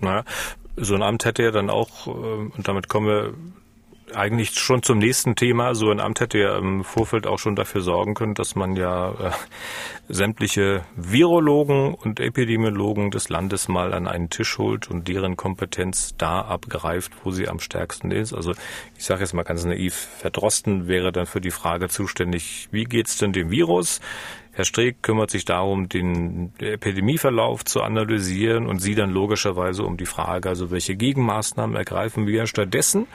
Naja, 0.00 0.24
so 0.76 0.94
ein 0.94 1.02
Amt 1.02 1.24
hätte 1.24 1.42
ja 1.42 1.50
dann 1.50 1.70
auch, 1.70 2.06
äh, 2.06 2.10
und 2.10 2.68
damit 2.68 2.88
kommen 2.88 3.06
wir 3.06 3.34
eigentlich 4.14 4.54
schon 4.54 4.82
zum 4.82 4.98
nächsten 4.98 5.34
Thema. 5.34 5.74
So 5.74 5.90
ein 5.90 6.00
Amt 6.00 6.20
hätte 6.20 6.38
ja 6.38 6.56
im 6.58 6.84
Vorfeld 6.84 7.26
auch 7.26 7.38
schon 7.38 7.56
dafür 7.56 7.80
sorgen 7.80 8.14
können, 8.14 8.34
dass 8.34 8.54
man 8.54 8.76
ja 8.76 9.10
äh, 9.10 9.30
sämtliche 10.08 10.84
Virologen 10.94 11.94
und 11.94 12.20
Epidemiologen 12.20 13.10
des 13.10 13.28
Landes 13.28 13.68
mal 13.68 13.92
an 13.92 14.06
einen 14.06 14.30
Tisch 14.30 14.58
holt 14.58 14.90
und 14.90 15.08
deren 15.08 15.36
Kompetenz 15.36 16.14
da 16.16 16.42
abgreift, 16.42 17.12
wo 17.24 17.30
sie 17.30 17.48
am 17.48 17.58
stärksten 17.58 18.10
ist. 18.10 18.32
Also 18.32 18.52
ich 18.96 19.04
sage 19.04 19.20
jetzt 19.20 19.34
mal 19.34 19.42
ganz 19.42 19.64
naiv, 19.64 19.94
Verdrosten 19.94 20.86
wäre 20.86 21.12
dann 21.12 21.26
für 21.26 21.40
die 21.40 21.50
Frage 21.50 21.88
zuständig, 21.88 22.68
wie 22.70 22.84
geht's 22.84 23.18
denn 23.18 23.32
dem 23.32 23.50
Virus? 23.50 24.00
Herr 24.52 24.64
Streeck 24.64 25.02
kümmert 25.02 25.30
sich 25.30 25.44
darum, 25.44 25.90
den 25.90 26.50
Epidemieverlauf 26.58 27.62
zu 27.66 27.82
analysieren 27.82 28.66
und 28.66 28.78
Sie 28.78 28.94
dann 28.94 29.10
logischerweise 29.10 29.82
um 29.82 29.98
die 29.98 30.06
Frage, 30.06 30.48
also 30.48 30.70
welche 30.70 30.96
Gegenmaßnahmen 30.96 31.76
ergreifen 31.76 32.26
wir 32.26 32.46
stattdessen 32.46 33.06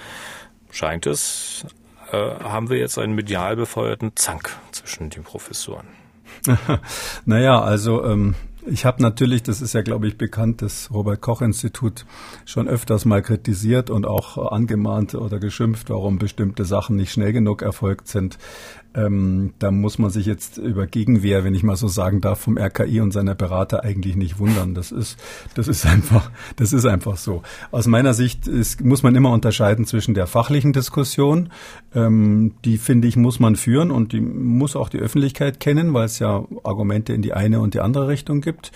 scheint 0.71 1.05
es, 1.05 1.65
äh, 2.11 2.17
haben 2.17 2.69
wir 2.69 2.77
jetzt 2.77 2.97
einen 2.97 3.13
medial 3.13 3.55
befeuerten 3.55 4.11
Zank 4.15 4.57
zwischen 4.71 5.09
den 5.09 5.23
Professoren. 5.23 5.87
naja, 7.25 7.61
also 7.61 8.03
ähm, 8.03 8.35
ich 8.65 8.85
habe 8.85 9.01
natürlich, 9.01 9.43
das 9.43 9.61
ist 9.61 9.73
ja, 9.73 9.81
glaube 9.81 10.07
ich, 10.07 10.17
bekannt, 10.17 10.61
das 10.61 10.91
Robert 10.93 11.21
Koch 11.21 11.41
Institut 11.41 12.05
schon 12.45 12.67
öfters 12.67 13.05
mal 13.05 13.21
kritisiert 13.21 13.89
und 13.89 14.05
auch 14.05 14.51
angemahnt 14.51 15.15
oder 15.15 15.39
geschimpft, 15.39 15.89
warum 15.89 16.19
bestimmte 16.19 16.65
Sachen 16.65 16.95
nicht 16.95 17.11
schnell 17.11 17.33
genug 17.33 17.63
erfolgt 17.63 18.07
sind. 18.07 18.37
Ähm, 18.93 19.53
da 19.59 19.71
muss 19.71 19.99
man 19.99 20.09
sich 20.09 20.25
jetzt 20.25 20.57
über 20.57 20.85
Gegenwehr, 20.85 21.43
wenn 21.43 21.55
ich 21.55 21.63
mal 21.63 21.77
so 21.77 21.87
sagen 21.87 22.19
darf, 22.19 22.41
vom 22.41 22.57
RKI 22.57 22.99
und 22.99 23.11
seiner 23.11 23.35
Berater 23.35 23.83
eigentlich 23.83 24.15
nicht 24.15 24.37
wundern. 24.37 24.73
Das 24.73 24.91
ist, 24.91 25.17
das 25.55 25.67
ist 25.67 25.85
einfach, 25.85 26.29
das 26.57 26.73
ist 26.73 26.85
einfach 26.85 27.17
so. 27.17 27.41
Aus 27.71 27.87
meiner 27.87 28.13
Sicht 28.13 28.47
ist, 28.47 28.83
muss 28.83 29.03
man 29.03 29.15
immer 29.15 29.31
unterscheiden 29.31 29.85
zwischen 29.85 30.13
der 30.13 30.27
fachlichen 30.27 30.73
Diskussion, 30.73 31.49
ähm, 31.95 32.53
die 32.65 32.77
finde 32.77 33.07
ich 33.07 33.15
muss 33.15 33.39
man 33.39 33.55
führen 33.55 33.91
und 33.91 34.11
die 34.11 34.21
muss 34.21 34.75
auch 34.75 34.89
die 34.89 34.99
Öffentlichkeit 34.99 35.59
kennen, 35.59 35.93
weil 35.93 36.05
es 36.05 36.19
ja 36.19 36.45
Argumente 36.63 37.13
in 37.13 37.21
die 37.21 37.33
eine 37.33 37.61
und 37.61 37.73
die 37.73 37.79
andere 37.79 38.07
Richtung 38.07 38.41
gibt 38.41 38.71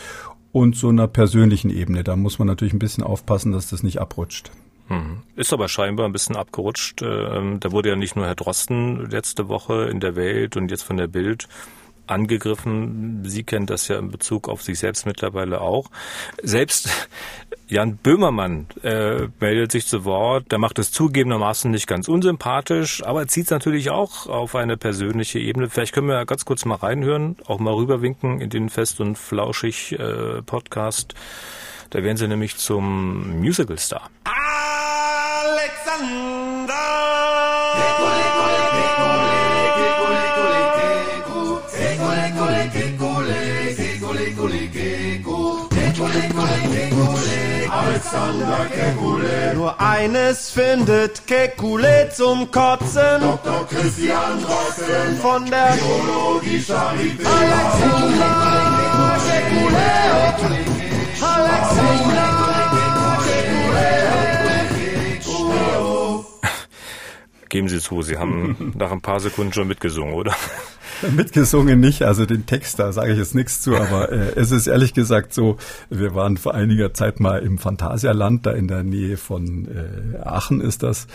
und 0.51 0.77
so 0.77 0.87
einer 0.87 1.07
persönlichen 1.07 1.69
Ebene. 1.69 2.05
Da 2.05 2.15
muss 2.15 2.39
man 2.39 2.47
natürlich 2.47 2.73
ein 2.73 2.79
bisschen 2.79 3.03
aufpassen, 3.03 3.51
dass 3.51 3.69
das 3.69 3.83
nicht 3.83 3.99
abrutscht. 3.99 4.51
Mhm. 4.87 5.23
Ist 5.35 5.53
aber 5.53 5.67
scheinbar 5.67 6.05
ein 6.05 6.11
bisschen 6.11 6.35
abgerutscht. 6.35 7.01
Ähm, 7.01 7.59
da 7.59 7.71
wurde 7.71 7.89
ja 7.89 7.95
nicht 7.95 8.15
nur 8.15 8.25
Herr 8.25 8.35
Drosten 8.35 9.09
letzte 9.09 9.47
Woche 9.47 9.85
in 9.85 9.99
der 9.99 10.15
Welt 10.15 10.57
und 10.57 10.71
jetzt 10.71 10.83
von 10.83 10.97
der 10.97 11.07
Bild 11.07 11.47
angegriffen. 12.07 13.23
Sie 13.25 13.43
kennen 13.43 13.65
das 13.65 13.87
ja 13.87 13.97
in 13.97 14.11
Bezug 14.11 14.47
auf 14.47 14.61
sich 14.61 14.79
selbst 14.79 15.05
mittlerweile 15.05 15.61
auch. 15.61 15.89
Selbst 16.41 16.89
Jan 17.67 17.97
Böhmermann 17.97 18.67
äh, 18.83 19.27
meldet 19.39 19.71
sich 19.71 19.87
zu 19.87 20.05
Wort. 20.05 20.51
Der 20.51 20.59
macht 20.59 20.77
es 20.77 20.91
zugegebenermaßen 20.91 21.71
nicht 21.71 21.87
ganz 21.87 22.07
unsympathisch, 22.07 23.03
aber 23.03 23.27
zieht 23.27 23.45
es 23.45 23.51
natürlich 23.51 23.89
auch 23.89 24.27
auf 24.27 24.55
eine 24.55 24.77
persönliche 24.77 25.39
Ebene. 25.39 25.69
Vielleicht 25.69 25.93
können 25.93 26.07
wir 26.07 26.15
ja 26.15 26.25
ganz 26.25 26.45
kurz 26.45 26.63
mal 26.65 26.75
reinhören, 26.75 27.37
auch 27.47 27.57
mal 27.59 27.73
rüberwinken 27.73 28.39
in 28.39 28.51
den 28.51 28.69
Fest 28.69 28.99
und 29.01 29.17
Flauschig 29.17 29.93
äh. 29.93 30.43
Da 31.89 32.03
werden 32.03 32.17
sie 32.17 32.27
nämlich 32.27 32.57
zum 32.57 33.39
Musical-Star. 33.39 34.09
Alexander! 34.23 34.44
Alexander 47.69 48.65
Kekule. 48.71 49.53
Nur 49.55 49.81
eines 49.81 50.49
findet 50.49 51.25
Kekule 51.27 52.09
zum 52.15 52.49
Kotzen. 52.51 53.21
Dr. 53.21 53.67
Christian 53.67 54.41
Drosten 54.41 55.17
von 55.21 55.45
der 55.49 55.73
Biologie 55.73 56.59
Charité. 56.59 57.25
Alexander 57.25 58.35
Kekule. 59.27 60.05
Alexander 61.21 62.34
Geben 67.49 67.69
Sie 67.69 67.79
zu, 67.79 68.01
Sie 68.01 68.17
haben 68.17 68.73
nach 68.77 68.91
ein 68.91 69.01
paar 69.01 69.19
Sekunden 69.19 69.53
schon 69.53 69.67
mitgesungen, 69.67 70.13
oder? 70.13 70.35
Mitgesungen 71.15 71.79
nicht, 71.79 72.03
also 72.03 72.25
den 72.25 72.45
Text, 72.45 72.79
da 72.79 72.91
sage 72.91 73.11
ich 73.11 73.17
jetzt 73.17 73.35
nichts 73.35 73.61
zu, 73.61 73.75
aber 73.75 74.11
äh, 74.11 74.33
es 74.35 74.51
ist 74.51 74.67
ehrlich 74.67 74.93
gesagt 74.93 75.33
so, 75.33 75.57
wir 75.89 76.15
waren 76.15 76.37
vor 76.37 76.53
einiger 76.53 76.93
Zeit 76.93 77.19
mal 77.19 77.41
im 77.41 77.57
Phantasialand, 77.57 78.45
da 78.45 78.51
in 78.51 78.67
der 78.67 78.83
Nähe 78.83 79.17
von 79.17 79.67
äh, 79.67 80.17
Aachen 80.19 80.61
ist 80.61 80.83
das. 80.83 81.07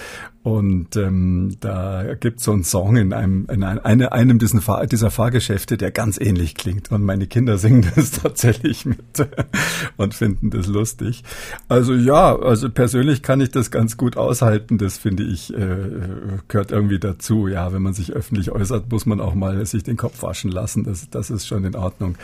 Und 0.42 0.96
ähm, 0.96 1.57
da 1.61 2.14
gibt 2.14 2.38
es 2.38 2.46
so 2.46 2.53
einen 2.53 2.64
Song 2.64 2.96
in 2.96 3.12
einem, 3.12 3.46
in 3.50 3.62
eine, 3.62 4.12
einem 4.12 4.38
dieser, 4.38 4.62
Fahr 4.62 4.87
dieser 4.87 5.11
Fahrgeschäfte, 5.11 5.76
der 5.76 5.90
ganz 5.90 6.18
ähnlich 6.18 6.55
klingt. 6.55 6.90
Und 6.90 7.05
meine 7.05 7.26
Kinder 7.26 7.59
singen 7.59 7.87
das 7.94 8.12
tatsächlich 8.12 8.87
mit 8.87 8.98
und 9.98 10.14
finden 10.14 10.48
das 10.48 10.66
lustig. 10.66 11.24
Also 11.68 11.92
ja, 11.92 12.35
also 12.38 12.70
persönlich 12.70 13.22
kann 13.22 13.42
ich 13.42 13.50
das 13.50 13.70
ganz 13.70 13.98
gut 13.98 14.16
aushalten. 14.16 14.79
Das 14.79 14.96
finde 14.96 15.24
ich, 15.24 15.53
äh, 15.53 16.38
gehört 16.48 16.72
irgendwie 16.72 16.98
dazu. 16.98 17.46
Ja, 17.46 17.74
wenn 17.74 17.83
man 17.83 17.92
sich 17.92 18.12
öffentlich 18.14 18.50
äußert, 18.50 18.90
muss 18.90 19.05
man 19.05 19.20
auch 19.20 19.35
mal 19.35 19.66
sich 19.66 19.83
den 19.83 19.98
Kopf 19.98 20.22
waschen 20.22 20.50
lassen. 20.50 20.85
Das, 20.85 21.11
das 21.11 21.29
ist 21.29 21.46
schon 21.46 21.64
in 21.64 21.76
Ordnung. 21.76 22.16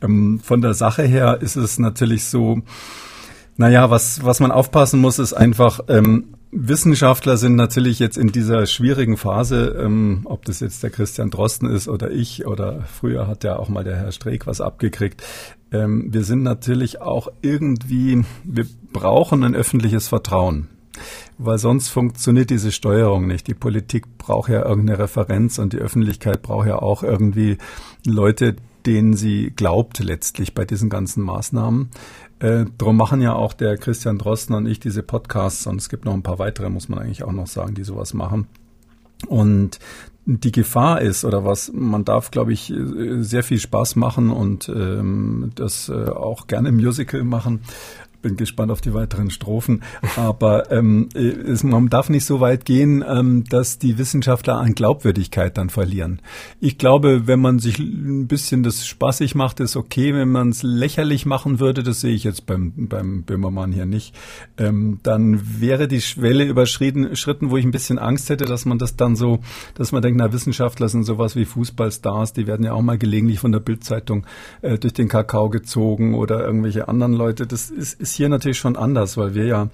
Ähm, 0.00 0.40
von 0.42 0.62
der 0.62 0.72
Sache 0.72 1.02
her 1.02 1.40
ist 1.42 1.56
es 1.56 1.78
natürlich 1.78 2.24
so, 2.24 2.62
naja, 3.58 3.90
was, 3.90 4.24
was 4.24 4.40
man 4.40 4.52
aufpassen 4.52 5.00
muss, 5.00 5.18
ist 5.18 5.34
einfach, 5.34 5.80
ähm, 5.88 6.37
Wissenschaftler 6.50 7.36
sind 7.36 7.56
natürlich 7.56 7.98
jetzt 7.98 8.16
in 8.16 8.28
dieser 8.28 8.66
schwierigen 8.66 9.16
Phase, 9.16 9.76
ähm, 9.78 10.22
ob 10.24 10.44
das 10.44 10.60
jetzt 10.60 10.82
der 10.82 10.90
Christian 10.90 11.30
Drosten 11.30 11.70
ist 11.70 11.88
oder 11.88 12.10
ich 12.10 12.46
oder 12.46 12.82
früher 12.82 13.26
hat 13.26 13.44
ja 13.44 13.58
auch 13.58 13.68
mal 13.68 13.84
der 13.84 13.96
Herr 13.96 14.12
Streeck 14.12 14.46
was 14.46 14.60
abgekriegt. 14.60 15.22
Ähm, 15.70 16.12
wir 16.12 16.24
sind 16.24 16.42
natürlich 16.42 17.02
auch 17.02 17.28
irgendwie, 17.42 18.24
wir 18.44 18.66
brauchen 18.92 19.44
ein 19.44 19.54
öffentliches 19.54 20.08
Vertrauen 20.08 20.68
weil 21.38 21.58
sonst 21.58 21.88
funktioniert 21.88 22.50
diese 22.50 22.72
Steuerung 22.72 23.26
nicht. 23.26 23.46
Die 23.46 23.54
Politik 23.54 24.18
braucht 24.18 24.50
ja 24.50 24.64
irgendeine 24.64 24.98
Referenz 24.98 25.58
und 25.58 25.72
die 25.72 25.78
Öffentlichkeit 25.78 26.42
braucht 26.42 26.66
ja 26.66 26.76
auch 26.80 27.02
irgendwie 27.02 27.58
Leute, 28.04 28.56
denen 28.86 29.14
sie 29.14 29.52
glaubt 29.54 29.98
letztlich 29.98 30.54
bei 30.54 30.64
diesen 30.64 30.90
ganzen 30.90 31.22
Maßnahmen. 31.22 31.90
Äh, 32.40 32.66
darum 32.78 32.96
machen 32.96 33.20
ja 33.20 33.34
auch 33.34 33.52
der 33.52 33.76
Christian 33.76 34.18
Drosten 34.18 34.54
und 34.54 34.66
ich 34.66 34.78
diese 34.80 35.02
Podcasts 35.02 35.66
und 35.66 35.76
es 35.76 35.88
gibt 35.88 36.04
noch 36.04 36.14
ein 36.14 36.22
paar 36.22 36.38
weitere, 36.38 36.70
muss 36.70 36.88
man 36.88 36.98
eigentlich 36.98 37.24
auch 37.24 37.32
noch 37.32 37.46
sagen, 37.46 37.74
die 37.74 37.84
sowas 37.84 38.14
machen. 38.14 38.46
Und 39.26 39.80
die 40.24 40.52
Gefahr 40.52 41.00
ist 41.00 41.24
oder 41.24 41.44
was 41.44 41.72
man 41.72 42.04
darf, 42.04 42.30
glaube 42.30 42.52
ich, 42.52 42.72
sehr 43.20 43.42
viel 43.42 43.58
Spaß 43.58 43.96
machen 43.96 44.30
und 44.30 44.68
ähm, 44.68 45.50
das 45.54 45.88
äh, 45.88 46.10
auch 46.10 46.46
gerne 46.46 46.70
Musical 46.70 47.24
machen 47.24 47.62
bin 48.22 48.36
gespannt 48.36 48.70
auf 48.70 48.80
die 48.80 48.94
weiteren 48.94 49.30
Strophen. 49.30 49.82
Aber 50.16 50.70
ähm, 50.72 51.08
es, 51.14 51.62
man 51.62 51.88
darf 51.88 52.08
nicht 52.08 52.24
so 52.24 52.40
weit 52.40 52.64
gehen, 52.64 53.04
ähm, 53.06 53.44
dass 53.48 53.78
die 53.78 53.98
Wissenschaftler 53.98 54.58
an 54.58 54.74
Glaubwürdigkeit 54.74 55.56
dann 55.56 55.70
verlieren. 55.70 56.20
Ich 56.60 56.78
glaube, 56.78 57.26
wenn 57.26 57.40
man 57.40 57.58
sich 57.58 57.78
ein 57.78 58.26
bisschen 58.26 58.62
das 58.62 58.86
spaßig 58.86 59.34
macht, 59.34 59.60
ist 59.60 59.76
okay. 59.76 60.14
Wenn 60.14 60.30
man 60.30 60.50
es 60.50 60.62
lächerlich 60.62 61.26
machen 61.26 61.60
würde, 61.60 61.82
das 61.82 62.00
sehe 62.00 62.14
ich 62.14 62.24
jetzt 62.24 62.46
beim, 62.46 62.72
beim 62.88 63.22
Böhmermann 63.22 63.72
hier 63.72 63.86
nicht, 63.86 64.14
ähm, 64.56 64.98
dann 65.02 65.60
wäre 65.60 65.88
die 65.88 66.00
Schwelle 66.00 66.44
überschritten, 66.44 67.14
Schritten, 67.16 67.50
wo 67.50 67.56
ich 67.56 67.64
ein 67.64 67.70
bisschen 67.70 67.98
Angst 67.98 68.30
hätte, 68.30 68.44
dass 68.44 68.64
man 68.64 68.78
das 68.78 68.96
dann 68.96 69.16
so, 69.16 69.40
dass 69.74 69.92
man 69.92 70.02
denkt, 70.02 70.18
na, 70.18 70.32
Wissenschaftler 70.32 70.88
sind 70.88 71.04
sowas 71.04 71.36
wie 71.36 71.44
Fußballstars, 71.44 72.32
die 72.32 72.46
werden 72.46 72.64
ja 72.64 72.72
auch 72.72 72.82
mal 72.82 72.98
gelegentlich 72.98 73.38
von 73.40 73.52
der 73.52 73.60
Bildzeitung 73.60 74.26
äh, 74.62 74.78
durch 74.78 74.92
den 74.92 75.08
Kakao 75.08 75.50
gezogen 75.50 76.14
oder 76.14 76.44
irgendwelche 76.44 76.88
anderen 76.88 77.12
Leute. 77.12 77.46
Das 77.46 77.70
ist 77.70 77.94
hier 78.12 78.28
natürlich 78.28 78.58
schon 78.58 78.76
anders, 78.76 79.16
weil 79.16 79.34
wir 79.34 79.46
ja 79.46 79.68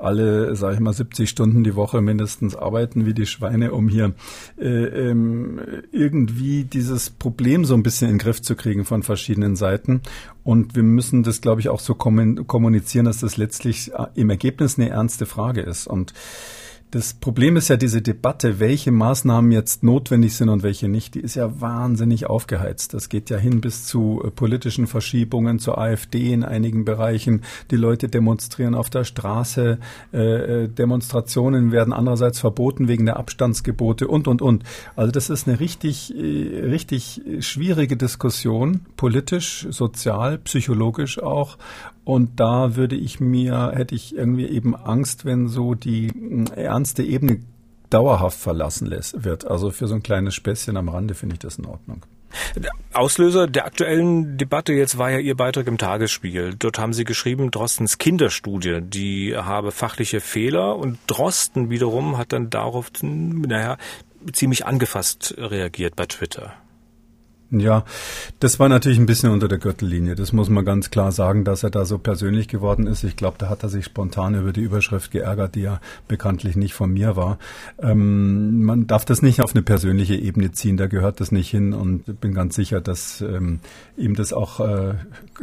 alle, 0.00 0.56
sage 0.56 0.74
ich 0.74 0.80
mal, 0.80 0.92
70 0.92 1.28
Stunden 1.28 1.62
die 1.62 1.76
Woche 1.76 2.00
mindestens 2.00 2.56
arbeiten 2.56 3.06
wie 3.06 3.14
die 3.14 3.26
Schweine, 3.26 3.72
um 3.72 3.88
hier 3.88 4.14
äh, 4.58 4.66
ähm, 4.66 5.60
irgendwie 5.92 6.64
dieses 6.64 7.10
Problem 7.10 7.64
so 7.64 7.74
ein 7.74 7.82
bisschen 7.82 8.08
in 8.08 8.14
den 8.14 8.20
Griff 8.20 8.40
zu 8.40 8.56
kriegen 8.56 8.84
von 8.84 9.02
verschiedenen 9.02 9.56
Seiten. 9.56 10.00
Und 10.42 10.74
wir 10.74 10.82
müssen 10.82 11.22
das, 11.22 11.40
glaube 11.40 11.60
ich, 11.60 11.68
auch 11.68 11.80
so 11.80 11.94
kommunizieren, 11.94 13.04
dass 13.04 13.18
das 13.18 13.36
letztlich 13.36 13.92
äh, 13.92 14.06
im 14.14 14.30
Ergebnis 14.30 14.78
eine 14.78 14.88
ernste 14.88 15.26
Frage 15.26 15.60
ist. 15.60 15.86
Und 15.86 16.14
das 16.90 17.14
Problem 17.14 17.56
ist 17.56 17.68
ja 17.68 17.76
diese 17.76 18.02
Debatte, 18.02 18.58
welche 18.58 18.90
Maßnahmen 18.90 19.52
jetzt 19.52 19.84
notwendig 19.84 20.34
sind 20.34 20.48
und 20.48 20.64
welche 20.64 20.88
nicht, 20.88 21.14
die 21.14 21.20
ist 21.20 21.36
ja 21.36 21.60
wahnsinnig 21.60 22.26
aufgeheizt. 22.26 22.94
Das 22.94 23.08
geht 23.08 23.30
ja 23.30 23.36
hin 23.36 23.60
bis 23.60 23.86
zu 23.86 24.22
äh, 24.24 24.30
politischen 24.30 24.88
Verschiebungen, 24.88 25.60
zur 25.60 25.78
AfD 25.78 26.32
in 26.32 26.42
einigen 26.42 26.84
Bereichen. 26.84 27.42
Die 27.70 27.76
Leute 27.76 28.08
demonstrieren 28.08 28.74
auf 28.74 28.90
der 28.90 29.04
Straße, 29.04 29.78
äh, 30.12 30.18
äh, 30.64 30.68
Demonstrationen 30.68 31.70
werden 31.70 31.92
andererseits 31.92 32.40
verboten 32.40 32.88
wegen 32.88 33.06
der 33.06 33.18
Abstandsgebote 33.18 34.08
und, 34.08 34.26
und, 34.26 34.42
und. 34.42 34.64
Also 34.96 35.12
das 35.12 35.30
ist 35.30 35.46
eine 35.46 35.60
richtig, 35.60 36.12
äh, 36.16 36.60
richtig 36.64 37.22
schwierige 37.38 37.96
Diskussion, 37.96 38.80
politisch, 38.96 39.66
sozial, 39.70 40.38
psychologisch 40.38 41.22
auch. 41.22 41.56
Und 42.10 42.40
da 42.40 42.74
würde 42.74 42.96
ich 42.96 43.20
mir, 43.20 43.70
hätte 43.72 43.94
ich 43.94 44.16
irgendwie 44.16 44.46
eben 44.46 44.74
Angst, 44.74 45.24
wenn 45.24 45.46
so 45.46 45.76
die 45.76 46.08
hm, 46.08 46.46
ernste 46.56 47.04
Ebene 47.04 47.38
dauerhaft 47.88 48.36
verlassen 48.36 48.90
wird. 48.90 49.46
Also 49.46 49.70
für 49.70 49.86
so 49.86 49.94
ein 49.94 50.02
kleines 50.02 50.34
Späßchen 50.34 50.76
am 50.76 50.88
Rande 50.88 51.14
finde 51.14 51.34
ich 51.34 51.38
das 51.38 51.58
in 51.58 51.66
Ordnung. 51.66 52.04
Auslöser 52.92 53.46
der 53.46 53.64
aktuellen 53.64 54.36
Debatte 54.36 54.72
jetzt 54.72 54.98
war 54.98 55.12
ja 55.12 55.18
Ihr 55.18 55.36
Beitrag 55.36 55.68
im 55.68 55.78
Tagesspiegel. 55.78 56.56
Dort 56.58 56.80
haben 56.80 56.94
Sie 56.94 57.04
geschrieben, 57.04 57.52
Drostens 57.52 57.98
Kinderstudie, 57.98 58.80
die 58.82 59.36
habe 59.36 59.70
fachliche 59.70 60.20
Fehler 60.20 60.78
und 60.78 60.98
Drosten 61.06 61.70
wiederum 61.70 62.18
hat 62.18 62.32
dann 62.32 62.50
darauf, 62.50 62.90
naja, 63.02 63.76
ziemlich 64.32 64.66
angefasst 64.66 65.36
reagiert 65.38 65.94
bei 65.94 66.06
Twitter. 66.06 66.54
Ja, 67.52 67.84
das 68.38 68.60
war 68.60 68.68
natürlich 68.68 69.00
ein 69.00 69.06
bisschen 69.06 69.32
unter 69.32 69.48
der 69.48 69.58
Gürtellinie. 69.58 70.14
Das 70.14 70.32
muss 70.32 70.48
man 70.48 70.64
ganz 70.64 70.90
klar 70.90 71.10
sagen, 71.10 71.44
dass 71.44 71.64
er 71.64 71.70
da 71.70 71.84
so 71.84 71.98
persönlich 71.98 72.46
geworden 72.46 72.86
ist. 72.86 73.02
Ich 73.02 73.16
glaube, 73.16 73.38
da 73.38 73.48
hat 73.48 73.64
er 73.64 73.68
sich 73.68 73.86
spontan 73.86 74.36
über 74.36 74.52
die 74.52 74.60
Überschrift 74.60 75.10
geärgert, 75.10 75.56
die 75.56 75.62
ja 75.62 75.80
bekanntlich 76.06 76.54
nicht 76.54 76.74
von 76.74 76.92
mir 76.92 77.16
war. 77.16 77.38
Ähm, 77.82 78.62
man 78.62 78.86
darf 78.86 79.04
das 79.04 79.20
nicht 79.20 79.42
auf 79.42 79.52
eine 79.52 79.62
persönliche 79.62 80.14
Ebene 80.14 80.52
ziehen, 80.52 80.76
da 80.76 80.86
gehört 80.86 81.18
das 81.18 81.32
nicht 81.32 81.50
hin 81.50 81.72
und 81.72 82.20
bin 82.20 82.34
ganz 82.34 82.54
sicher, 82.54 82.80
dass 82.80 83.20
ähm, 83.20 83.58
ihm 83.96 84.14
das 84.14 84.32
auch 84.32 84.60
äh, 84.60 84.94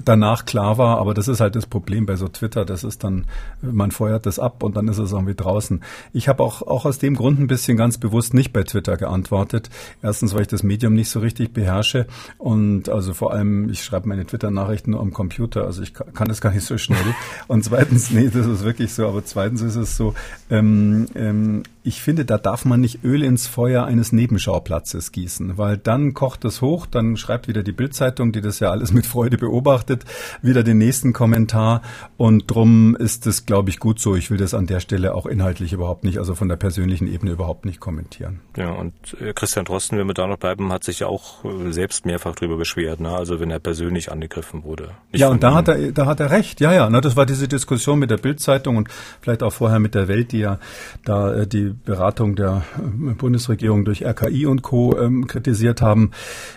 danach 0.05 0.45
klar 0.45 0.77
war. 0.77 0.99
Aber 0.99 1.13
das 1.13 1.27
ist 1.27 1.41
halt 1.41 1.57
das 1.57 1.65
Problem 1.65 2.05
bei 2.05 2.15
so 2.15 2.29
Twitter. 2.29 2.63
Das 2.63 2.85
ist 2.85 3.03
dann, 3.03 3.25
man 3.61 3.91
feuert 3.91 4.25
das 4.25 4.39
ab 4.39 4.63
und 4.63 4.77
dann 4.77 4.87
ist 4.87 4.97
es 4.97 5.11
irgendwie 5.11 5.35
draußen. 5.35 5.81
Ich 6.13 6.29
habe 6.29 6.41
auch, 6.41 6.61
auch 6.61 6.85
aus 6.85 6.99
dem 6.99 7.15
Grund 7.15 7.37
ein 7.37 7.47
bisschen 7.47 7.75
ganz 7.75 7.97
bewusst 7.97 8.33
nicht 8.33 8.53
bei 8.53 8.63
Twitter 8.63 8.95
geantwortet. 8.95 9.69
Erstens, 10.01 10.33
weil 10.33 10.43
ich 10.43 10.47
das 10.47 10.63
Medium 10.63 10.93
nicht 10.93 11.09
so 11.09 11.19
richtig 11.19 11.51
beherrsche 11.51 11.96
Recherche 11.97 12.07
und 12.37 12.89
also 12.89 13.13
vor 13.13 13.33
allem, 13.33 13.69
ich 13.69 13.83
schreibe 13.83 14.07
meine 14.07 14.25
Twitter-Nachrichten 14.25 14.91
nur 14.91 15.01
am 15.01 15.13
Computer, 15.13 15.65
also 15.65 15.81
ich 15.81 15.93
kann 15.93 16.27
das 16.27 16.41
gar 16.41 16.53
nicht 16.53 16.65
so 16.65 16.77
schnell. 16.77 16.97
Und 17.47 17.63
zweitens, 17.63 18.11
nee, 18.11 18.29
das 18.33 18.45
ist 18.45 18.63
wirklich 18.63 18.93
so, 18.93 19.07
aber 19.07 19.23
zweitens 19.23 19.61
ist 19.61 19.75
es 19.75 19.95
so, 19.95 20.13
ähm, 20.49 21.07
ähm, 21.15 21.63
ich 21.83 22.01
finde, 22.01 22.25
da 22.25 22.37
darf 22.37 22.65
man 22.65 22.81
nicht 22.81 23.05
Öl 23.05 23.23
ins 23.23 23.47
Feuer 23.47 23.85
eines 23.85 24.11
Nebenschauplatzes 24.11 25.13
gießen, 25.13 25.57
weil 25.57 25.77
dann 25.77 26.13
kocht 26.13 26.43
es 26.43 26.61
hoch, 26.61 26.85
dann 26.85 27.15
schreibt 27.15 27.47
wieder 27.47 27.63
die 27.63 27.71
Bildzeitung, 27.71 28.33
die 28.33 28.41
das 28.41 28.59
ja 28.59 28.71
alles 28.71 28.91
mit 28.91 29.05
Freude 29.05 29.37
beobachtet, 29.37 30.03
wieder 30.41 30.63
den 30.63 30.79
nächsten 30.79 31.13
Kommentar 31.13 31.81
und 32.17 32.51
drum 32.51 32.97
ist 32.97 33.25
es, 33.25 33.45
glaube 33.45 33.69
ich, 33.69 33.79
gut 33.79 34.01
so. 34.01 34.17
Ich 34.17 34.29
will 34.29 34.37
das 34.37 34.53
an 34.53 34.67
der 34.67 34.81
Stelle 34.81 35.15
auch 35.15 35.25
inhaltlich 35.25 35.71
überhaupt 35.71 36.03
nicht, 36.03 36.17
also 36.17 36.35
von 36.35 36.49
der 36.49 36.57
persönlichen 36.57 37.07
Ebene 37.07 37.31
überhaupt 37.31 37.65
nicht 37.65 37.79
kommentieren. 37.79 38.41
Ja, 38.57 38.71
und 38.71 38.93
äh, 39.21 39.31
Christian 39.33 39.63
Drosten, 39.63 39.97
wenn 39.97 40.07
wir 40.07 40.13
da 40.13 40.27
noch 40.27 40.37
bleiben, 40.37 40.73
hat 40.73 40.83
sich 40.83 40.99
ja 40.99 41.07
auch 41.07 41.45
äh, 41.45 41.71
selbst 41.87 42.05
mehrfach 42.05 42.35
darüber 42.35 42.57
beschwert, 42.57 42.99
ne? 42.99 43.11
also 43.11 43.39
wenn 43.39 43.49
er 43.49 43.59
persönlich 43.59 44.11
angegriffen 44.11 44.65
wurde. 44.65 44.89
Ja, 45.13 45.29
und 45.29 45.41
da 45.41 45.53
hat 45.53 45.69
er, 45.69 45.93
da 45.93 46.05
hat 46.05 46.19
er 46.19 46.31
recht. 46.31 46.59
Ja, 46.59 46.73
ja, 46.73 46.89
ne, 46.89 46.99
das 46.99 47.15
war 47.15 47.25
diese 47.25 47.47
Diskussion 47.47 47.97
mit 47.97 48.11
der 48.11 48.17
Bildzeitung 48.17 48.75
und 48.75 48.89
vielleicht 49.21 49.41
auch 49.41 49.53
vorher 49.53 49.79
mit 49.79 49.95
der 49.95 50.09
Welt, 50.09 50.33
die 50.33 50.39
ja 50.39 50.59
da 51.05 51.33
äh, 51.33 51.47
die 51.47 51.73
Beratung 51.85 52.35
der 52.35 52.63
äh, 52.77 53.13
Bundesregierung 53.13 53.85
durch 53.85 54.03
RKI 54.03 54.47
und 54.47 54.63
Co. 54.63 54.97
Ähm, 54.99 55.27
kritisiert 55.27 55.81
haben. 55.81 56.11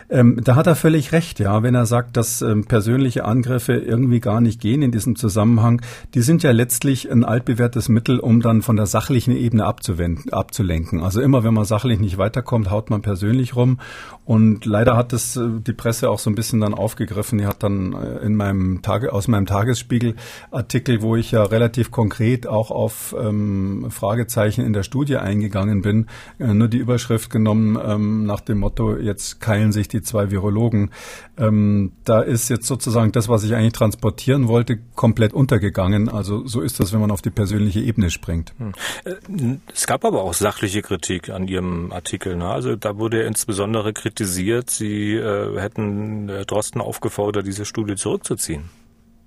Ähm, 0.08 0.40
da 0.42 0.56
hat 0.56 0.66
er 0.66 0.74
völlig 0.74 1.12
recht, 1.12 1.38
ja, 1.38 1.62
wenn 1.62 1.76
er 1.76 1.86
sagt, 1.86 2.16
dass 2.16 2.42
ähm, 2.42 2.64
persönliche 2.64 3.24
Angriffe 3.24 3.74
irgendwie 3.74 4.18
gar 4.18 4.40
nicht 4.40 4.60
gehen 4.60 4.82
in 4.82 4.90
diesem 4.90 5.14
Zusammenhang. 5.14 5.80
Die 6.14 6.22
sind 6.22 6.42
ja 6.42 6.50
letztlich 6.50 7.08
ein 7.08 7.24
altbewährtes 7.24 7.88
Mittel, 7.88 8.18
um 8.18 8.42
dann 8.42 8.62
von 8.62 8.74
der 8.74 8.86
sachlichen 8.86 9.36
Ebene 9.36 9.64
abzuwenden, 9.64 10.32
abzulenken. 10.32 11.00
Also 11.00 11.20
immer, 11.20 11.44
wenn 11.44 11.54
man 11.54 11.66
sachlich 11.66 12.00
nicht 12.00 12.18
weiterkommt, 12.18 12.68
haut 12.68 12.90
man 12.90 13.00
persönlich 13.00 13.54
rum. 13.54 13.78
Und 14.24 14.64
leider 14.64 14.96
hat 14.96 15.12
es 15.12 15.19
äh, 15.36 15.60
die 15.60 15.72
Presse 15.72 16.10
auch 16.10 16.18
so 16.18 16.30
ein 16.30 16.34
bisschen 16.34 16.60
dann 16.60 16.74
aufgegriffen. 16.74 17.38
Die 17.38 17.46
hat 17.46 17.62
dann 17.62 17.92
äh, 17.92 18.18
in 18.24 18.34
meinem 18.34 18.82
Tage, 18.82 19.12
aus 19.12 19.28
meinem 19.28 19.46
Tagesspiegel-Artikel, 19.46 21.02
wo 21.02 21.16
ich 21.16 21.30
ja 21.30 21.42
relativ 21.42 21.90
konkret 21.90 22.46
auch 22.46 22.70
auf 22.70 23.14
ähm, 23.18 23.86
Fragezeichen 23.90 24.64
in 24.64 24.72
der 24.72 24.82
Studie 24.82 25.16
eingegangen 25.16 25.82
bin, 25.82 26.06
äh, 26.38 26.54
nur 26.54 26.68
die 26.68 26.78
Überschrift 26.78 27.30
genommen 27.30 27.78
ähm, 27.82 28.24
nach 28.24 28.40
dem 28.40 28.58
Motto, 28.58 28.96
jetzt 28.96 29.40
keilen 29.40 29.72
sich 29.72 29.88
die 29.88 30.02
zwei 30.02 30.30
Virologen. 30.30 30.90
Ähm, 31.38 31.92
da 32.04 32.20
ist 32.20 32.48
jetzt 32.48 32.66
sozusagen 32.66 33.12
das, 33.12 33.28
was 33.28 33.44
ich 33.44 33.54
eigentlich 33.54 33.72
transportieren 33.72 34.48
wollte, 34.48 34.78
komplett 34.94 35.32
untergegangen. 35.32 36.08
Also 36.08 36.46
so 36.46 36.60
ist 36.60 36.80
das, 36.80 36.92
wenn 36.92 37.00
man 37.00 37.10
auf 37.10 37.22
die 37.22 37.30
persönliche 37.30 37.80
Ebene 37.80 38.10
springt. 38.10 38.52
Hm. 38.58 38.72
Äh, 39.04 39.58
es 39.72 39.86
gab 39.86 40.04
aber 40.04 40.22
auch 40.22 40.34
sachliche 40.34 40.82
Kritik 40.82 41.30
an 41.30 41.48
Ihrem 41.48 41.92
Artikel. 41.92 42.36
Ne? 42.36 42.48
Also 42.48 42.76
da 42.76 42.98
wurde 42.98 43.22
insbesondere 43.22 43.92
kritisiert, 43.92 44.70
Sie 44.70 45.09
äh, 45.16 45.60
hätten 45.60 46.28
äh, 46.28 46.44
Drosten 46.44 46.80
aufgefordert, 46.80 47.46
diese 47.46 47.64
Studie 47.64 47.96
zurückzuziehen. 47.96 48.68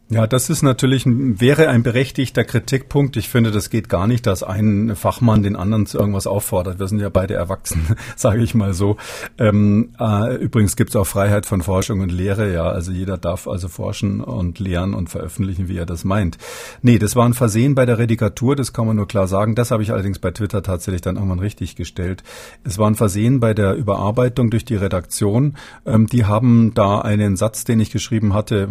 Ja, 0.10 0.28
das 0.28 0.50
ist 0.50 0.62
natürlich, 0.62 1.06
wäre 1.08 1.70
ein 1.70 1.82
berechtigter 1.82 2.44
Kritikpunkt. 2.44 3.16
Ich 3.16 3.30
finde, 3.30 3.52
das 3.52 3.70
geht 3.70 3.88
gar 3.88 4.06
nicht, 4.06 4.28
dass 4.28 4.44
ein 4.44 4.96
Fachmann 4.96 5.44
den 5.44 5.56
anderen 5.56 5.86
zu 5.86 5.98
irgendwas 5.98 6.28
auffordert. 6.28 6.78
Wir 6.78 6.88
sind 6.88 7.00
ja 7.00 7.10
beide 7.10 7.34
erwachsen, 7.36 7.96
sage 8.16 8.44
ich 8.44 8.54
mal 8.54 8.74
so. 8.74 8.98
Ähm, 9.40 9.96
äh, 10.00 10.36
übrigens 10.36 10.76
gibt 10.76 10.90
es 10.90 10.98
auch 10.98 11.08
Freiheit 11.08 11.46
von 11.46 11.62
Forschung 11.62 12.02
und 12.02 12.12
Lehre, 12.12 12.54
ja. 12.54 12.70
Also 12.70 12.92
jeder 12.92 13.18
darf 13.18 13.48
also 13.48 13.70
forschen 13.70 14.22
und 14.22 14.60
lehren 14.60 14.94
und 14.94 15.10
veröffentlichen, 15.10 15.68
wie 15.68 15.78
er 15.78 15.86
das 15.86 16.04
meint. 16.04 16.38
Nee, 16.82 17.00
das 17.00 17.16
war 17.16 17.26
ein 17.26 17.34
Versehen 17.34 17.74
bei 17.74 17.86
der 17.86 17.98
Redikatur, 17.98 18.56
das 18.58 18.74
kann 18.74 18.86
man 18.86 18.98
nur 18.98 19.08
klar 19.08 19.28
sagen. 19.28 19.56
Das 19.56 19.72
habe 19.72 19.84
ich 19.84 19.92
allerdings 19.94 20.20
bei 20.20 20.32
Twitter 20.32 20.62
tatsächlich 20.62 21.02
dann 21.02 21.16
irgendwann 21.16 21.40
richtig 21.40 21.76
gestellt. 21.76 22.24
Es 22.64 22.78
war 22.78 22.88
ein 22.88 22.96
Versehen 22.96 23.40
bei 23.40 23.54
der 23.54 23.74
Überarbeitung 23.74 24.52
durch 24.52 24.66
die 24.66 24.76
Redaktion. 24.76 25.56
Ähm, 25.86 26.08
die 26.08 26.26
haben 26.26 26.74
da 26.76 27.00
einen 27.00 27.38
Satz, 27.38 27.64
den 27.64 27.80
ich 27.80 27.90
geschrieben 27.90 28.34
hatte, 28.34 28.68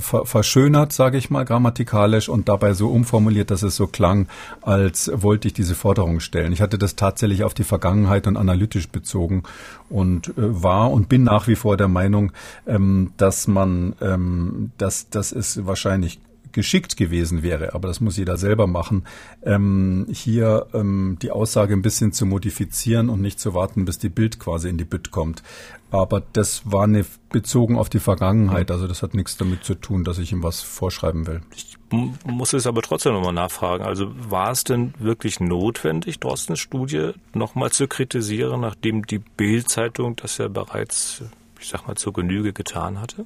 ver 0.00 0.26
verschönert, 0.26 0.92
sage 0.92 1.18
ich 1.18 1.30
mal, 1.30 1.44
grammatikalisch 1.44 2.28
und 2.28 2.48
dabei 2.48 2.74
so 2.74 2.88
umformuliert, 2.88 3.50
dass 3.50 3.62
es 3.62 3.76
so 3.76 3.86
klang, 3.86 4.28
als 4.62 5.10
wollte 5.14 5.48
ich 5.48 5.54
diese 5.54 5.74
Forderung 5.74 6.20
stellen. 6.20 6.52
Ich 6.52 6.60
hatte 6.60 6.78
das 6.78 6.96
tatsächlich 6.96 7.44
auf 7.44 7.54
die 7.54 7.64
Vergangenheit 7.64 8.26
und 8.26 8.36
analytisch 8.36 8.88
bezogen 8.88 9.42
und 9.88 10.28
äh, 10.28 10.32
war 10.36 10.90
und 10.90 11.08
bin 11.08 11.24
nach 11.24 11.48
wie 11.48 11.56
vor 11.56 11.76
der 11.76 11.88
Meinung, 11.88 12.32
ähm, 12.66 13.12
dass 13.16 13.48
man, 13.48 13.94
ähm, 14.00 14.72
dass, 14.78 15.08
dass 15.10 15.32
es 15.32 15.66
wahrscheinlich 15.66 16.20
geschickt 16.52 16.96
gewesen 16.96 17.42
wäre, 17.42 17.74
aber 17.74 17.88
das 17.88 18.00
muss 18.00 18.16
jeder 18.16 18.36
selber 18.36 18.66
machen, 18.66 19.04
ähm, 19.42 20.06
hier 20.10 20.66
ähm, 20.72 21.18
die 21.22 21.30
Aussage 21.30 21.74
ein 21.74 21.82
bisschen 21.82 22.12
zu 22.12 22.26
modifizieren 22.26 23.08
und 23.08 23.20
nicht 23.20 23.40
zu 23.40 23.54
warten, 23.54 23.84
bis 23.84 23.98
die 23.98 24.08
Bild 24.08 24.38
quasi 24.38 24.68
in 24.68 24.78
die 24.78 24.84
Bütt 24.84 25.10
kommt. 25.10 25.42
Aber 25.90 26.22
das 26.32 26.70
war 26.70 26.84
eine 26.84 27.04
bezogen 27.30 27.78
auf 27.78 27.88
die 27.88 27.98
Vergangenheit, 27.98 28.70
also 28.70 28.86
das 28.86 29.02
hat 29.02 29.14
nichts 29.14 29.36
damit 29.36 29.64
zu 29.64 29.74
tun, 29.74 30.04
dass 30.04 30.18
ich 30.18 30.32
ihm 30.32 30.42
was 30.42 30.60
vorschreiben 30.60 31.26
will. 31.26 31.40
Ich 31.54 31.78
muss 31.90 32.52
es 32.52 32.66
aber 32.66 32.82
trotzdem 32.82 33.14
nochmal 33.14 33.32
nachfragen. 33.32 33.84
Also 33.84 34.12
war 34.30 34.50
es 34.50 34.64
denn 34.64 34.92
wirklich 34.98 35.40
notwendig, 35.40 36.20
Drostens 36.20 36.58
Studie 36.58 37.12
nochmal 37.32 37.70
zu 37.70 37.88
kritisieren, 37.88 38.60
nachdem 38.60 39.06
die 39.06 39.18
Bild-Zeitung 39.18 40.16
das 40.16 40.36
ja 40.36 40.48
bereits, 40.48 41.22
ich 41.58 41.68
sag 41.68 41.86
mal, 41.86 41.96
zur 41.96 42.12
Genüge 42.12 42.52
getan 42.52 43.00
hatte? 43.00 43.24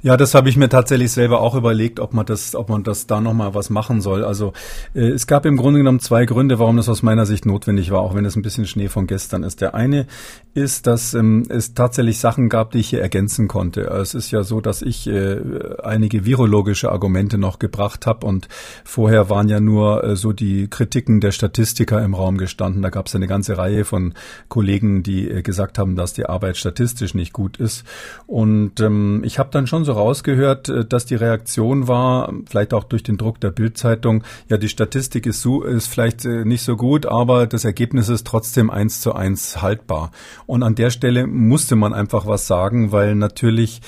Ja, 0.00 0.16
das 0.16 0.34
habe 0.34 0.48
ich 0.48 0.56
mir 0.56 0.68
tatsächlich 0.68 1.10
selber 1.10 1.40
auch 1.40 1.56
überlegt, 1.56 1.98
ob 1.98 2.14
man 2.14 2.24
das, 2.24 2.54
ob 2.54 2.68
man 2.68 2.84
das 2.84 3.08
da 3.08 3.20
nochmal 3.20 3.54
was 3.54 3.68
machen 3.68 4.00
soll. 4.00 4.24
Also 4.24 4.52
äh, 4.94 5.08
es 5.08 5.26
gab 5.26 5.44
im 5.44 5.56
Grunde 5.56 5.80
genommen 5.80 5.98
zwei 5.98 6.24
Gründe, 6.24 6.60
warum 6.60 6.76
das 6.76 6.88
aus 6.88 7.02
meiner 7.02 7.26
Sicht 7.26 7.46
notwendig 7.46 7.90
war, 7.90 8.00
auch 8.00 8.14
wenn 8.14 8.24
es 8.24 8.36
ein 8.36 8.42
bisschen 8.42 8.66
Schnee 8.66 8.88
von 8.88 9.08
gestern 9.08 9.42
ist. 9.42 9.60
Der 9.60 9.74
eine 9.74 10.06
ist, 10.54 10.86
dass 10.86 11.14
ähm, 11.14 11.46
es 11.48 11.74
tatsächlich 11.74 12.20
Sachen 12.20 12.48
gab, 12.48 12.70
die 12.70 12.78
ich 12.78 12.90
hier 12.90 13.02
ergänzen 13.02 13.48
konnte. 13.48 13.82
Es 13.82 14.14
ist 14.14 14.30
ja 14.30 14.44
so, 14.44 14.60
dass 14.60 14.82
ich 14.82 15.08
äh, 15.08 15.40
einige 15.82 16.24
virologische 16.24 16.92
Argumente 16.92 17.36
noch 17.36 17.58
gebracht 17.58 18.06
habe 18.06 18.24
und 18.24 18.48
vorher 18.84 19.28
waren 19.30 19.48
ja 19.48 19.58
nur 19.58 20.04
äh, 20.04 20.16
so 20.16 20.32
die 20.32 20.68
Kritiken 20.68 21.20
der 21.20 21.32
Statistiker 21.32 22.04
im 22.04 22.14
Raum 22.14 22.38
gestanden. 22.38 22.82
Da 22.82 22.90
gab 22.90 23.06
es 23.06 23.16
eine 23.16 23.26
ganze 23.26 23.58
Reihe 23.58 23.84
von 23.84 24.14
Kollegen, 24.48 25.02
die 25.02 25.28
äh, 25.28 25.42
gesagt 25.42 25.76
haben, 25.76 25.96
dass 25.96 26.12
die 26.12 26.26
Arbeit 26.26 26.56
statistisch 26.56 27.14
nicht 27.14 27.32
gut 27.32 27.56
ist. 27.56 27.84
Und 28.26 28.78
ähm, 28.80 29.22
ich 29.24 29.40
habe 29.40 29.50
dann 29.50 29.66
schon 29.66 29.84
so 29.84 29.87
rausgehört, 29.92 30.68
äh, 30.68 30.84
dass 30.84 31.06
die 31.06 31.14
Reaktion 31.14 31.88
war, 31.88 32.32
vielleicht 32.48 32.74
auch 32.74 32.84
durch 32.84 33.02
den 33.02 33.16
Druck 33.16 33.40
der 33.40 33.50
Bildzeitung, 33.50 34.24
ja, 34.48 34.56
die 34.56 34.68
Statistik 34.68 35.26
ist, 35.26 35.42
so, 35.42 35.62
ist 35.62 35.86
vielleicht 35.86 36.24
äh, 36.24 36.44
nicht 36.44 36.62
so 36.62 36.76
gut, 36.76 37.06
aber 37.06 37.46
das 37.46 37.64
Ergebnis 37.64 38.08
ist 38.08 38.26
trotzdem 38.26 38.70
eins 38.70 39.00
zu 39.00 39.14
eins 39.14 39.62
haltbar. 39.62 40.10
Und 40.46 40.62
an 40.62 40.74
der 40.74 40.90
Stelle 40.90 41.26
musste 41.26 41.76
man 41.76 41.92
einfach 41.92 42.26
was 42.26 42.46
sagen, 42.46 42.92
weil 42.92 43.14
natürlich 43.14 43.80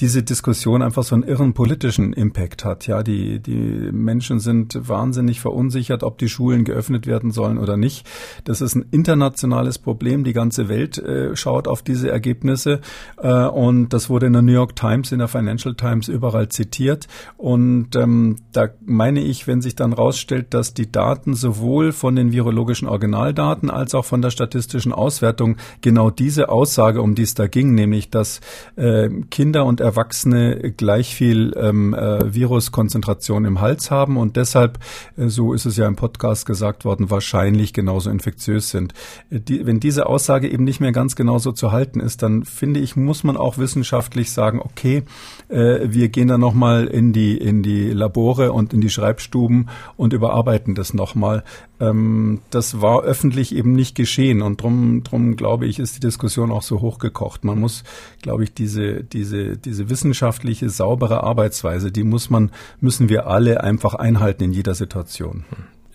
diese 0.00 0.22
Diskussion 0.22 0.82
einfach 0.82 1.02
so 1.02 1.14
einen 1.14 1.24
irren 1.24 1.54
politischen 1.54 2.12
Impact 2.12 2.64
hat. 2.64 2.86
Ja, 2.86 3.02
die, 3.02 3.40
die 3.40 3.90
Menschen 3.92 4.40
sind 4.40 4.88
wahnsinnig 4.88 5.40
verunsichert, 5.40 6.02
ob 6.02 6.18
die 6.18 6.28
Schulen 6.28 6.64
geöffnet 6.64 7.06
werden 7.06 7.30
sollen 7.30 7.58
oder 7.58 7.76
nicht. 7.76 8.06
Das 8.44 8.60
ist 8.60 8.74
ein 8.74 8.86
internationales 8.90 9.78
Problem. 9.78 10.24
Die 10.24 10.32
ganze 10.32 10.68
Welt 10.68 10.98
äh, 10.98 11.34
schaut 11.36 11.68
auf 11.68 11.82
diese 11.82 12.10
Ergebnisse. 12.10 12.80
Äh, 13.18 13.46
und 13.46 13.90
das 13.90 14.10
wurde 14.10 14.26
in 14.26 14.32
der 14.32 14.42
New 14.42 14.52
York 14.52 14.76
Times, 14.76 15.12
in 15.12 15.18
der 15.18 15.28
Financial 15.28 15.74
Times 15.74 16.08
überall 16.08 16.48
zitiert. 16.48 17.08
Und 17.36 17.96
ähm, 17.96 18.36
da 18.52 18.68
meine 18.84 19.20
ich, 19.20 19.46
wenn 19.46 19.62
sich 19.62 19.76
dann 19.76 19.92
rausstellt, 19.92 20.52
dass 20.54 20.74
die 20.74 20.90
Daten 20.90 21.34
sowohl 21.34 21.92
von 21.92 22.16
den 22.16 22.32
virologischen 22.32 22.88
Originaldaten 22.88 23.70
als 23.70 23.94
auch 23.94 24.04
von 24.04 24.22
der 24.22 24.30
statistischen 24.30 24.92
Auswertung 24.92 25.56
genau 25.80 26.10
diese 26.10 26.48
Aussage, 26.48 27.00
um 27.00 27.14
die 27.14 27.22
es 27.22 27.34
da 27.34 27.46
ging, 27.46 27.74
nämlich 27.74 28.10
dass 28.10 28.40
äh, 28.76 29.08
Kinder 29.30 29.64
und 29.64 29.80
Erwachsene 29.86 30.72
gleich 30.76 31.14
viel 31.14 31.54
ähm, 31.56 31.94
äh, 31.94 32.34
Viruskonzentration 32.34 33.44
im 33.44 33.60
Hals 33.60 33.90
haben 33.90 34.16
und 34.16 34.36
deshalb, 34.36 34.78
äh, 35.16 35.28
so 35.28 35.52
ist 35.52 35.64
es 35.64 35.76
ja 35.76 35.86
im 35.86 35.96
Podcast 35.96 36.44
gesagt 36.44 36.84
worden, 36.84 37.10
wahrscheinlich 37.10 37.72
genauso 37.72 38.10
infektiös 38.10 38.70
sind. 38.70 38.92
Äh, 39.30 39.40
die, 39.40 39.64
wenn 39.64 39.80
diese 39.80 40.06
Aussage 40.06 40.48
eben 40.48 40.64
nicht 40.64 40.80
mehr 40.80 40.92
ganz 40.92 41.16
genauso 41.16 41.52
zu 41.52 41.72
halten 41.72 42.00
ist, 42.00 42.22
dann 42.22 42.44
finde 42.44 42.80
ich, 42.80 42.96
muss 42.96 43.24
man 43.24 43.36
auch 43.36 43.58
wissenschaftlich 43.58 44.32
sagen, 44.32 44.60
okay, 44.60 45.04
äh, 45.48 45.80
wir 45.84 46.08
gehen 46.08 46.28
da 46.28 46.38
nochmal 46.38 46.86
in 46.86 47.12
die, 47.12 47.36
in 47.36 47.62
die 47.62 47.90
Labore 47.90 48.52
und 48.52 48.74
in 48.74 48.80
die 48.80 48.90
Schreibstuben 48.90 49.68
und 49.96 50.12
überarbeiten 50.12 50.74
das 50.74 50.92
nochmal. 50.94 51.44
Ähm, 51.80 52.40
das 52.50 52.80
war 52.80 53.02
öffentlich 53.02 53.54
eben 53.54 53.72
nicht 53.72 53.94
geschehen 53.94 54.42
und 54.42 54.62
drum, 54.62 55.02
drum 55.02 55.36
glaube 55.36 55.66
ich, 55.66 55.78
ist 55.78 55.96
die 55.96 56.00
Diskussion 56.00 56.50
auch 56.50 56.62
so 56.62 56.80
hochgekocht. 56.80 57.44
Man 57.44 57.60
muss, 57.60 57.84
glaube 58.22 58.44
ich, 58.44 58.54
diese, 58.54 59.04
diese, 59.04 59.56
diese 59.56 59.90
wissenschaftliche, 59.90 60.70
saubere 60.70 61.22
Arbeitsweise, 61.22 61.92
die 61.92 62.04
muss 62.04 62.30
man, 62.30 62.50
müssen 62.80 63.08
wir 63.08 63.26
alle 63.26 63.62
einfach 63.62 63.94
einhalten 63.94 64.44
in 64.44 64.52
jeder 64.52 64.74
Situation. 64.74 65.44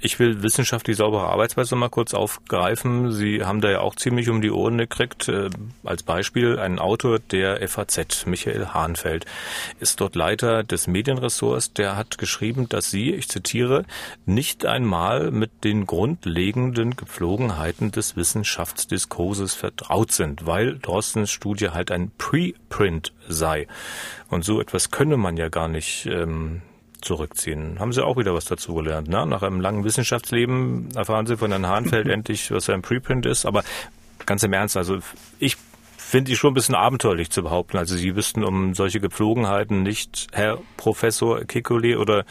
Ich 0.03 0.17
will 0.17 0.41
wissenschaftlich 0.41 0.97
saubere 0.97 1.27
Arbeitsweise 1.27 1.75
mal 1.75 1.89
kurz 1.89 2.15
aufgreifen. 2.15 3.11
Sie 3.11 3.45
haben 3.45 3.61
da 3.61 3.69
ja 3.69 3.81
auch 3.81 3.95
ziemlich 3.95 4.29
um 4.29 4.41
die 4.41 4.49
Ohren 4.49 4.79
gekriegt. 4.79 5.27
Äh, 5.27 5.51
als 5.83 6.01
Beispiel 6.01 6.57
ein 6.57 6.79
Autor 6.79 7.19
der 7.19 7.67
FAZ, 7.69 8.25
Michael 8.25 8.69
Hahnfeld, 8.69 9.27
ist 9.79 10.01
dort 10.01 10.15
Leiter 10.15 10.63
des 10.63 10.87
Medienressorts. 10.87 11.73
Der 11.73 11.97
hat 11.97 12.17
geschrieben, 12.17 12.67
dass 12.67 12.89
Sie, 12.89 13.11
ich 13.11 13.29
zitiere, 13.29 13.85
nicht 14.25 14.65
einmal 14.65 15.29
mit 15.29 15.63
den 15.63 15.85
grundlegenden 15.85 16.95
Gepflogenheiten 16.95 17.91
des 17.91 18.15
Wissenschaftsdiskurses 18.15 19.53
vertraut 19.53 20.11
sind, 20.11 20.47
weil 20.47 20.79
Drostens 20.79 21.29
Studie 21.29 21.69
halt 21.69 21.91
ein 21.91 22.11
Preprint 22.17 23.13
sei. 23.29 23.67
Und 24.29 24.45
so 24.45 24.59
etwas 24.59 24.89
könne 24.89 25.17
man 25.17 25.37
ja 25.37 25.49
gar 25.49 25.67
nicht 25.67 26.07
ähm, 26.07 26.63
zurückziehen. 27.01 27.79
Haben 27.79 27.93
Sie 27.93 28.03
auch 28.03 28.17
wieder 28.17 28.33
was 28.33 28.45
dazu 28.45 28.75
gelernt. 28.75 29.07
Ne? 29.07 29.25
Nach 29.25 29.41
einem 29.43 29.59
langen 29.59 29.83
Wissenschaftsleben 29.83 30.89
erfahren 30.95 31.25
Sie 31.25 31.37
von 31.37 31.51
Herrn 31.51 31.67
Hahnfeld 31.67 32.07
endlich, 32.09 32.51
was 32.51 32.69
ein 32.69 32.81
Preprint 32.81 33.25
ist. 33.25 33.45
Aber 33.45 33.63
ganz 34.25 34.43
im 34.43 34.53
Ernst, 34.53 34.77
also 34.77 34.99
ich 35.39 35.57
finde 35.97 36.31
ich 36.31 36.37
schon 36.37 36.51
ein 36.51 36.55
bisschen 36.55 36.75
abenteuerlich 36.75 37.29
zu 37.29 37.43
behaupten. 37.43 37.77
Also 37.77 37.95
Sie 37.95 38.15
wüssten 38.15 38.43
um 38.43 38.73
solche 38.73 38.99
Gepflogenheiten 38.99 39.81
nicht, 39.83 40.27
Herr 40.33 40.57
Professor 40.77 41.45
Kikuli 41.45 41.95
oder 41.95 42.25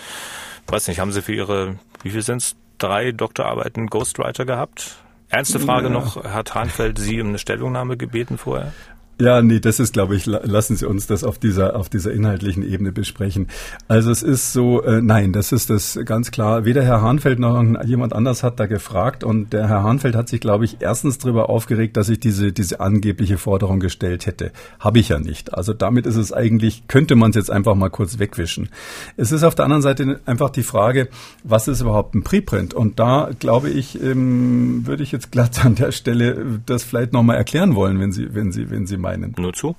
weiß 0.66 0.88
nicht, 0.88 1.00
haben 1.00 1.12
Sie 1.12 1.22
für 1.22 1.34
Ihre, 1.34 1.78
wie 2.02 2.10
viel 2.10 2.22
sind 2.22 2.38
es, 2.38 2.56
drei 2.78 3.12
Doktorarbeiten 3.12 3.88
Ghostwriter 3.88 4.44
gehabt? 4.44 4.96
Ernste 5.28 5.60
Frage 5.60 5.86
ja. 5.86 5.92
noch, 5.92 6.24
hat 6.24 6.54
Hahnfeld 6.54 6.98
Sie 6.98 7.20
um 7.20 7.28
eine 7.28 7.38
Stellungnahme 7.38 7.96
gebeten 7.96 8.36
vorher? 8.36 8.72
Ja, 9.20 9.42
nee, 9.42 9.60
das 9.60 9.80
ist, 9.80 9.92
glaube 9.92 10.16
ich, 10.16 10.24
lassen 10.24 10.76
Sie 10.76 10.88
uns 10.88 11.06
das 11.06 11.24
auf 11.24 11.38
dieser, 11.38 11.76
auf 11.76 11.90
dieser 11.90 12.10
inhaltlichen 12.10 12.62
Ebene 12.62 12.90
besprechen. 12.90 13.48
Also 13.86 14.10
es 14.10 14.22
ist 14.22 14.54
so, 14.54 14.82
äh, 14.82 15.02
nein, 15.02 15.34
das 15.34 15.52
ist 15.52 15.68
das 15.68 15.98
ganz 16.06 16.30
klar. 16.30 16.64
Weder 16.64 16.82
Herr 16.82 17.02
Hahnfeld 17.02 17.38
noch 17.38 17.62
jemand 17.84 18.14
anders 18.14 18.42
hat 18.42 18.58
da 18.58 18.64
gefragt 18.64 19.22
und 19.22 19.52
der 19.52 19.68
Herr 19.68 19.82
Hahnfeld 19.82 20.16
hat 20.16 20.30
sich, 20.30 20.40
glaube 20.40 20.64
ich, 20.64 20.78
erstens 20.80 21.18
darüber 21.18 21.50
aufgeregt, 21.50 21.98
dass 21.98 22.08
ich 22.08 22.18
diese, 22.18 22.50
diese 22.52 22.80
angebliche 22.80 23.36
Forderung 23.36 23.78
gestellt 23.78 24.24
hätte. 24.24 24.52
Habe 24.78 25.00
ich 25.00 25.10
ja 25.10 25.18
nicht. 25.18 25.52
Also 25.52 25.74
damit 25.74 26.06
ist 26.06 26.16
es 26.16 26.32
eigentlich, 26.32 26.88
könnte 26.88 27.14
man 27.14 27.28
es 27.28 27.36
jetzt 27.36 27.50
einfach 27.50 27.74
mal 27.74 27.90
kurz 27.90 28.18
wegwischen. 28.18 28.70
Es 29.18 29.32
ist 29.32 29.44
auf 29.44 29.54
der 29.54 29.66
anderen 29.66 29.82
Seite 29.82 30.20
einfach 30.24 30.48
die 30.48 30.62
Frage, 30.62 31.08
was 31.44 31.68
ist 31.68 31.82
überhaupt 31.82 32.14
ein 32.14 32.22
Preprint? 32.22 32.72
Und 32.72 32.98
da, 32.98 33.28
glaube 33.38 33.68
ich, 33.68 34.02
ähm, 34.02 34.86
würde 34.86 35.02
ich 35.02 35.12
jetzt 35.12 35.30
glatt 35.30 35.62
an 35.62 35.74
der 35.74 35.92
Stelle 35.92 36.62
das 36.64 36.84
vielleicht 36.84 37.12
nochmal 37.12 37.36
erklären 37.36 37.74
wollen, 37.74 38.00
wenn 38.00 38.12
Sie, 38.12 38.34
wenn 38.34 38.50
Sie, 38.50 38.70
wenn 38.70 38.86
Sie 38.86 38.96
meinen 38.96 39.09
meinen. 39.10 39.34
Nur 39.38 39.52
zu? 39.52 39.76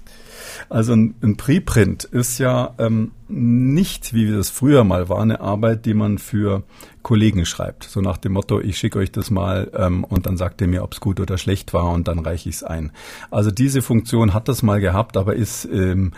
Also 0.69 0.93
ein, 0.93 1.15
ein 1.21 1.37
Preprint 1.37 2.03
ist 2.03 2.37
ja 2.37 2.73
ähm, 2.77 3.11
nicht, 3.27 4.13
wie 4.13 4.29
das 4.29 4.49
früher 4.49 4.83
mal 4.83 5.07
war, 5.07 5.21
eine 5.21 5.39
Arbeit, 5.39 5.85
die 5.85 5.93
man 5.93 6.17
für 6.17 6.63
Kollegen 7.01 7.45
schreibt. 7.45 7.85
So 7.85 8.01
nach 8.01 8.17
dem 8.17 8.33
Motto, 8.33 8.59
ich 8.59 8.77
schicke 8.77 8.99
euch 8.99 9.11
das 9.11 9.31
mal 9.31 9.71
ähm, 9.73 10.03
und 10.03 10.25
dann 10.25 10.37
sagt 10.37 10.61
ihr 10.61 10.67
mir, 10.67 10.83
ob 10.83 10.93
es 10.93 10.99
gut 10.99 11.19
oder 11.19 11.37
schlecht 11.37 11.73
war 11.73 11.89
und 11.91 12.07
dann 12.07 12.19
reiche 12.19 12.49
ich 12.49 12.55
es 12.55 12.63
ein. 12.63 12.91
Also 13.31 13.49
diese 13.49 13.81
Funktion 13.81 14.33
hat 14.33 14.47
das 14.47 14.63
mal 14.63 14.81
gehabt, 14.81 15.17
aber 15.17 15.35
ist 15.35 15.65
ähm, 15.65 16.11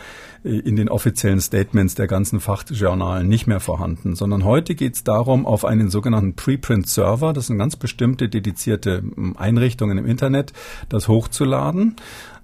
in 0.43 0.75
den 0.75 0.89
offiziellen 0.89 1.39
Statements 1.39 1.95
der 1.95 2.07
ganzen 2.07 2.41
Fachjournalen 2.41 3.27
nicht 3.29 3.47
mehr 3.47 3.61
vorhanden, 3.61 4.15
sondern 4.15 4.43
heute 4.43 4.75
geht 4.75 4.95
es 4.95 5.03
darum, 5.03 5.45
auf 5.45 5.63
einen 5.63 5.89
sogenannten 5.89 6.35
Preprint-Server, 6.35 7.31
das 7.31 7.47
sind 7.47 7.57
ganz 7.57 7.75
bestimmte 7.77 8.27
dedizierte 8.27 9.03
ähm, 9.17 9.37
Einrichtungen 9.37 9.97
im 9.97 10.05
Internet, 10.05 10.51
das 10.89 11.07
hochzuladen 11.07 11.95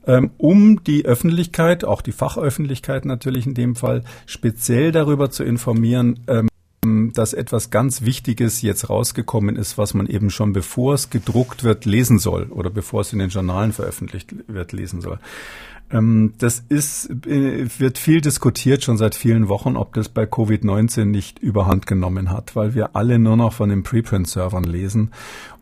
ähm, 0.08 0.32
um 0.38 0.84
die 0.84 1.06
Öffentlichkeit, 1.06 1.84
auch 1.86 2.02
die 2.02 2.12
Fachöffentlichkeit 2.12 3.06
natürlich 3.06 3.46
in 3.46 3.54
dem 3.54 3.76
Fall, 3.76 4.04
speziell 4.26 4.92
darüber 4.92 5.30
zu 5.30 5.44
informieren, 5.44 6.20
ähm, 6.28 6.50
dass 7.14 7.34
etwas 7.34 7.72
ganz 7.72 8.04
Wichtiges 8.04 8.62
jetzt 8.62 8.90
rausgekommen 8.90 9.56
ist, 9.56 9.78
was 9.78 9.94
man 9.94 10.08
eben 10.08 10.30
schon 10.30 10.54
bevor 10.54 10.94
es 10.94 11.10
gedruckt 11.10 11.64
wird 11.64 11.86
lesen 11.86 12.20
soll 12.20 12.46
oder 12.46 12.70
bevor 12.70 13.02
es 13.02 13.14
in 13.14 13.20
den 13.20 13.30
Journalen 13.30 13.74
veröffentlicht 13.74 14.34
wird 14.48 14.72
lesen 14.72 15.02
soll. 15.02 15.20
Ähm, 15.92 16.34
das 16.38 16.64
ist, 16.70 17.10
äh, 17.26 17.68
wird 17.80 17.98
viel 17.98 18.22
diskutiert 18.22 18.84
schon 18.84 18.98
seit 18.98 19.16
vielen 19.16 19.50
Wochen, 19.50 19.76
ob 19.76 19.94
das 19.94 20.10
bei 20.10 20.24
Covid-19 20.24 21.06
nicht 21.06 21.40
überhand 21.40 21.88
genommen 21.88 22.30
hat, 22.30 22.56
weil 22.56 22.76
wir 22.76 22.96
alle 22.96 23.20
nur 23.20 23.38
noch 23.38 23.54
von 23.54 23.70
den 23.70 23.84
Preprint-Servern 23.84 24.64
lesen 24.64 25.12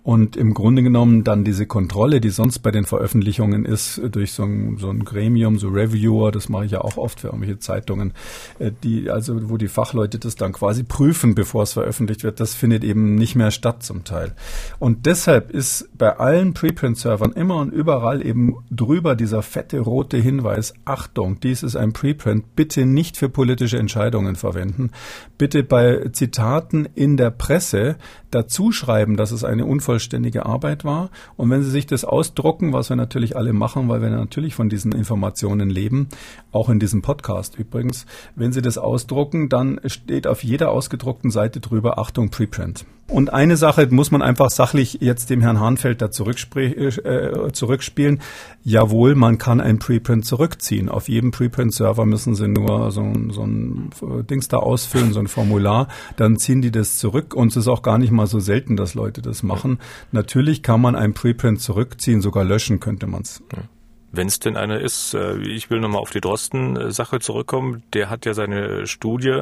und 0.08 0.38
im 0.38 0.54
Grunde 0.54 0.84
genommen 0.84 1.26
dann 1.26 1.44
diese 1.44 1.66
Kontrolle, 1.66 2.22
die 2.22 2.30
sonst 2.30 2.60
bei 2.60 2.72
den 2.72 2.86
Veröffentlichungen 2.86 3.66
ist, 3.66 4.00
durch 4.10 4.32
so 4.32 4.44
ein, 4.44 4.78
so 4.78 4.90
ein 4.90 5.04
Gremium, 5.04 5.60
so 5.60 5.68
Reviewer, 5.68 6.32
das 6.32 6.48
mache 6.48 6.64
ich 6.64 6.72
ja 6.72 6.80
auch 6.80 6.96
oft 6.96 7.20
für 7.20 7.28
irgendwelche 7.28 7.60
Zeitungen, 7.60 8.14
äh, 8.58 8.72
die, 8.84 9.10
also 9.10 9.50
wo 9.50 9.58
die 9.58 9.68
Fachleute 9.68 10.18
das 10.18 10.38
dann 10.38 10.54
quasi 10.54 10.84
prüfen, 10.84 11.36
bevor 11.36 11.64
es 11.64 11.74
veröffentlicht 11.74 12.24
wird, 12.24 12.40
das 12.40 12.54
findet 12.54 12.86
eben 12.86 13.16
nicht 13.16 13.36
mehr 13.36 13.52
statt 13.52 13.84
zum 13.84 14.06
Teil. 14.06 14.34
Und 14.80 15.08
deshalb 15.08 15.52
ist 15.52 15.90
bei 15.98 16.16
allen 16.16 16.54
Preprint-Servern 16.54 17.34
immer 17.34 17.58
und 17.58 17.74
überall 17.74 18.26
eben 18.26 18.56
drüber 18.72 19.14
dieser 19.14 19.42
fette 19.42 19.82
rote 19.82 20.16
Hinweis, 20.16 20.74
Achtung, 20.86 21.42
dies 21.42 21.64
ist 21.64 21.76
ein 21.76 21.92
Preprint, 21.92 22.56
bitte 22.56 22.86
nicht 22.86 23.18
für 23.18 23.28
politische 23.28 23.78
Entscheidungen 23.78 24.38
verwenden. 24.38 24.92
Bitte 25.38 25.64
bei 25.64 26.08
Zitaten 26.14 26.88
in 26.96 27.18
der 27.18 27.32
Presse 27.32 27.98
dazu 28.32 28.72
schreiben, 28.72 29.18
dass 29.18 29.32
es 29.32 29.44
eine 29.44 29.66
unvollständige 29.98 30.46
Arbeit 30.46 30.86
war. 30.86 31.10
Und 31.36 31.50
wenn 31.50 31.64
Sie 31.64 31.72
sich 31.72 31.88
das 31.88 32.06
ausdrucken, 32.06 32.72
was 32.72 32.90
wir 32.90 32.96
natürlich 32.96 33.36
alle 33.36 33.52
machen, 33.52 33.90
weil 33.90 34.02
wir 34.02 34.10
natürlich 34.10 34.54
von 34.54 34.70
diesen 34.70 34.92
Informationen 34.92 35.70
leben, 35.70 36.08
auch 36.52 36.70
in 36.70 36.80
diesem 36.80 37.02
Podcast 37.02 37.58
übrigens, 37.58 38.06
wenn 38.36 38.54
Sie 38.54 38.62
das 38.62 38.78
ausdrucken, 38.78 39.50
dann 39.50 39.80
steht 39.86 40.28
auf 40.28 40.44
jeder 40.44 40.72
ausgedruckten 40.72 41.32
Seite 41.32 41.60
drüber 41.60 41.98
Achtung 41.98 42.30
Preprint. 42.30 42.86
Und 43.10 43.32
eine 43.32 43.56
Sache 43.56 43.88
muss 43.90 44.12
man 44.12 44.22
einfach 44.22 44.50
sachlich 44.50 44.98
jetzt 45.00 45.30
dem 45.30 45.40
Herrn 45.40 45.62
Hahnfeld 45.62 46.02
da 46.02 46.08
äh, 46.08 47.52
zurückspielen. 47.54 48.20
Jawohl, 48.64 49.16
man 49.16 49.38
kann 49.38 49.62
ein 49.62 49.80
Preprint 49.80 50.26
zurückziehen. 50.26 50.90
Auf 50.90 51.08
jedem 51.08 51.32
Preprint-Server 51.32 52.06
müssen 52.06 52.36
Sie 52.36 52.50
nur 52.50 52.92
so, 52.92 53.14
so 53.30 53.44
ein 53.46 53.92
Dings 54.30 54.50
da 54.50 54.58
ausfüllen, 54.58 55.14
so 55.14 55.22
ein 55.22 55.28
Formular. 55.28 55.88
Dann 56.18 56.36
ziehen 56.36 56.62
die 56.62 56.72
das 56.72 56.98
zurück. 56.98 57.34
Und 57.34 57.48
es 57.48 57.56
ist 57.56 57.70
auch 57.70 57.82
gar 57.82 57.98
nicht 57.98 58.12
mal 58.12 58.28
so 58.28 58.40
selten, 58.40 58.76
dass 58.76 58.94
Leute 58.94 59.22
das 59.22 59.42
machen. 59.42 59.80
Natürlich 60.12 60.64
kann 60.64 60.82
man 60.82 60.96
ein 60.96 61.14
Preprint 61.14 61.62
zurückziehen, 61.62 62.22
sogar 62.22 62.44
löschen 62.44 62.80
könnte 62.80 63.08
man 63.08 63.22
es. 63.22 63.44
Ja 63.56 63.64
wenn 64.12 64.28
es 64.28 64.40
denn 64.40 64.58
einer 64.58 64.80
ist. 64.80 65.14
Äh, 65.14 65.38
ich 65.40 65.70
will 65.70 65.80
nochmal 65.80 66.02
auf 66.02 66.12
die 66.12 66.22
Drosten-Sache 66.22 67.20
zurückkommen. 67.20 67.84
Der 67.94 68.10
hat 68.10 68.26
ja 68.26 68.34
seine 68.34 68.88
Studie 68.88 69.42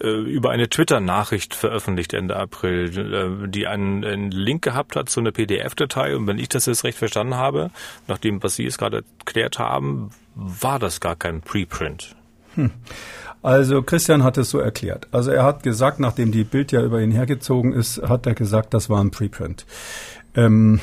äh, 0.00 0.08
über 0.08 0.50
eine 0.50 0.68
Twitter-Nachricht 0.68 1.54
veröffentlicht 1.54 2.14
Ende 2.14 2.36
April, 2.36 3.44
äh, 3.44 3.48
die 3.48 3.66
einen, 3.66 4.04
einen 4.04 4.30
Link 4.30 4.62
gehabt 4.62 4.96
hat 4.96 5.08
zu 5.08 5.20
einer 5.20 5.32
PDF-Datei. 5.32 6.16
Und 6.16 6.26
wenn 6.26 6.38
ich 6.38 6.48
das 6.48 6.66
jetzt 6.66 6.84
recht 6.84 6.98
verstanden 6.98 7.34
habe, 7.34 7.70
nach 8.06 8.18
dem, 8.18 8.42
was 8.42 8.56
Sie 8.56 8.66
es 8.66 8.78
gerade 8.78 9.04
erklärt 9.18 9.58
haben, 9.58 10.10
war 10.34 10.78
das 10.78 11.00
gar 11.00 11.16
kein 11.16 11.40
Preprint. 11.40 12.16
Hm. 12.54 12.70
Also 13.42 13.82
Christian 13.82 14.24
hat 14.24 14.36
es 14.36 14.50
so 14.50 14.58
erklärt. 14.58 15.06
Also 15.12 15.30
er 15.30 15.44
hat 15.44 15.62
gesagt, 15.62 16.00
nachdem 16.00 16.32
die 16.32 16.44
Bild 16.44 16.72
ja 16.72 16.82
über 16.82 17.00
ihn 17.00 17.12
hergezogen 17.12 17.72
ist, 17.72 18.02
hat 18.02 18.26
er 18.26 18.34
gesagt, 18.34 18.74
das 18.74 18.90
war 18.90 19.00
ein 19.00 19.10
Preprint. 19.10 19.64
Ähm, 20.34 20.80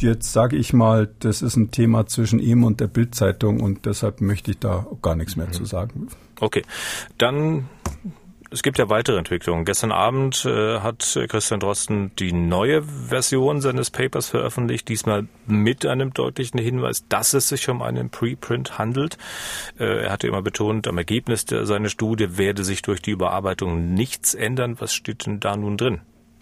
jetzt 0.00 0.32
sage 0.32 0.56
ich 0.56 0.72
mal, 0.72 1.08
das 1.20 1.42
ist 1.42 1.56
ein 1.56 1.70
Thema 1.70 2.06
zwischen 2.06 2.38
ihm 2.38 2.64
und 2.64 2.80
der 2.80 2.86
Bildzeitung 2.86 3.60
und 3.60 3.86
deshalb 3.86 4.20
möchte 4.20 4.52
ich 4.52 4.58
da 4.58 4.86
gar 5.02 5.16
nichts 5.16 5.36
mehr 5.36 5.48
mhm. 5.48 5.52
zu 5.52 5.64
sagen. 5.64 6.08
Okay, 6.40 6.62
dann 7.18 7.68
es 8.50 8.62
gibt 8.62 8.78
ja 8.78 8.88
weitere 8.88 9.18
Entwicklungen. 9.18 9.64
Gestern 9.64 9.92
Abend 9.92 10.44
äh, 10.44 10.80
hat 10.80 11.18
Christian 11.28 11.60
Drosten 11.60 12.12
die 12.18 12.32
neue 12.32 12.82
Version 12.82 13.60
seines 13.60 13.90
Papers 13.90 14.28
veröffentlicht, 14.28 14.88
diesmal 14.88 15.26
mit 15.46 15.84
einem 15.84 16.12
deutlichen 16.12 16.58
Hinweis, 16.58 17.06
dass 17.08 17.34
es 17.34 17.48
sich 17.48 17.68
um 17.68 17.82
einen 17.82 18.10
Preprint 18.10 18.78
handelt. 18.78 19.18
Äh, 19.78 20.04
er 20.04 20.12
hatte 20.12 20.26
immer 20.26 20.42
betont, 20.42 20.86
am 20.88 20.98
Ergebnis 20.98 21.44
seiner 21.48 21.88
Studie 21.88 22.38
werde 22.38 22.64
sich 22.64 22.82
durch 22.82 23.02
die 23.02 23.10
Überarbeitung 23.10 23.94
nichts 23.94 24.34
ändern. 24.34 24.80
Was 24.80 24.94
steht 24.94 25.26
denn 25.26 25.40
da 25.40 25.56
nun 25.56 25.76
drin? 25.76 26.00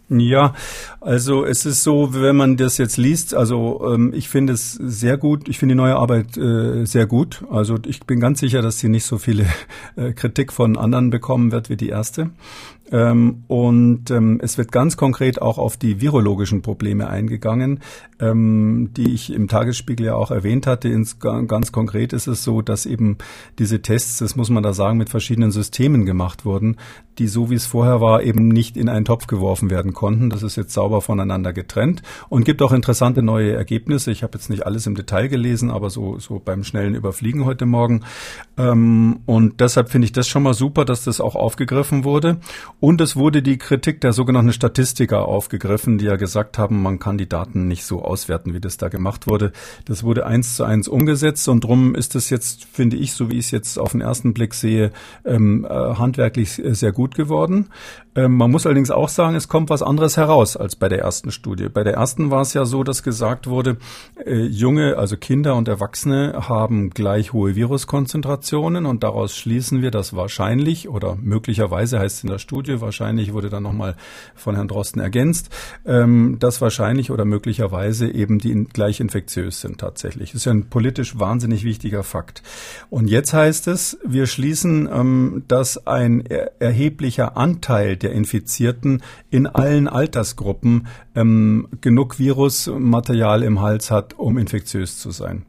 Ja, 0.08 0.54
also 1.00 1.44
es 1.44 1.66
ist 1.66 1.82
so, 1.82 2.14
wenn 2.14 2.36
man 2.36 2.56
das 2.56 2.78
jetzt 2.78 2.96
liest, 2.96 3.34
also 3.34 3.92
ähm, 3.92 4.12
ich 4.14 4.28
finde 4.28 4.52
es 4.52 4.74
sehr 4.74 5.16
gut, 5.16 5.48
ich 5.48 5.58
finde 5.58 5.74
die 5.74 5.78
neue 5.78 5.96
Arbeit 5.96 6.36
äh, 6.36 6.84
sehr 6.84 7.06
gut. 7.06 7.42
Also 7.50 7.76
ich 7.84 8.00
bin 8.06 8.20
ganz 8.20 8.38
sicher, 8.38 8.62
dass 8.62 8.78
sie 8.78 8.88
nicht 8.88 9.04
so 9.04 9.18
viele 9.18 9.46
äh, 9.96 10.12
Kritik 10.12 10.52
von 10.52 10.76
anderen 10.76 11.10
bekommen 11.10 11.50
wird 11.50 11.70
wie 11.70 11.76
die 11.76 11.88
erste. 11.88 12.30
Ähm, 12.92 13.44
und 13.48 14.10
ähm, 14.10 14.38
es 14.42 14.58
wird 14.58 14.70
ganz 14.70 14.96
konkret 14.96 15.42
auch 15.42 15.58
auf 15.58 15.76
die 15.76 16.00
virologischen 16.00 16.62
Probleme 16.62 17.08
eingegangen, 17.08 17.80
ähm, 18.20 18.90
die 18.96 19.12
ich 19.12 19.32
im 19.32 19.48
Tagesspiegel 19.48 20.06
ja 20.06 20.14
auch 20.14 20.30
erwähnt 20.30 20.66
hatte. 20.66 20.88
Ins, 20.88 21.18
ganz 21.18 21.72
konkret 21.72 22.12
ist 22.12 22.26
es 22.26 22.44
so, 22.44 22.62
dass 22.62 22.86
eben 22.86 23.18
diese 23.58 23.82
Tests, 23.82 24.18
das 24.18 24.36
muss 24.36 24.50
man 24.50 24.62
da 24.62 24.72
sagen, 24.72 24.98
mit 24.98 25.10
verschiedenen 25.10 25.50
Systemen 25.50 26.06
gemacht 26.06 26.44
wurden, 26.44 26.76
die 27.18 27.28
so 27.28 27.50
wie 27.50 27.54
es 27.54 27.66
vorher 27.66 28.00
war, 28.00 28.22
eben 28.22 28.48
nicht 28.48 28.76
in 28.76 28.88
einen 28.88 29.04
Topf 29.04 29.26
geworfen 29.26 29.70
werden 29.70 29.92
konnten. 29.92 30.30
Das 30.30 30.42
ist 30.42 30.56
jetzt 30.56 30.72
sauber 30.72 31.00
voneinander 31.00 31.52
getrennt 31.52 32.02
und 32.28 32.44
gibt 32.44 32.62
auch 32.62 32.72
interessante 32.72 33.22
neue 33.22 33.52
Ergebnisse. 33.52 34.10
Ich 34.10 34.22
habe 34.22 34.34
jetzt 34.34 34.50
nicht 34.50 34.66
alles 34.66 34.86
im 34.86 34.94
Detail 34.94 35.28
gelesen, 35.28 35.70
aber 35.70 35.90
so, 35.90 36.18
so 36.18 36.40
beim 36.44 36.62
schnellen 36.62 36.94
Überfliegen 36.94 37.44
heute 37.44 37.66
Morgen. 37.66 38.02
Ähm, 38.58 39.20
und 39.26 39.60
deshalb 39.60 39.90
finde 39.90 40.04
ich 40.04 40.12
das 40.12 40.28
schon 40.28 40.42
mal 40.42 40.54
super, 40.54 40.84
dass 40.84 41.04
das 41.04 41.20
auch 41.20 41.34
aufgegriffen 41.34 42.04
wurde. 42.04 42.38
Und 42.78 43.00
es 43.00 43.16
wurde 43.16 43.42
die 43.42 43.56
Kritik 43.56 44.02
der 44.02 44.12
sogenannten 44.12 44.52
Statistiker 44.52 45.26
aufgegriffen, 45.26 45.96
die 45.96 46.04
ja 46.04 46.16
gesagt 46.16 46.58
haben, 46.58 46.82
man 46.82 46.98
kann 46.98 47.16
die 47.16 47.28
Daten 47.28 47.68
nicht 47.68 47.84
so 47.84 48.02
auswerten, 48.02 48.52
wie 48.52 48.60
das 48.60 48.76
da 48.76 48.88
gemacht 48.88 49.26
wurde. 49.26 49.52
Das 49.86 50.04
wurde 50.04 50.26
eins 50.26 50.56
zu 50.56 50.64
eins 50.64 50.86
umgesetzt 50.86 51.48
und 51.48 51.64
drum 51.64 51.94
ist 51.94 52.14
es 52.14 52.28
jetzt, 52.28 52.64
finde 52.64 52.96
ich, 52.96 53.12
so 53.12 53.30
wie 53.30 53.38
ich 53.38 53.46
es 53.46 53.50
jetzt 53.50 53.78
auf 53.78 53.92
den 53.92 54.02
ersten 54.02 54.34
Blick 54.34 54.52
sehe, 54.52 54.92
ähm, 55.24 55.64
äh, 55.64 55.68
handwerklich 55.68 56.60
sehr 56.64 56.92
gut 56.92 57.14
geworden. 57.14 57.68
Ähm, 58.16 58.36
man 58.36 58.50
muss 58.50 58.66
allerdings 58.66 58.90
auch 58.90 59.10
sagen, 59.10 59.36
es 59.36 59.48
kommt 59.48 59.68
was 59.68 59.82
anderes 59.82 60.16
heraus 60.16 60.56
als 60.56 60.74
bei 60.74 60.88
der 60.88 61.00
ersten 61.00 61.30
Studie. 61.30 61.68
Bei 61.68 61.84
der 61.84 61.94
ersten 61.94 62.30
war 62.30 62.40
es 62.40 62.54
ja 62.54 62.64
so, 62.64 62.82
dass 62.82 63.02
gesagt 63.02 63.46
wurde, 63.46 63.76
äh, 64.24 64.46
junge, 64.46 64.96
also 64.96 65.16
Kinder 65.16 65.54
und 65.54 65.68
Erwachsene 65.68 66.48
haben 66.48 66.90
gleich 66.90 67.32
hohe 67.34 67.54
Viruskonzentrationen 67.54 68.86
und 68.86 69.02
daraus 69.02 69.36
schließen 69.36 69.82
wir, 69.82 69.90
dass 69.90 70.16
wahrscheinlich 70.16 70.88
oder 70.88 71.16
möglicherweise 71.16 71.98
heißt 71.98 72.16
es 72.16 72.24
in 72.24 72.30
der 72.30 72.38
Studie, 72.38 72.65
wahrscheinlich 72.80 73.32
wurde 73.32 73.48
dann 73.48 73.62
nochmal 73.62 73.96
von 74.34 74.54
Herrn 74.54 74.68
Drosten 74.68 75.00
ergänzt, 75.00 75.50
ähm, 75.84 76.36
dass 76.38 76.60
wahrscheinlich 76.60 77.10
oder 77.10 77.24
möglicherweise 77.24 78.08
eben 78.10 78.38
die 78.38 78.64
gleich 78.64 79.00
infektiös 79.00 79.60
sind 79.60 79.78
tatsächlich. 79.78 80.32
Das 80.32 80.42
ist 80.42 80.44
ja 80.46 80.52
ein 80.52 80.68
politisch 80.68 81.18
wahnsinnig 81.18 81.64
wichtiger 81.64 82.02
Fakt. 82.02 82.42
Und 82.90 83.08
jetzt 83.08 83.32
heißt 83.32 83.68
es, 83.68 83.98
wir 84.04 84.26
schließen, 84.26 84.88
ähm, 84.92 85.44
dass 85.48 85.86
ein 85.86 86.24
erheblicher 86.26 87.36
Anteil 87.36 87.96
der 87.96 88.12
Infizierten 88.12 89.02
in 89.30 89.46
allen 89.46 89.88
Altersgruppen 89.88 90.86
ähm, 91.14 91.68
genug 91.80 92.18
Virusmaterial 92.18 93.42
im 93.42 93.60
Hals 93.60 93.90
hat, 93.90 94.18
um 94.18 94.38
infektiös 94.38 94.98
zu 94.98 95.10
sein. 95.10 95.46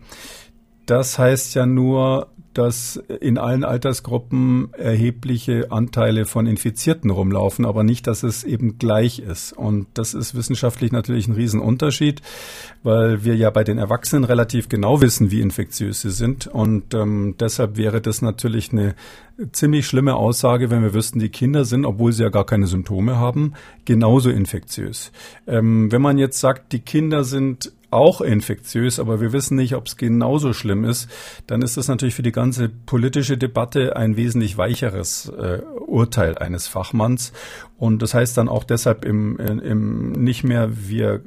Das 0.86 1.20
heißt 1.20 1.56
ja 1.56 1.66
nur, 1.66 2.30
dass 2.58 2.98
in 3.20 3.38
allen 3.38 3.64
Altersgruppen 3.64 4.74
erhebliche 4.74 5.72
Anteile 5.72 6.26
von 6.26 6.48
Infizierten 6.48 7.12
rumlaufen, 7.12 7.66
aber 7.66 7.84
nicht, 7.84 8.08
dass 8.08 8.24
es 8.24 8.44
eben 8.44 8.80
gleich 8.80 9.20
ist. 9.20 9.54
Und 9.54 9.88
das 9.94 10.14
ist 10.14 10.36
wissenschaftlich 10.36 10.92
natürlich 10.92 11.28
ein 11.28 11.34
Riesenunterschied, 11.34 12.22
weil 12.84 13.24
wir 13.24 13.36
ja 13.36 13.50
bei 13.52 13.64
den 13.64 13.78
Erwachsenen 13.78 14.24
relativ 14.24 14.70
genau 14.70 15.02
wissen, 15.02 15.30
wie 15.30 15.42
infektiös 15.42 16.02
sie 16.02 16.10
sind. 16.10 16.48
Und 16.48 16.94
ähm, 16.94 17.36
deshalb 17.40 17.78
wäre 17.78 18.02
das 18.02 18.22
natürlich 18.22 18.72
eine 18.72 18.96
ziemlich 19.52 19.86
schlimme 19.86 20.16
Aussage, 20.16 20.72
wenn 20.72 20.82
wir 20.82 20.94
wüssten, 20.94 21.20
die 21.20 21.30
Kinder 21.30 21.64
sind, 21.64 21.86
obwohl 21.86 22.12
sie 22.12 22.24
ja 22.24 22.30
gar 22.30 22.46
keine 22.46 22.66
Symptome 22.66 23.18
haben, 23.18 23.54
genauso 23.86 24.30
infektiös. 24.30 25.12
Ähm, 25.46 25.92
wenn 25.92 26.02
man 26.02 26.18
jetzt 26.18 26.40
sagt, 26.40 26.72
die 26.72 26.80
Kinder 26.80 27.24
sind 27.24 27.72
auch 27.90 28.22
infektiös, 28.22 29.00
aber 29.00 29.22
wir 29.22 29.32
wissen 29.32 29.56
nicht, 29.56 29.76
ob 29.76 29.88
es 29.88 29.96
genauso 29.96 30.54
schlimm 30.54 30.84
ist, 30.84 31.10
dann 31.48 31.62
ist 31.62 31.78
das 31.78 31.88
natürlich 31.88 32.16
für 32.16 32.24
die 32.24 32.32
ganze 32.32 32.70
politische 32.70 33.38
Debatte 33.38 33.96
ein 33.96 34.18
wesentlich 34.18 34.58
weicheres 34.58 35.30
äh, 35.30 35.62
Urteil 35.86 36.38
eines 36.38 36.68
Fachmanns. 36.68 37.32
Und 37.78 38.02
das 38.02 38.14
heißt 38.14 38.38
dann 38.38 38.50
auch 38.50 38.64
deshalb 38.64 39.06
im, 39.06 39.38
im 39.38 40.12
nicht 40.12 40.44
mehr, 40.44 40.70
wir 40.90 41.22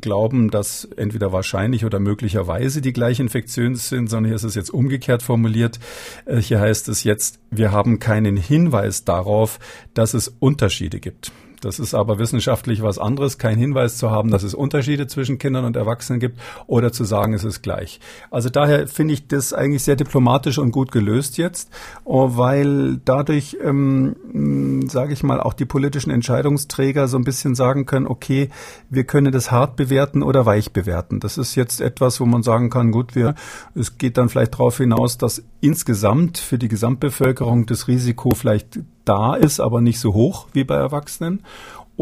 glauben, 0.00 0.50
dass 0.50 0.84
entweder 0.96 1.32
wahrscheinlich 1.32 1.84
oder 1.84 2.00
möglicherweise 2.00 2.82
die 2.82 2.92
gleich 2.92 3.20
infektiös 3.20 3.88
sind, 3.88 4.10
sondern 4.10 4.26
hier 4.26 4.36
ist 4.36 4.42
es 4.42 4.54
jetzt 4.54 4.70
umgekehrt 4.70 5.22
formuliert. 5.22 5.78
Äh, 6.26 6.38
hier 6.38 6.60
heißt 6.60 6.88
es 6.88 7.04
jetzt, 7.04 7.40
wir 7.50 7.72
haben 7.72 8.00
keinen 8.00 8.36
Hinweis 8.36 9.04
darauf, 9.04 9.58
dass 9.94 10.12
es 10.12 10.28
Unterschiede 10.40 11.00
gibt. 11.00 11.32
Das 11.62 11.78
ist 11.78 11.94
aber 11.94 12.18
wissenschaftlich 12.18 12.82
was 12.82 12.98
anderes, 12.98 13.38
kein 13.38 13.56
Hinweis 13.56 13.96
zu 13.96 14.10
haben, 14.10 14.32
dass 14.32 14.42
es 14.42 14.52
Unterschiede 14.52 15.06
zwischen 15.06 15.38
Kindern 15.38 15.64
und 15.64 15.76
Erwachsenen 15.76 16.18
gibt 16.18 16.40
oder 16.66 16.92
zu 16.92 17.04
sagen, 17.04 17.34
es 17.34 17.44
ist 17.44 17.62
gleich. 17.62 18.00
Also 18.32 18.50
daher 18.50 18.88
finde 18.88 19.14
ich 19.14 19.28
das 19.28 19.52
eigentlich 19.52 19.84
sehr 19.84 19.94
diplomatisch 19.94 20.58
und 20.58 20.72
gut 20.72 20.90
gelöst 20.90 21.38
jetzt, 21.38 21.70
oh, 22.04 22.36
weil 22.36 23.00
dadurch, 23.04 23.56
ähm, 23.62 24.88
sage 24.88 25.12
ich 25.12 25.22
mal, 25.22 25.40
auch 25.40 25.52
die 25.52 25.64
politischen 25.64 26.10
Entscheidungsträger 26.10 27.06
so 27.06 27.16
ein 27.16 27.24
bisschen 27.24 27.54
sagen 27.54 27.86
können, 27.86 28.08
okay, 28.08 28.50
wir 28.90 29.04
können 29.04 29.30
das 29.30 29.52
hart 29.52 29.76
bewerten 29.76 30.24
oder 30.24 30.44
weich 30.44 30.72
bewerten. 30.72 31.20
Das 31.20 31.38
ist 31.38 31.54
jetzt 31.54 31.80
etwas, 31.80 32.20
wo 32.20 32.26
man 32.26 32.42
sagen 32.42 32.70
kann, 32.70 32.90
gut, 32.90 33.14
wir, 33.14 33.36
es 33.76 33.98
geht 33.98 34.18
dann 34.18 34.28
vielleicht 34.28 34.54
darauf 34.54 34.78
hinaus, 34.78 35.16
dass 35.16 35.44
insgesamt 35.60 36.38
für 36.38 36.58
die 36.58 36.68
Gesamtbevölkerung 36.68 37.66
das 37.66 37.86
Risiko 37.86 38.30
vielleicht 38.34 38.80
da 39.04 39.34
ist, 39.34 39.60
aber 39.60 39.80
nicht 39.80 40.00
so 40.00 40.14
hoch 40.14 40.46
wie 40.52 40.64
bei 40.64 40.76
Erwachsenen. 40.76 41.44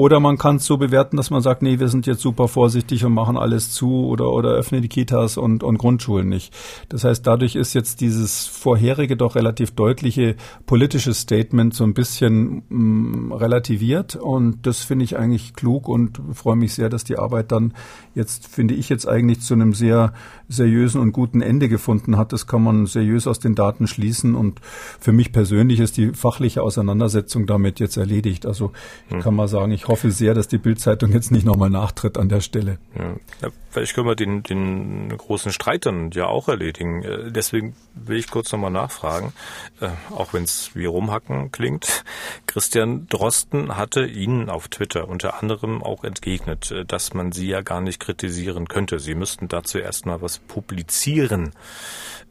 Oder 0.01 0.19
man 0.19 0.39
kann 0.39 0.57
es 0.57 0.65
so 0.65 0.79
bewerten, 0.79 1.19
dass 1.19 1.29
man 1.29 1.43
sagt, 1.43 1.61
nee, 1.61 1.79
wir 1.79 1.89
sind 1.89 2.07
jetzt 2.07 2.23
super 2.23 2.49
vorsichtig 2.49 3.05
und 3.05 3.13
machen 3.13 3.37
alles 3.37 3.71
zu 3.71 4.07
oder, 4.07 4.31
oder 4.31 4.49
öffnen 4.49 4.81
die 4.81 4.89
Kitas 4.89 5.37
und, 5.37 5.63
und 5.63 5.77
Grundschulen 5.77 6.27
nicht. 6.27 6.55
Das 6.89 7.05
heißt, 7.05 7.27
dadurch 7.27 7.55
ist 7.55 7.75
jetzt 7.75 8.01
dieses 8.01 8.47
vorherige 8.47 9.19
doch 9.19 9.35
relativ 9.35 9.73
deutliche 9.73 10.37
politische 10.65 11.13
Statement 11.13 11.75
so 11.75 11.85
ein 11.85 11.93
bisschen 11.93 12.63
mh, 12.71 12.79
mm, 12.79 13.33
relativiert 13.33 14.17
und 14.17 14.67
das 14.67 14.79
finde 14.79 15.05
ich 15.05 15.19
eigentlich 15.19 15.53
klug 15.53 15.87
und 15.87 16.19
freue 16.33 16.57
mich 16.57 16.73
sehr, 16.73 16.89
dass 16.89 17.05
die 17.05 17.19
Arbeit 17.19 17.53
dann 17.53 17.75
jetzt, 18.15 18.47
finde 18.47 18.73
ich 18.73 18.89
jetzt 18.89 19.07
eigentlich 19.07 19.43
zu 19.43 19.53
einem 19.53 19.75
sehr 19.75 20.15
seriösen 20.49 20.99
und 21.03 21.13
guten 21.13 21.43
Ende 21.43 21.69
gefunden 21.69 22.17
hat. 22.17 22.33
Das 22.33 22.47
kann 22.47 22.65
man 22.65 22.87
seriös 22.87 23.27
aus 23.27 23.39
den 23.39 23.55
Daten 23.55 23.87
schließen 23.87 24.35
und 24.35 24.61
für 24.99 25.13
mich 25.13 25.31
persönlich 25.31 25.79
ist 25.79 25.99
die 25.99 26.15
fachliche 26.15 26.63
Auseinandersetzung 26.63 27.47
damit 27.47 27.81
jetzt 27.81 27.99
erledigt. 27.99 28.47
Also 28.47 28.73
ich 29.09 29.17
hm. 29.17 29.21
kann 29.21 29.35
mal 29.35 29.47
sagen, 29.47 29.73
ich 29.73 29.90
hoffe 29.91 30.11
sehr, 30.11 30.35
dass 30.35 30.49
die 30.49 30.59
Bildzeitung 30.59 31.13
jetzt 31.13 31.31
nicht 31.31 31.45
nochmal 31.45 31.69
nachtritt 31.69 32.17
an 32.17 32.29
der 32.29 32.41
Stelle. 32.41 32.79
Ja. 32.97 33.51
vielleicht 33.71 33.95
können 33.95 34.07
wir 34.07 34.15
den, 34.15 34.43
den 34.43 35.09
großen 35.17 35.53
Streit 35.53 35.85
dann 35.85 36.11
ja 36.13 36.27
auch 36.27 36.49
erledigen. 36.49 37.03
Äh, 37.03 37.33
deswegen 37.33 37.75
will 37.95 38.17
ich 38.17 38.31
kurz 38.31 38.53
nochmal 38.53 38.71
nachfragen, 38.71 39.33
äh, 39.81 39.89
auch 40.15 40.33
wenn 40.33 40.45
es 40.45 40.71
wie 40.75 40.87
rumhacken 40.87 41.51
klingt. 41.51 42.05
Christian 42.47 43.09
Drosten 43.09 43.77
hatte 43.77 44.07
Ihnen 44.07 44.49
auf 44.49 44.69
Twitter 44.69 45.09
unter 45.09 45.43
anderem 45.43 45.83
auch 45.83 46.05
entgegnet, 46.05 46.71
äh, 46.71 46.85
dass 46.85 47.13
man 47.13 47.33
Sie 47.33 47.49
ja 47.49 47.61
gar 47.61 47.81
nicht 47.81 48.01
kritisieren 48.01 48.69
könnte. 48.69 49.01
Sie 49.01 49.15
müssten 49.15 49.49
dazu 49.49 49.79
erstmal 49.79 50.23
was 50.23 50.39
publizieren. 50.39 51.53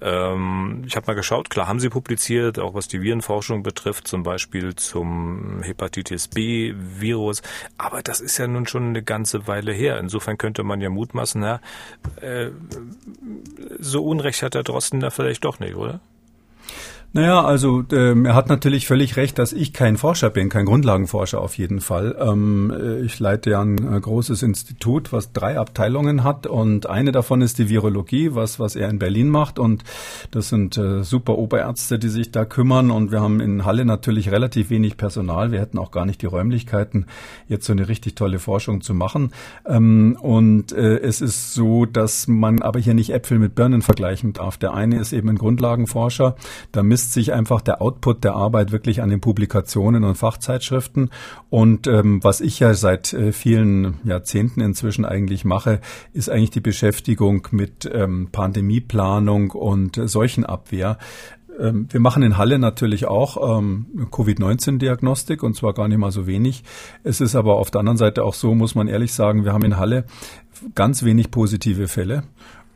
Ähm, 0.01 0.83
ich 0.87 0.95
habe 0.95 1.07
mal 1.07 1.13
geschaut, 1.13 1.49
klar 1.49 1.67
haben 1.67 1.79
sie 1.79 1.89
publiziert, 1.89 2.57
auch 2.57 2.73
was 2.73 2.87
die 2.87 3.01
Virenforschung 3.01 3.63
betrifft, 3.63 4.07
zum 4.07 4.23
Beispiel 4.23 4.75
zum 4.75 5.61
Hepatitis 5.61 6.29
B-Virus. 6.29 7.38
Aber 7.77 8.01
das 8.01 8.21
ist 8.21 8.37
ja 8.37 8.47
nun 8.47 8.67
schon 8.67 8.89
eine 8.89 9.03
ganze 9.03 9.47
Weile 9.47 9.71
her. 9.71 9.99
Insofern 9.99 10.37
könnte 10.37 10.63
man 10.63 10.81
ja 10.81 10.89
mutmaßen, 10.89 11.41
na, 11.41 11.61
äh, 12.21 12.51
so 13.79 14.03
Unrecht 14.03 14.41
hat 14.43 14.53
der 14.53 14.63
Drosten 14.63 14.99
da 14.99 15.09
vielleicht 15.09 15.45
doch 15.45 15.59
nicht, 15.59 15.75
oder? 15.75 15.99
Naja, 17.11 17.43
also 17.43 17.83
ähm, 17.91 18.25
er 18.25 18.35
hat 18.35 18.49
natürlich 18.49 18.85
völlig 18.85 19.17
recht, 19.17 19.39
dass 19.39 19.51
ich 19.51 19.73
kein 19.73 19.97
Forscher 19.97 20.29
bin, 20.29 20.49
kein 20.49 20.65
Grundlagenforscher 20.65 21.41
auf 21.41 21.57
jeden 21.57 21.81
Fall. 21.81 22.15
Ähm, 22.19 22.71
äh, 22.71 22.99
ich 22.99 23.19
leite 23.19 23.49
ja 23.49 23.61
ein 23.61 23.77
äh, 23.77 23.99
großes 23.99 24.43
Institut, 24.43 25.11
was 25.11 25.33
drei 25.33 25.57
Abteilungen 25.57 26.23
hat 26.23 26.45
und 26.45 26.87
eine 26.87 27.11
davon 27.11 27.41
ist 27.41 27.57
die 27.57 27.67
Virologie, 27.67 28.35
was, 28.35 28.59
was 28.59 28.75
er 28.75 28.89
in 28.89 28.99
Berlin 28.99 29.29
macht 29.29 29.57
und 29.57 29.83
das 30.29 30.49
sind 30.49 30.77
äh, 30.77 31.03
super 31.03 31.39
Oberärzte, 31.39 31.97
die 31.97 32.09
sich 32.09 32.29
da 32.31 32.45
kümmern 32.45 32.91
und 32.91 33.11
wir 33.11 33.21
haben 33.21 33.39
in 33.39 33.65
Halle 33.65 33.85
natürlich 33.85 34.29
relativ 34.29 34.69
wenig 34.69 34.95
Personal. 34.95 35.51
Wir 35.51 35.61
hätten 35.61 35.79
auch 35.79 35.89
gar 35.89 36.05
nicht 36.05 36.21
die 36.21 36.27
Räumlichkeiten, 36.27 37.07
jetzt 37.47 37.65
so 37.65 37.73
eine 37.73 37.87
richtig 37.87 38.13
tolle 38.13 38.37
Forschung 38.37 38.81
zu 38.81 38.93
machen. 38.93 39.31
Ähm, 39.65 40.15
und 40.21 40.73
äh, 40.73 40.99
es 40.99 41.21
ist 41.21 41.55
so, 41.55 41.85
dass 41.85 42.27
man 42.27 42.61
aber 42.61 42.79
hier 42.79 42.93
nicht 42.93 43.09
Äpfel 43.09 43.39
mit 43.39 43.55
Birnen 43.55 43.81
vergleichen 43.81 44.33
darf. 44.33 44.57
Der 44.57 44.75
eine 44.75 44.99
ist 44.99 45.11
eben 45.11 45.29
ein 45.29 45.39
Grundlagenforscher, 45.39 46.35
da 46.71 46.83
sich 46.99 47.33
einfach 47.33 47.61
der 47.61 47.81
Output 47.81 48.23
der 48.23 48.33
Arbeit 48.33 48.71
wirklich 48.71 49.01
an 49.01 49.09
den 49.09 49.21
Publikationen 49.21 50.03
und 50.03 50.15
Fachzeitschriften. 50.15 51.09
Und 51.49 51.87
ähm, 51.87 52.23
was 52.23 52.41
ich 52.41 52.59
ja 52.59 52.73
seit 52.73 53.13
äh, 53.13 53.31
vielen 53.31 53.95
Jahrzehnten 54.03 54.61
inzwischen 54.61 55.05
eigentlich 55.05 55.45
mache, 55.45 55.81
ist 56.13 56.29
eigentlich 56.29 56.51
die 56.51 56.61
Beschäftigung 56.61 57.47
mit 57.51 57.89
ähm, 57.91 58.29
Pandemieplanung 58.31 59.51
und 59.51 59.97
äh, 59.97 60.07
Seuchenabwehr. 60.07 60.97
Ähm, 61.59 61.87
wir 61.89 61.99
machen 61.99 62.23
in 62.23 62.37
Halle 62.37 62.59
natürlich 62.59 63.05
auch 63.05 63.59
ähm, 63.59 64.07
Covid-19-Diagnostik 64.11 65.43
und 65.43 65.55
zwar 65.55 65.73
gar 65.73 65.87
nicht 65.87 65.97
mal 65.97 66.11
so 66.11 66.25
wenig. 66.27 66.63
Es 67.03 67.21
ist 67.21 67.35
aber 67.35 67.55
auf 67.55 67.71
der 67.71 67.79
anderen 67.79 67.97
Seite 67.97 68.23
auch 68.23 68.33
so, 68.33 68.55
muss 68.55 68.75
man 68.75 68.87
ehrlich 68.87 69.13
sagen, 69.13 69.43
wir 69.43 69.53
haben 69.53 69.65
in 69.65 69.77
Halle 69.77 70.05
ganz 70.75 71.03
wenig 71.03 71.31
positive 71.31 71.87
Fälle 71.87 72.23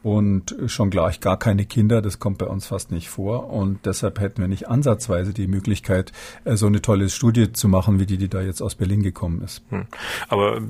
und 0.04 0.56
schon 0.68 0.89
gleich 0.89 1.22
gar 1.22 1.39
keine 1.39 1.66
Kinder. 1.66 2.01
Das 2.01 2.20
kommt 2.20 2.38
bei 2.38 2.45
uns 2.45 2.68
fast 2.68 2.91
nicht 2.91 3.10
vor. 3.10 3.49
Und 3.49 3.86
deshalb 3.86 4.20
hätten 4.20 4.41
wir 4.41 4.49
nicht 4.49 4.68
ansatzweise 4.68 5.34
die 5.34 5.47
Möglichkeit, 5.47 6.12
äh, 6.43 6.56
so 6.56 6.68
eine 6.68 6.82
tolle 6.82 7.10
Studie 7.10 7.54
zu 7.54 7.68
machen, 7.70 7.99
wie 7.99 8.06
die, 8.06 8.18
die 8.18 8.28
da 8.28 8.41
jetzt 8.41 8.62
aus 8.62 8.76
Berlin 8.76 9.01
gekommen 9.01 9.41
ist. 9.41 9.64
Hm. 9.70 9.86
Aber 10.28 10.62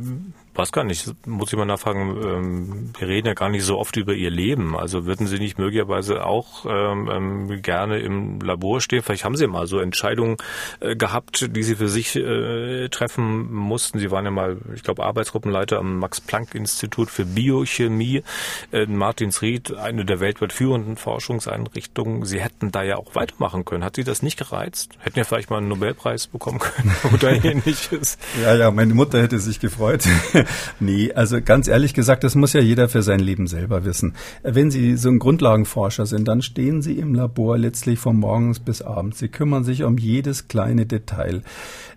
weiß 0.56 0.72
gar 0.72 0.84
nicht, 0.84 1.12
muss 1.26 1.52
ich 1.52 1.58
mal 1.58 1.66
nachfragen, 1.66 2.18
ähm, 2.24 2.94
wir 2.98 3.08
reden 3.08 3.28
ja 3.28 3.34
gar 3.34 3.50
nicht 3.50 3.64
so 3.64 3.78
oft 3.78 3.96
über 3.98 4.14
Ihr 4.14 4.30
Leben. 4.30 4.76
Also 4.78 5.06
würden 5.06 5.28
Sie 5.28 5.40
nicht 5.40 5.58
möglicherweise 5.58 6.26
auch 6.26 6.66
ähm, 6.68 7.10
ähm, 7.12 7.62
gerne 7.62 8.00
im 8.00 8.40
Labor 8.40 8.82
stehen? 8.82 9.02
Vielleicht 9.02 9.26
haben 9.26 9.36
Sie 9.36 9.48
mal 9.48 9.68
so 9.68 9.80
Entscheidungen 9.80 10.38
äh, 10.80 10.96
gehabt, 10.96 11.56
die 11.56 11.64
Sie 11.64 11.76
für 11.76 11.88
sich 11.88 12.16
äh, 12.16 12.90
treffen 12.90 13.52
mussten. 13.52 14.00
Sie 14.00 14.12
waren 14.12 14.26
ja 14.26 14.32
mal, 14.32 14.58
ich 14.76 14.84
glaube, 14.84 15.04
Arbeitsgruppenleiter 15.04 15.80
am 15.80 16.00
Max-Planck-Institut 16.00 17.10
für 17.10 17.26
Biochemie 17.26 18.24
in 18.72 18.80
äh, 18.80 18.86
Martinsried, 18.86 19.76
eine 19.76 20.06
der 20.06 20.20
weltweit 20.20 20.54
führenden 20.54 20.98
Forschungseinrichtungen. 20.98 22.26
Sie 22.26 22.42
hätten 22.42 22.72
da 22.72 22.84
ja 22.84 22.98
auch 22.98 23.16
weitermachen 23.16 23.66
können. 23.66 23.84
Hat 23.84 23.96
Sie 23.96 24.04
das 24.04 24.22
nicht 24.22 24.38
gereizt? 24.38 24.92
Hätten 25.00 25.18
ja 25.18 25.26
vielleicht 25.26 25.50
mal 25.50 25.58
einen 25.58 25.68
Nobelpreis 25.68 26.28
bekommen 26.28 26.60
können 26.60 26.96
oder 27.14 27.32
ähnliches. 27.44 28.18
Ja, 28.42 28.56
ja, 28.56 28.72
meine 28.72 28.94
Mutter 28.94 29.22
hätte 29.22 29.40
sich 29.40 29.60
gefreut. 29.60 30.04
nee, 30.80 31.12
also 31.14 31.42
ganz 31.42 31.68
ehrlich 31.68 31.94
gesagt, 31.94 32.24
das 32.24 32.36
muss 32.36 32.54
ja 32.54 32.62
jeder 32.62 32.90
für 32.90 33.02
sein 33.02 33.20
Leben 33.20 33.48
selber 33.48 33.86
wissen. 33.86 34.14
Wenn 34.44 34.72
Sie 34.72 34.98
so 34.98 35.10
ein 35.10 35.20
Grundlagenforscher 35.20 36.06
sind, 36.06 36.28
dann 36.28 36.42
stehen 36.42 36.82
Sie 36.82 36.98
im 36.98 37.14
Labor 37.14 37.58
letztlich 37.58 38.00
von 38.00 38.18
morgens 38.18 38.60
bis 38.60 38.82
abends. 38.82 39.20
Sie 39.20 39.30
kümmern 39.30 39.64
sich 39.64 39.84
um 39.84 39.98
jedes 39.98 40.48
kleine 40.48 40.86
Detail. 40.86 41.42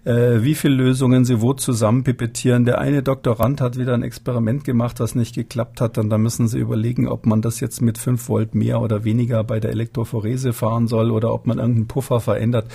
Äh, 0.06 0.44
wie 0.44 0.54
viele 0.54 0.76
Lösungen 0.76 1.24
Sie 1.24 1.40
wo 1.40 1.52
zusammen 1.52 2.04
pipettieren. 2.04 2.64
Der 2.64 2.78
eine 2.78 3.02
Doktorand 3.02 3.60
hat 3.60 3.76
wieder 3.76 3.92
ein 3.92 4.04
Experiment 4.04 4.62
gemacht, 4.62 5.00
das 5.00 5.16
nicht 5.16 5.34
geklappt 5.34 5.80
hat. 5.80 5.98
Und 5.98 6.10
da 6.10 6.16
müssen 6.16 6.46
Sie 6.46 6.60
überlegen, 6.60 7.08
ob 7.08 7.26
man 7.26 7.42
das 7.42 7.58
jetzt 7.58 7.82
mit 7.82 7.98
5 7.98 8.28
Volt 8.28 8.54
mehr 8.54 8.80
oder 8.80 9.02
weniger 9.02 9.42
bei 9.42 9.58
der 9.58 9.72
Elektrophorese 9.72 10.52
fahren 10.52 10.86
soll 10.86 11.10
oder 11.10 11.34
ob 11.34 11.48
man 11.48 11.58
irgendeinen 11.58 11.88
Puffer 11.88 12.20
verändert. 12.20 12.70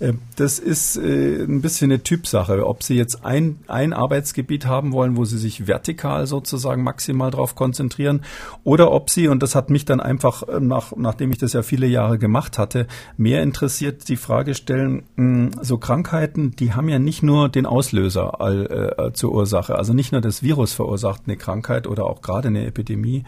Äh, 0.00 0.14
das 0.34 0.58
ist 0.58 0.96
äh, 0.96 1.44
ein 1.44 1.62
bisschen 1.62 1.92
eine 1.92 2.02
Typsache. 2.02 2.66
Ob 2.66 2.82
Sie 2.82 2.96
jetzt 2.96 3.24
ein, 3.24 3.60
ein 3.68 3.92
Arbeitsgebiet 3.92 4.66
haben 4.66 4.90
wollen, 4.90 5.16
wo 5.16 5.24
sie 5.24 5.38
sich 5.38 5.68
vertikal 5.68 6.26
sozusagen 6.26 6.82
maximal 6.82 7.30
drauf 7.30 7.54
konzentrieren, 7.54 8.22
oder 8.64 8.90
ob 8.90 9.08
sie, 9.08 9.28
und 9.28 9.40
das 9.44 9.54
hat 9.54 9.70
mich 9.70 9.84
dann 9.84 10.00
einfach, 10.00 10.48
äh, 10.48 10.58
nach, 10.58 10.96
nachdem 10.96 11.30
ich 11.30 11.38
das 11.38 11.52
ja 11.52 11.62
viele 11.62 11.86
Jahre 11.86 12.18
gemacht 12.18 12.58
hatte, 12.58 12.88
mehr 13.16 13.40
interessiert, 13.44 14.08
die 14.08 14.16
Frage 14.16 14.56
stellen, 14.56 15.04
so 15.60 15.78
Krankheiten, 15.78 16.56
die 16.56 16.71
haben 16.74 16.88
ja 16.88 16.98
nicht 16.98 17.22
nur 17.22 17.48
den 17.48 17.66
Auslöser 17.66 18.40
all, 18.40 18.94
äh, 18.98 19.12
zur 19.12 19.32
Ursache, 19.32 19.76
also 19.76 19.92
nicht 19.92 20.12
nur 20.12 20.20
das 20.20 20.42
Virus 20.42 20.72
verursacht 20.72 21.22
eine 21.26 21.36
Krankheit 21.36 21.86
oder 21.86 22.06
auch 22.06 22.22
gerade 22.22 22.48
eine 22.48 22.66
Epidemie, 22.66 23.24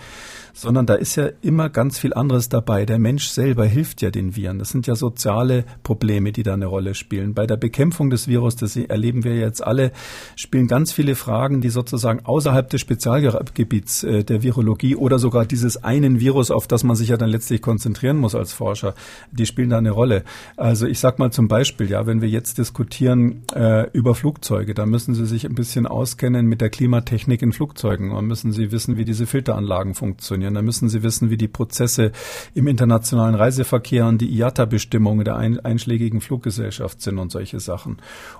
sondern 0.54 0.86
da 0.86 0.94
ist 0.94 1.16
ja 1.16 1.28
immer 1.42 1.68
ganz 1.68 1.98
viel 1.98 2.14
anderes 2.14 2.48
dabei. 2.48 2.86
Der 2.86 2.98
Mensch 2.98 3.26
selber 3.26 3.66
hilft 3.66 4.00
ja 4.02 4.10
den 4.10 4.36
Viren. 4.36 4.60
Das 4.60 4.70
sind 4.70 4.86
ja 4.86 4.94
soziale 4.94 5.64
Probleme, 5.82 6.30
die 6.30 6.44
da 6.44 6.54
eine 6.54 6.66
Rolle 6.66 6.94
spielen. 6.94 7.34
Bei 7.34 7.46
der 7.46 7.56
Bekämpfung 7.56 8.08
des 8.08 8.28
Virus, 8.28 8.54
das 8.54 8.76
erleben 8.76 9.24
wir 9.24 9.36
jetzt 9.36 9.62
alle, 9.62 9.90
spielen 10.36 10.68
ganz 10.68 10.92
viele 10.92 11.16
Fragen, 11.16 11.60
die 11.60 11.70
sozusagen 11.70 12.24
außerhalb 12.24 12.70
des 12.70 12.80
Spezialgebiets 12.80 14.04
äh, 14.04 14.22
der 14.22 14.42
Virologie 14.44 14.94
oder 14.94 15.18
sogar 15.18 15.44
dieses 15.44 15.82
einen 15.82 16.20
Virus, 16.20 16.52
auf 16.52 16.68
das 16.68 16.84
man 16.84 16.94
sich 16.94 17.08
ja 17.08 17.16
dann 17.16 17.30
letztlich 17.30 17.60
konzentrieren 17.60 18.16
muss 18.16 18.36
als 18.36 18.52
Forscher, 18.52 18.94
die 19.32 19.46
spielen 19.46 19.70
da 19.70 19.78
eine 19.78 19.90
Rolle. 19.90 20.22
Also 20.56 20.86
ich 20.86 21.00
sag 21.00 21.18
mal 21.18 21.32
zum 21.32 21.48
Beispiel, 21.48 21.90
ja, 21.90 22.06
wenn 22.06 22.22
wir 22.22 22.28
jetzt 22.28 22.58
diskutieren 22.58 23.42
äh, 23.54 23.90
über 23.90 24.14
Flugzeuge, 24.14 24.74
dann 24.74 24.88
müssen 24.88 25.14
Sie 25.14 25.26
sich 25.26 25.44
ein 25.46 25.56
bisschen 25.56 25.88
auskennen 25.88 26.46
mit 26.46 26.60
der 26.60 26.70
Klimatechnik 26.70 27.42
in 27.42 27.52
Flugzeugen 27.52 28.12
und 28.12 28.26
müssen 28.26 28.52
Sie 28.52 28.70
wissen, 28.70 28.96
wie 28.96 29.04
diese 29.04 29.26
Filteranlagen 29.26 29.94
funktionieren 29.94 30.43
funktionieren. 30.44 30.54
Da 30.54 30.62
müssen 30.62 30.88
Sie 30.88 31.02
wissen, 31.02 31.30
wie 31.30 31.36
die 31.36 31.48
Prozesse 31.48 32.12
im 32.54 32.66
internationalen 32.66 33.34
Reiseverkehr 33.34 34.06
und 34.06 34.20
die 34.20 34.30
IATA-Bestimmungen 34.36 35.24
der 35.24 35.36
ein, 35.36 35.60
einschlägigen 35.60 36.20
Fluggesellschaft 36.20 37.00
sind 37.00 37.18
und 37.18 37.32
solche 37.32 37.60
Sachen. 37.60 37.98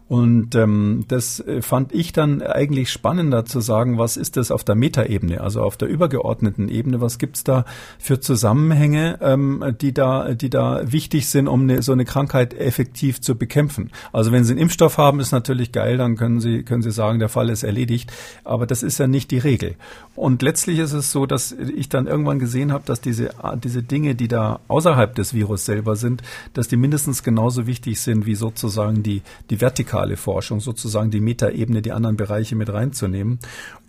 Und 0.09 0.55
ähm, 0.55 1.05
das 1.09 1.41
äh, 1.41 1.63
fand 1.63 1.93
ich 1.93 2.13
dann 2.13 2.43
eigentlich 2.43 2.91
spannend 2.91 3.15
spannender 3.15 3.45
zu 3.45 3.61
sagen, 3.61 3.99
was 3.99 4.17
ist 4.17 4.37
das 4.37 4.51
auf 4.51 4.65
der 4.65 4.75
Metaebene, 4.75 5.41
also 5.41 5.63
auf 5.63 5.77
der 5.77 5.89
übergeordneten 5.89 6.69
Ebene, 6.69 7.01
was 7.01 7.19
gibt's 7.19 7.45
da 7.45 7.65
für 7.99 8.19
Zusammenhänge, 8.21 9.19
ähm, 9.21 9.63
die 9.81 9.93
da, 9.93 10.35
die 10.35 10.51
da 10.51 10.81
wichtig 10.85 11.29
sind, 11.29 11.49
um 11.49 11.63
eine, 11.63 11.83
so 11.83 11.93
eine 11.93 12.05
Krankheit 12.05 12.55
effektiv 12.55 13.21
zu 13.21 13.37
bekämpfen. 13.37 13.91
Also 14.13 14.33
wenn 14.33 14.45
Sie 14.45 14.53
einen 14.53 14.61
Impfstoff 14.61 14.99
haben, 14.99 15.21
ist 15.21 15.33
natürlich 15.33 15.73
geil, 15.73 15.97
dann 15.97 16.17
können 16.17 16.41
Sie, 16.41 16.63
können 16.63 16.83
Sie 16.83 16.91
sagen, 16.91 17.19
der 17.19 17.29
Fall 17.29 17.51
ist 17.51 17.63
erledigt. 17.63 18.13
Aber 18.43 18.67
das 18.67 18.83
ist 18.83 18.99
ja 18.99 19.07
nicht 19.07 19.31
die 19.31 19.39
Regel. 19.39 19.77
Und 20.17 20.43
letztlich 20.43 20.79
ist 20.79 20.93
es 20.93 21.13
so, 21.13 21.27
dass 21.27 21.53
ich 21.53 21.89
dann 21.95 22.07
irgendwann 22.07 22.39
gesehen 22.39 22.73
habe, 22.73 22.85
dass 22.85 23.01
diese, 23.01 23.31
diese 23.63 23.83
Dinge, 23.83 24.15
die 24.15 24.29
da 24.29 24.61
außerhalb 24.69 25.15
des 25.15 25.33
Virus 25.33 25.65
selber 25.65 25.97
sind, 25.97 26.23
dass 26.53 26.69
die 26.69 26.77
mindestens 26.77 27.23
genauso 27.23 27.67
wichtig 27.67 28.01
sind 28.01 28.27
wie 28.27 28.35
sozusagen 28.35 29.03
die, 29.03 29.23
die 29.51 29.61
vertikale 29.61 30.17
Forschung, 30.17 30.61
sozusagen 30.61 31.11
die 31.11 31.21
Metaebene, 31.21 31.83
die 31.83 31.93
anderen 31.93 32.17
Bereiche 32.17 32.57
mit 32.57 32.73
reinzunehmen. 32.73 33.39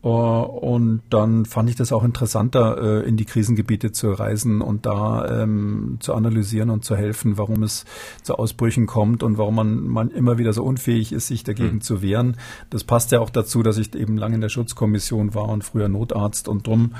Äh, 0.05 0.07
und 0.07 1.01
dann 1.09 1.45
fand 1.45 1.69
ich 1.69 1.75
das 1.75 1.91
auch 1.91 2.03
interessanter, 2.03 3.03
äh, 3.03 3.09
in 3.09 3.17
die 3.17 3.25
Krisengebiete 3.25 3.91
zu 3.91 4.11
reisen 4.11 4.61
und 4.61 4.85
da 4.85 5.41
ähm, 5.41 5.97
zu 5.99 6.13
analysieren 6.13 6.69
und 6.69 6.85
zu 6.85 6.95
helfen, 6.95 7.37
warum 7.37 7.63
es 7.63 7.85
zu 8.21 8.35
Ausbrüchen 8.35 8.85
kommt 8.85 9.23
und 9.23 9.37
warum 9.37 9.55
man, 9.55 9.87
man 9.87 10.11
immer 10.11 10.37
wieder 10.37 10.53
so 10.53 10.63
unfähig 10.63 11.11
ist, 11.11 11.27
sich 11.27 11.43
dagegen 11.43 11.75
mhm. 11.75 11.81
zu 11.81 12.01
wehren. 12.01 12.37
Das 12.69 12.83
passt 12.83 13.11
ja 13.11 13.19
auch 13.19 13.31
dazu, 13.31 13.63
dass 13.63 13.77
ich 13.77 13.95
eben 13.95 14.17
lange 14.17 14.35
in 14.35 14.41
der 14.41 14.49
Schutzkommission 14.49 15.33
war 15.33 15.49
und 15.49 15.63
früher 15.63 15.89
Notarzt 15.89 16.47
und 16.47 16.67
drum 16.67 16.91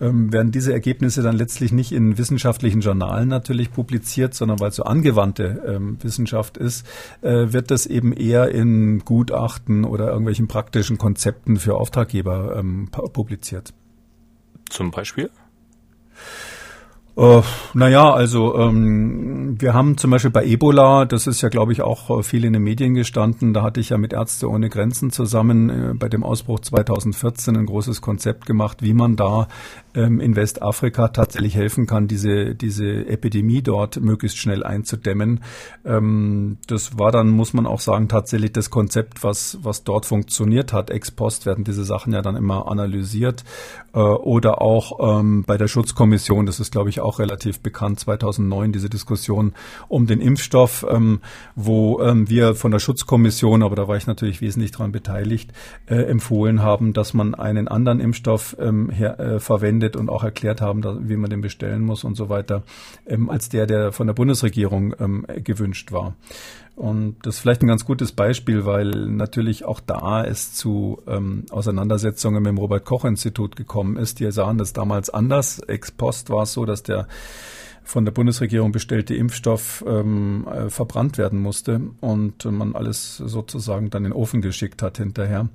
ähm, 0.00 0.32
werden 0.32 0.50
diese 0.50 0.72
Ergebnisse 0.72 1.22
dann 1.22 1.36
letztlich 1.36 1.72
nicht 1.72 1.92
in 1.92 2.16
wissenschaftlichen 2.16 2.80
Journalen 2.80 3.28
natürlich 3.28 3.72
publiziert, 3.72 4.34
sondern 4.34 4.60
weil 4.60 4.70
es 4.70 4.76
so 4.76 4.84
angewandte 4.84 5.62
ähm, 5.66 5.98
Wissenschaft 6.02 6.56
ist, 6.56 6.86
äh, 7.20 7.52
wird 7.52 7.70
das 7.70 7.84
eben 7.86 8.12
eher 8.12 8.50
in 8.50 9.00
Gutachten 9.00 9.84
oder 9.84 10.08
irgendwelchen 10.08 10.48
praktischen 10.48 10.96
Konzepten 10.96 11.58
für 11.58 11.74
Auftraggeber 11.74 12.53
ähm, 12.54 12.88
publiziert. 12.90 13.72
Zum 14.70 14.90
Beispiel? 14.90 15.30
Äh, 17.16 17.42
naja, 17.74 18.12
also 18.12 18.58
ähm, 18.58 19.60
wir 19.60 19.72
haben 19.72 19.96
zum 19.96 20.10
Beispiel 20.10 20.32
bei 20.32 20.44
Ebola, 20.44 21.04
das 21.04 21.28
ist 21.28 21.42
ja, 21.42 21.48
glaube 21.48 21.72
ich, 21.72 21.80
auch 21.80 22.10
äh, 22.10 22.22
viel 22.24 22.44
in 22.44 22.52
den 22.52 22.62
Medien 22.62 22.94
gestanden, 22.94 23.54
da 23.54 23.62
hatte 23.62 23.78
ich 23.78 23.90
ja 23.90 23.98
mit 23.98 24.12
Ärzte 24.12 24.50
ohne 24.50 24.68
Grenzen 24.68 25.10
zusammen 25.10 25.70
äh, 25.70 25.94
bei 25.94 26.08
dem 26.08 26.24
Ausbruch 26.24 26.58
2014 26.58 27.56
ein 27.56 27.66
großes 27.66 28.00
Konzept 28.00 28.46
gemacht, 28.46 28.82
wie 28.82 28.94
man 28.94 29.14
da 29.14 29.46
ähm, 29.94 30.18
in 30.18 30.34
Westafrika 30.34 31.08
tatsächlich 31.08 31.54
helfen 31.54 31.86
kann, 31.86 32.08
diese, 32.08 32.56
diese 32.56 33.06
Epidemie 33.06 33.62
dort 33.62 34.00
möglichst 34.00 34.38
schnell 34.38 34.64
einzudämmen. 34.64 35.44
Ähm, 35.84 36.58
das 36.66 36.98
war 36.98 37.12
dann, 37.12 37.30
muss 37.30 37.52
man 37.52 37.66
auch 37.66 37.80
sagen, 37.80 38.08
tatsächlich 38.08 38.52
das 38.52 38.70
Konzept, 38.70 39.22
was, 39.22 39.58
was 39.62 39.84
dort 39.84 40.04
funktioniert 40.06 40.72
hat. 40.72 40.90
Ex 40.90 41.12
post 41.12 41.46
werden 41.46 41.62
diese 41.62 41.84
Sachen 41.84 42.12
ja 42.12 42.22
dann 42.22 42.34
immer 42.34 42.66
analysiert. 42.66 43.44
Äh, 43.94 44.00
oder 44.00 44.60
auch 44.60 45.20
ähm, 45.20 45.44
bei 45.46 45.56
der 45.56 45.68
Schutzkommission, 45.68 46.46
das 46.46 46.58
ist, 46.58 46.72
glaube 46.72 46.90
ich, 46.90 47.00
auch 47.04 47.18
relativ 47.18 47.60
bekannt, 47.60 48.00
2009 48.00 48.72
diese 48.72 48.88
Diskussion 48.88 49.52
um 49.88 50.06
den 50.06 50.20
Impfstoff, 50.20 50.84
ähm, 50.88 51.20
wo 51.54 52.00
ähm, 52.00 52.28
wir 52.28 52.54
von 52.54 52.70
der 52.70 52.78
Schutzkommission, 52.78 53.62
aber 53.62 53.76
da 53.76 53.88
war 53.88 53.96
ich 53.96 54.06
natürlich 54.06 54.40
wesentlich 54.40 54.72
daran 54.72 54.92
beteiligt, 54.92 55.52
äh, 55.86 55.96
empfohlen 55.96 56.62
haben, 56.62 56.92
dass 56.92 57.14
man 57.14 57.34
einen 57.34 57.68
anderen 57.68 58.00
Impfstoff 58.00 58.56
ähm, 58.58 58.90
her, 58.90 59.18
äh, 59.20 59.40
verwendet 59.40 59.96
und 59.96 60.08
auch 60.08 60.24
erklärt 60.24 60.60
haben, 60.60 60.82
dass, 60.82 60.96
wie 61.00 61.16
man 61.16 61.30
den 61.30 61.40
bestellen 61.40 61.82
muss 61.82 62.04
und 62.04 62.16
so 62.16 62.28
weiter, 62.28 62.62
ähm, 63.06 63.30
als 63.30 63.48
der, 63.48 63.66
der 63.66 63.92
von 63.92 64.06
der 64.06 64.14
Bundesregierung 64.14 64.94
ähm, 64.98 65.26
gewünscht 65.42 65.92
war. 65.92 66.14
Und 66.76 67.16
das 67.22 67.36
ist 67.36 67.40
vielleicht 67.40 67.62
ein 67.62 67.68
ganz 67.68 67.84
gutes 67.84 68.12
Beispiel, 68.12 68.64
weil 68.64 68.90
natürlich 68.90 69.64
auch 69.64 69.80
da 69.80 70.24
es 70.24 70.54
zu 70.54 71.02
ähm, 71.06 71.44
Auseinandersetzungen 71.50 72.42
mit 72.42 72.50
dem 72.50 72.58
Robert-Koch-Institut 72.58 73.54
gekommen 73.54 73.96
ist. 73.96 74.18
Die 74.18 74.30
sahen 74.32 74.58
das 74.58 74.72
damals 74.72 75.08
anders. 75.08 75.60
Ex 75.60 75.92
post 75.92 76.30
war 76.30 76.42
es 76.42 76.52
so, 76.52 76.64
dass 76.64 76.82
der 76.82 77.06
von 77.86 78.06
der 78.06 78.12
Bundesregierung 78.12 78.72
bestellte 78.72 79.14
Impfstoff 79.14 79.84
ähm, 79.86 80.48
äh, 80.48 80.70
verbrannt 80.70 81.18
werden 81.18 81.38
musste 81.40 81.82
und 82.00 82.44
man 82.46 82.74
alles 82.74 83.18
sozusagen 83.18 83.90
dann 83.90 84.06
in 84.06 84.10
den 84.10 84.16
Ofen 84.16 84.40
geschickt 84.40 84.82
hat 84.82 84.96
hinterher. 84.96 85.50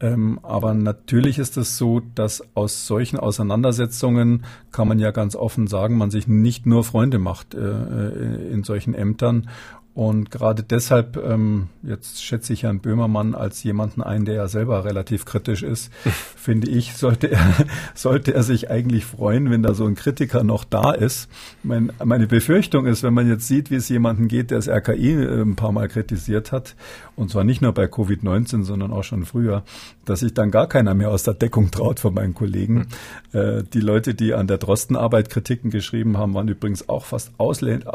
Ähm, 0.00 0.40
aber 0.42 0.72
natürlich 0.72 1.38
ist 1.38 1.58
es 1.58 1.76
so, 1.76 2.00
dass 2.00 2.42
aus 2.54 2.86
solchen 2.86 3.18
Auseinandersetzungen 3.18 4.44
kann 4.72 4.88
man 4.88 4.98
ja 4.98 5.10
ganz 5.10 5.36
offen 5.36 5.66
sagen, 5.66 5.98
man 5.98 6.10
sich 6.10 6.26
nicht 6.26 6.64
nur 6.64 6.84
Freunde 6.84 7.18
macht 7.18 7.54
äh, 7.54 7.58
äh 7.58 8.50
in 8.50 8.64
solchen 8.64 8.94
Ämtern 8.94 9.48
und 9.94 10.32
gerade 10.32 10.64
deshalb, 10.64 11.16
ähm, 11.16 11.68
jetzt 11.84 12.24
schätze 12.24 12.52
ich 12.52 12.64
Herrn 12.64 12.80
Böhmermann 12.80 13.36
als 13.36 13.62
jemanden 13.62 14.02
ein, 14.02 14.24
der 14.24 14.34
ja 14.34 14.48
selber 14.48 14.84
relativ 14.84 15.24
kritisch 15.24 15.62
ist, 15.62 15.92
finde 16.36 16.68
ich, 16.68 16.94
sollte 16.94 17.30
er, 17.30 17.54
sollte 17.94 18.34
er 18.34 18.42
sich 18.42 18.70
eigentlich 18.70 19.04
freuen, 19.04 19.50
wenn 19.50 19.62
da 19.62 19.72
so 19.72 19.86
ein 19.86 19.94
Kritiker 19.94 20.42
noch 20.42 20.64
da 20.64 20.90
ist. 20.90 21.28
Mein, 21.62 21.92
meine 22.04 22.26
Befürchtung 22.26 22.86
ist, 22.86 23.04
wenn 23.04 23.14
man 23.14 23.28
jetzt 23.28 23.46
sieht, 23.46 23.70
wie 23.70 23.76
es 23.76 23.88
jemanden 23.88 24.26
geht, 24.26 24.50
der 24.50 24.58
das 24.58 24.68
RKI 24.68 25.12
äh, 25.12 25.42
ein 25.42 25.54
paar 25.54 25.70
Mal 25.70 25.86
kritisiert 25.86 26.50
hat, 26.50 26.74
und 27.14 27.30
zwar 27.30 27.44
nicht 27.44 27.62
nur 27.62 27.72
bei 27.72 27.84
Covid-19, 27.84 28.64
sondern 28.64 28.90
auch 28.90 29.04
schon 29.04 29.24
früher, 29.24 29.62
dass 30.04 30.20
sich 30.20 30.34
dann 30.34 30.50
gar 30.50 30.68
keiner 30.68 30.94
mehr 30.94 31.10
aus 31.10 31.22
der 31.22 31.34
Deckung 31.34 31.70
traut 31.70 32.00
von 32.00 32.14
meinen 32.14 32.34
Kollegen. 32.34 32.88
Mhm. 33.32 33.64
Die 33.72 33.80
Leute, 33.80 34.14
die 34.14 34.34
an 34.34 34.46
der 34.46 34.58
Drostenarbeit 34.58 35.30
Kritiken 35.30 35.70
geschrieben 35.70 36.18
haben, 36.18 36.34
waren 36.34 36.48
übrigens 36.48 36.88
auch 36.88 37.04
fast, 37.04 37.32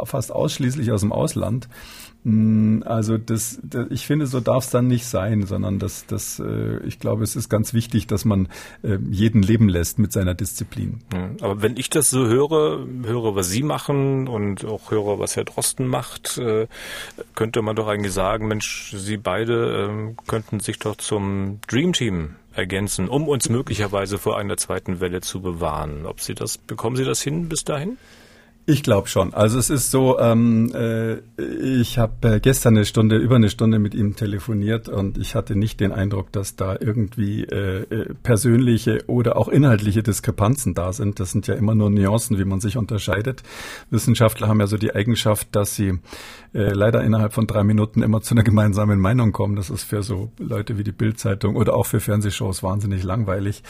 fast 0.06 0.32
ausschließlich 0.32 0.92
aus 0.92 1.02
dem 1.02 1.12
Ausland. 1.12 1.70
Mm, 2.24 2.82
also 2.86 3.18
das, 3.18 3.60
das, 3.64 3.88
ich 3.90 4.06
finde, 4.06 4.28
so 4.28 4.40
darf 4.40 4.66
es 4.66 4.70
dann 4.72 4.88
nicht 4.88 5.06
sein, 5.06 5.44
sondern 5.44 5.80
das, 5.80 6.06
das, 6.06 6.40
äh, 6.40 6.80
ich 6.86 7.00
glaube, 7.00 7.24
es 7.24 7.36
ist 7.36 7.50
ganz 7.50 7.74
wichtig, 7.74 8.08
dass 8.08 8.26
man 8.26 8.50
äh, 8.84 8.98
jeden 9.10 9.42
leben 9.42 9.70
lässt 9.70 10.00
mit 10.00 10.12
seiner 10.12 10.34
Disziplin. 10.34 11.00
Aber 11.42 11.62
wenn 11.62 11.78
ich 11.78 11.90
das 11.90 12.10
so 12.10 12.28
höre, 12.28 12.86
höre, 13.04 13.36
was 13.36 13.50
Sie 13.50 13.64
machen 13.64 14.28
und 14.28 14.66
auch 14.66 14.92
höre, 14.92 15.20
was 15.20 15.36
Herr 15.36 15.46
Drosten 15.46 15.88
macht, 15.88 16.38
äh, 16.38 16.68
könnte 17.36 17.62
man 17.62 17.76
doch 17.76 17.88
eigentlich 17.88 18.14
sagen, 18.14 18.48
Mensch, 18.48 18.94
Sie 18.98 19.18
beide 19.18 19.90
äh, 19.90 20.16
könnten 20.28 20.60
sich 20.60 20.80
doch 20.80 20.98
zum 20.98 21.60
Dream 21.68 21.94
Team 21.94 22.36
ergänzen, 22.54 23.08
um 23.08 23.28
uns 23.28 23.48
möglicherweise 23.48 24.18
vor 24.18 24.38
einer 24.38 24.58
zweiten 24.58 25.00
Welle 25.00 25.22
zu 25.22 25.42
bewahren. 25.42 26.06
Ob 26.06 26.20
Sie 26.20 26.36
das, 26.36 26.58
bekommen 26.58 26.98
Sie 26.98 27.06
das 27.06 27.22
hin 27.22 27.48
bis 27.48 27.64
dahin? 27.64 27.98
Ich 28.70 28.84
glaube 28.84 29.08
schon. 29.08 29.34
Also 29.34 29.58
es 29.58 29.72
ist 29.72 29.90
so, 29.90 30.20
ähm, 30.20 30.72
äh, 30.76 31.16
ich 31.42 31.98
habe 31.98 32.36
äh, 32.36 32.40
gestern 32.40 32.78
eine 32.78 32.86
Stunde, 32.86 33.18
über 33.18 33.36
eine 33.36 33.50
Stunde 33.50 33.80
mit 33.80 33.96
ihm 33.96 34.16
telefoniert 34.16 34.88
und 34.88 35.18
ich 35.18 35.34
hatte 35.34 35.56
nicht 35.56 35.80
den 35.80 35.92
Eindruck, 35.92 36.32
dass 36.32 36.56
da 36.56 36.78
irgendwie 36.80 37.46
äh, 37.46 37.82
äh, 37.90 38.14
persönliche 38.22 39.00
oder 39.08 39.38
auch 39.38 39.48
inhaltliche 39.48 40.04
Diskrepanzen 40.04 40.76
da 40.76 40.94
sind. 40.94 41.20
Das 41.20 41.32
sind 41.32 41.48
ja 41.48 41.56
immer 41.56 41.74
nur 41.74 41.90
Nuancen, 41.90 42.38
wie 42.38 42.46
man 42.46 42.60
sich 42.60 42.78
unterscheidet. 42.78 43.42
Wissenschaftler 43.90 44.48
haben 44.48 44.60
ja 44.60 44.68
so 44.68 44.78
die 44.78 44.94
Eigenschaft, 44.94 45.48
dass 45.54 45.76
sie 45.76 45.98
äh, 46.54 46.72
leider 46.72 47.04
innerhalb 47.04 47.34
von 47.34 47.48
drei 47.48 47.64
Minuten 47.64 48.04
immer 48.04 48.22
zu 48.22 48.36
einer 48.36 48.44
gemeinsamen 48.44 49.00
Meinung 49.00 49.32
kommen. 49.32 49.56
Das 49.56 49.72
ist 49.72 49.82
für 49.82 50.04
so 50.04 50.32
Leute 50.38 50.78
wie 50.78 50.84
die 50.84 50.92
Bildzeitung 50.92 51.56
oder 51.56 51.74
auch 51.74 51.88
für 51.88 52.00
Fernsehshows 52.00 52.62
wahnsinnig 52.62 53.02
langweilig. 53.02 53.64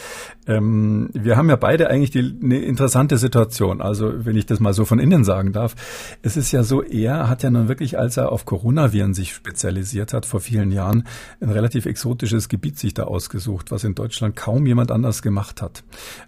Ähm, 0.46 1.10
wir 1.14 1.38
haben 1.38 1.48
ja 1.48 1.56
beide 1.56 1.90
eigentlich 1.90 2.12
die, 2.12 2.38
eine 2.44 2.60
interessante 2.60 3.18
Situation. 3.18 3.80
Also 3.82 4.26
wenn 4.26 4.36
ich 4.36 4.46
das 4.46 4.60
mal 4.60 4.74
so 4.74 4.89
von 4.90 5.00
innen 5.00 5.24
sagen 5.24 5.54
darf, 5.54 5.76
es 6.22 6.36
ist 6.36 6.52
ja 6.52 6.64
so, 6.64 6.84
er 6.84 7.30
hat 7.30 7.44
ja 7.44 7.50
nun 7.50 7.70
wirklich, 7.70 7.98
als 7.98 8.18
er 8.18 8.32
auf 8.32 8.46
Coronaviren 8.46 9.14
sich 9.14 9.34
spezialisiert 9.34 10.14
hat 10.14 10.26
vor 10.26 10.42
vielen 10.42 10.72
Jahren, 10.72 11.06
ein 11.40 11.50
relativ 11.50 11.86
exotisches 11.86 12.50
Gebiet 12.50 12.78
sich 12.78 12.94
da 12.94 13.04
ausgesucht, 13.04 13.72
was 13.72 13.84
in 13.86 13.96
Deutschland 13.96 14.36
kaum 14.36 14.66
jemand 14.66 14.92
anders 14.92 15.22
gemacht 15.22 15.62
hat. 15.62 15.84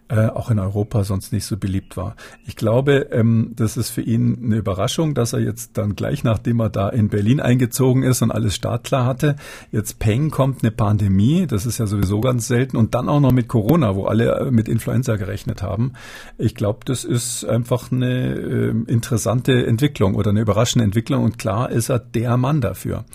Äh, 0.07 0.27
auch 0.27 0.51
in 0.51 0.59
Europa 0.59 1.03
sonst 1.03 1.31
nicht 1.31 1.45
so 1.45 1.57
beliebt 1.57 1.95
war. 1.95 2.15
Ich 2.45 2.55
glaube, 2.55 3.07
ähm, 3.11 3.53
das 3.55 3.77
ist 3.77 3.89
für 3.91 4.01
ihn 4.01 4.37
eine 4.43 4.57
Überraschung, 4.57 5.13
dass 5.13 5.33
er 5.33 5.39
jetzt 5.39 5.77
dann 5.77 5.95
gleich 5.95 6.23
nachdem 6.23 6.59
er 6.59 6.69
da 6.69 6.89
in 6.89 7.09
Berlin 7.09 7.39
eingezogen 7.39 8.03
ist 8.03 8.21
und 8.21 8.29
alles 8.29 8.55
startklar 8.55 9.05
hatte, 9.05 9.37
jetzt 9.71 9.99
Peng 9.99 10.29
kommt 10.29 10.63
eine 10.63 10.71
Pandemie, 10.71 11.47
das 11.47 11.65
ist 11.65 11.77
ja 11.77 11.87
sowieso 11.87 12.21
ganz 12.21 12.47
selten 12.47 12.77
und 12.77 12.93
dann 12.93 13.09
auch 13.09 13.21
noch 13.21 13.31
mit 13.31 13.47
Corona, 13.47 13.95
wo 13.95 14.05
alle 14.05 14.39
äh, 14.39 14.51
mit 14.51 14.67
Influenza 14.67 15.15
gerechnet 15.15 15.63
haben. 15.63 15.93
Ich 16.37 16.55
glaube, 16.55 16.79
das 16.85 17.05
ist 17.05 17.45
einfach 17.45 17.91
eine 17.91 18.35
interessante 18.51 19.65
Entwicklung 19.65 20.15
oder 20.15 20.31
eine 20.31 20.41
überraschende 20.41 20.85
Entwicklung 20.85 21.23
und 21.23 21.37
klar 21.37 21.69
ist 21.69 21.89
er 21.89 21.99
der 21.99 22.37
Mann 22.37 22.61
dafür. 22.61 23.05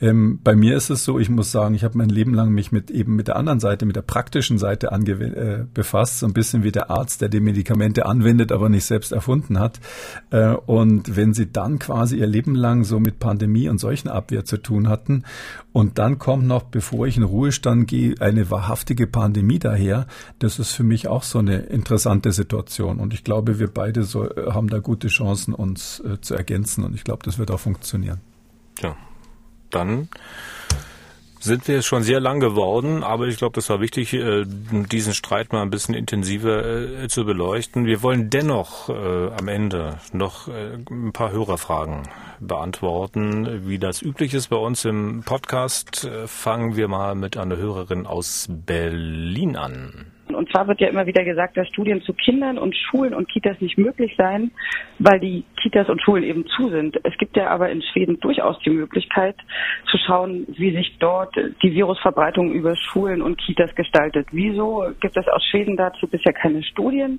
Ähm, 0.00 0.40
bei 0.42 0.56
mir 0.56 0.76
ist 0.76 0.88
es 0.88 1.04
so, 1.04 1.18
ich 1.18 1.28
muss 1.28 1.52
sagen, 1.52 1.74
ich 1.74 1.84
habe 1.84 1.98
mein 1.98 2.08
Leben 2.08 2.32
lang 2.32 2.50
mich 2.50 2.72
mit 2.72 2.90
eben 2.90 3.16
mit 3.16 3.28
der 3.28 3.36
anderen 3.36 3.60
Seite, 3.60 3.84
mit 3.84 3.96
der 3.96 4.02
praktischen 4.02 4.58
Seite 4.58 4.88
äh, 4.88 5.64
befasst, 5.74 6.20
so 6.20 6.26
ein 6.26 6.32
bisschen 6.32 6.62
wie 6.62 6.72
der 6.72 6.90
Arzt, 6.90 7.20
der 7.20 7.28
die 7.28 7.40
Medikamente 7.40 8.06
anwendet, 8.06 8.50
aber 8.50 8.68
nicht 8.70 8.84
selbst 8.84 9.12
erfunden 9.12 9.58
hat. 9.58 9.78
Äh, 10.30 10.54
und 10.54 11.16
wenn 11.16 11.34
Sie 11.34 11.52
dann 11.52 11.78
quasi 11.78 12.16
Ihr 12.16 12.26
Leben 12.26 12.54
lang 12.54 12.84
so 12.84 12.98
mit 12.98 13.18
Pandemie 13.18 13.68
und 13.68 13.78
solchen 13.78 14.08
Abwehr 14.08 14.44
zu 14.44 14.56
tun 14.56 14.88
hatten 14.88 15.24
und 15.72 15.98
dann 15.98 16.18
kommt 16.18 16.46
noch, 16.46 16.64
bevor 16.64 17.06
ich 17.06 17.16
in 17.16 17.22
Ruhestand 17.22 17.86
gehe, 17.86 18.14
eine 18.20 18.50
wahrhaftige 18.50 19.06
Pandemie 19.06 19.58
daher, 19.58 20.06
das 20.40 20.58
ist 20.58 20.72
für 20.72 20.82
mich 20.82 21.06
auch 21.06 21.22
so 21.22 21.38
eine 21.38 21.58
interessante 21.58 22.32
Situation. 22.32 22.98
Und 22.98 23.14
ich 23.14 23.22
glaube, 23.22 23.58
wir 23.58 23.68
beide 23.68 24.02
so, 24.02 24.28
äh, 24.28 24.52
haben 24.52 24.68
da 24.68 24.78
gute 24.78 25.08
Chancen, 25.08 25.54
uns 25.54 26.00
äh, 26.00 26.20
zu 26.20 26.34
ergänzen 26.34 26.84
und 26.84 26.94
ich 26.94 27.04
glaube, 27.04 27.22
das 27.24 27.38
wird 27.38 27.50
auch 27.50 27.60
funktionieren. 27.60 28.20
Ja, 28.80 28.96
dann 29.70 30.08
sind 31.40 31.66
wir 31.68 31.82
schon 31.82 32.02
sehr 32.02 32.20
lang 32.20 32.40
geworden, 32.40 33.02
aber 33.02 33.26
ich 33.26 33.38
glaube, 33.38 33.54
das 33.54 33.68
war 33.70 33.80
wichtig, 33.80 34.12
äh, 34.12 34.44
diesen 34.46 35.14
Streit 35.14 35.52
mal 35.52 35.62
ein 35.62 35.70
bisschen 35.70 35.94
intensiver 35.94 36.64
äh, 36.64 37.08
zu 37.08 37.24
beleuchten. 37.24 37.86
Wir 37.86 38.02
wollen 38.02 38.30
dennoch 38.30 38.88
äh, 38.88 39.30
am 39.30 39.48
Ende 39.48 39.98
noch 40.12 40.48
ein 40.48 41.12
paar 41.12 41.32
Hörerfragen 41.32 42.02
beantworten. 42.40 43.66
Wie 43.66 43.78
das 43.78 44.02
üblich 44.02 44.34
ist 44.34 44.48
bei 44.48 44.56
uns 44.56 44.84
im 44.84 45.22
Podcast, 45.24 46.08
fangen 46.26 46.76
wir 46.76 46.88
mal 46.88 47.14
mit 47.14 47.36
einer 47.36 47.56
Hörerin 47.56 48.06
aus 48.06 48.46
Berlin 48.48 49.56
an. 49.56 50.06
Und 50.34 50.50
zwar 50.50 50.68
wird 50.68 50.80
ja 50.80 50.88
immer 50.88 51.06
wieder 51.06 51.24
gesagt, 51.24 51.56
dass 51.56 51.68
Studien 51.68 52.02
zu 52.02 52.12
Kindern 52.12 52.58
und 52.58 52.74
Schulen 52.76 53.14
und 53.14 53.28
Kitas 53.28 53.60
nicht 53.60 53.78
möglich 53.78 54.14
seien, 54.16 54.50
weil 54.98 55.20
die 55.20 55.44
Kitas 55.62 55.88
und 55.88 56.00
Schulen 56.02 56.24
eben 56.24 56.46
zu 56.46 56.70
sind. 56.70 56.98
Es 57.04 57.16
gibt 57.18 57.36
ja 57.36 57.48
aber 57.48 57.70
in 57.70 57.82
Schweden 57.82 58.18
durchaus 58.20 58.58
die 58.60 58.70
Möglichkeit 58.70 59.36
zu 59.90 59.98
schauen, 59.98 60.46
wie 60.56 60.74
sich 60.74 60.96
dort 60.98 61.34
die 61.62 61.72
Virusverbreitung 61.72 62.52
über 62.52 62.74
Schulen 62.76 63.22
und 63.22 63.38
Kitas 63.38 63.74
gestaltet. 63.74 64.28
Wieso 64.32 64.86
gibt 65.00 65.16
es 65.16 65.28
aus 65.28 65.44
Schweden 65.50 65.76
dazu 65.76 66.06
bisher 66.06 66.32
keine 66.32 66.62
Studien? 66.62 67.18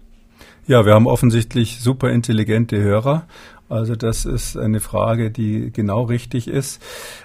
Ja, 0.67 0.85
wir 0.85 0.93
haben 0.93 1.07
offensichtlich 1.07 1.79
super 1.79 2.09
intelligente 2.09 2.77
Hörer 2.77 3.27
also 3.71 3.95
das 3.95 4.25
ist 4.25 4.57
eine 4.57 4.81
Frage, 4.81 5.31
die 5.31 5.71
genau 5.71 6.03
richtig 6.03 6.47
ist. 6.47 6.81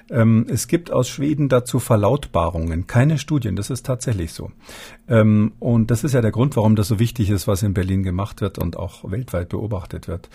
Ähm, 0.08 0.46
es 0.48 0.68
gibt 0.68 0.92
aus 0.92 1.08
Schweden 1.08 1.48
dazu 1.48 1.80
Verlautbarungen, 1.80 2.86
keine 2.86 3.18
Studien, 3.18 3.56
das 3.56 3.68
ist 3.68 3.84
tatsächlich 3.84 4.32
so. 4.32 4.52
Ähm, 5.08 5.52
und 5.58 5.90
das 5.90 6.04
ist 6.04 6.12
ja 6.12 6.22
der 6.22 6.30
Grund, 6.30 6.56
warum 6.56 6.76
das 6.76 6.88
so 6.88 6.98
wichtig 6.98 7.30
ist, 7.30 7.48
was 7.48 7.62
in 7.62 7.74
Berlin 7.74 8.04
gemacht 8.04 8.40
wird 8.40 8.58
und 8.58 8.76
auch 8.76 9.10
weltweit 9.10 9.48
beobachtet 9.48 10.06
wird. 10.06 10.28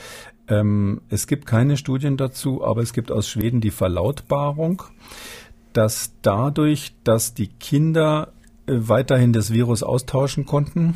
Ähm, 0.48 1.02
es 1.10 1.28
gibt 1.28 1.46
keine 1.46 1.78
Studien 1.78 2.18
dazu, 2.18 2.64
aber 2.64 2.82
es 2.82 2.92
gibt 2.92 3.12
aus 3.12 3.30
Schweden 3.30 3.62
die 3.62 3.72
Verlautbarung, 3.72 4.84
dass 5.72 6.12
dadurch, 6.22 6.94
dass 7.06 7.34
die 7.34 7.48
Kinder 7.48 8.34
äh, 8.68 8.74
weiterhin 8.76 9.32
das 9.32 9.54
Virus 9.54 9.82
austauschen 9.82 10.46
konnten 10.46 10.96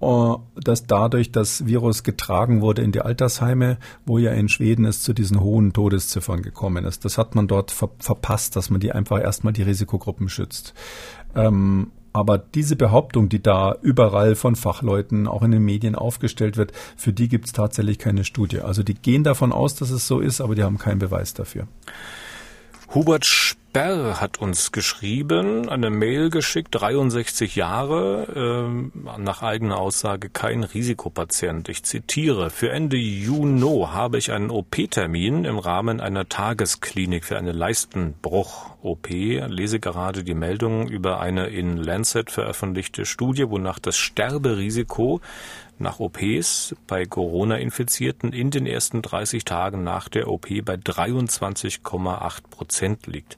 dass 0.00 0.86
dadurch 0.86 1.30
das 1.30 1.66
Virus 1.66 2.02
getragen 2.02 2.62
wurde 2.62 2.82
in 2.82 2.90
die 2.90 3.02
Altersheime, 3.02 3.76
wo 4.06 4.16
ja 4.16 4.32
in 4.32 4.48
Schweden 4.48 4.86
es 4.86 5.02
zu 5.02 5.12
diesen 5.12 5.40
hohen 5.40 5.74
Todesziffern 5.74 6.42
gekommen 6.42 6.86
ist. 6.86 7.04
Das 7.04 7.18
hat 7.18 7.34
man 7.34 7.48
dort 7.48 7.70
ver 7.70 7.90
verpasst, 7.98 8.56
dass 8.56 8.70
man 8.70 8.80
die 8.80 8.92
einfach 8.92 9.20
erstmal 9.20 9.52
die 9.52 9.62
Risikogruppen 9.62 10.30
schützt. 10.30 10.72
Ähm, 11.34 11.92
aber 12.12 12.38
diese 12.38 12.76
Behauptung, 12.76 13.28
die 13.28 13.42
da 13.42 13.76
überall 13.82 14.34
von 14.34 14.56
Fachleuten, 14.56 15.28
auch 15.28 15.42
in 15.42 15.52
den 15.52 15.64
Medien 15.64 15.94
aufgestellt 15.94 16.56
wird, 16.56 16.72
für 16.96 17.12
die 17.12 17.28
gibt 17.28 17.46
es 17.46 17.52
tatsächlich 17.52 17.98
keine 17.98 18.24
Studie. 18.24 18.60
Also 18.60 18.82
die 18.82 18.94
gehen 18.94 19.22
davon 19.22 19.52
aus, 19.52 19.76
dass 19.76 19.90
es 19.90 20.06
so 20.08 20.18
ist, 20.18 20.40
aber 20.40 20.54
die 20.54 20.64
haben 20.64 20.78
keinen 20.78 20.98
Beweis 20.98 21.34
dafür. 21.34 21.68
Hubert 22.94 23.56
Sperr 23.70 24.20
hat 24.20 24.40
uns 24.40 24.72
geschrieben, 24.72 25.68
eine 25.68 25.90
Mail 25.90 26.28
geschickt, 26.28 26.70
63 26.72 27.54
Jahre, 27.54 28.66
äh, 28.66 29.20
nach 29.20 29.42
eigener 29.44 29.78
Aussage 29.78 30.28
kein 30.28 30.64
Risikopatient. 30.64 31.68
Ich 31.68 31.84
zitiere, 31.84 32.50
für 32.50 32.70
Ende 32.72 32.96
Juni 32.96 33.86
habe 33.86 34.18
ich 34.18 34.32
einen 34.32 34.50
OP-Termin 34.50 35.44
im 35.44 35.60
Rahmen 35.60 36.00
einer 36.00 36.28
Tagesklinik 36.28 37.24
für 37.24 37.38
eine 37.38 37.52
Leistenbruch-OP. 37.52 39.08
Lese 39.46 39.78
gerade 39.78 40.24
die 40.24 40.34
Meldung 40.34 40.88
über 40.88 41.20
eine 41.20 41.46
in 41.46 41.76
Lancet 41.76 42.32
veröffentlichte 42.32 43.06
Studie, 43.06 43.48
wonach 43.50 43.78
das 43.78 43.96
Sterberisiko 43.96 45.20
nach 45.80 46.00
OPs 46.00 46.74
bei 46.86 47.06
Corona-Infizierten 47.06 48.32
in 48.32 48.50
den 48.50 48.66
ersten 48.66 49.02
30 49.02 49.44
Tagen 49.44 49.82
nach 49.82 50.08
der 50.08 50.28
OP 50.28 50.46
bei 50.64 50.74
23,8 50.74 52.40
Prozent 52.50 53.06
liegt. 53.06 53.36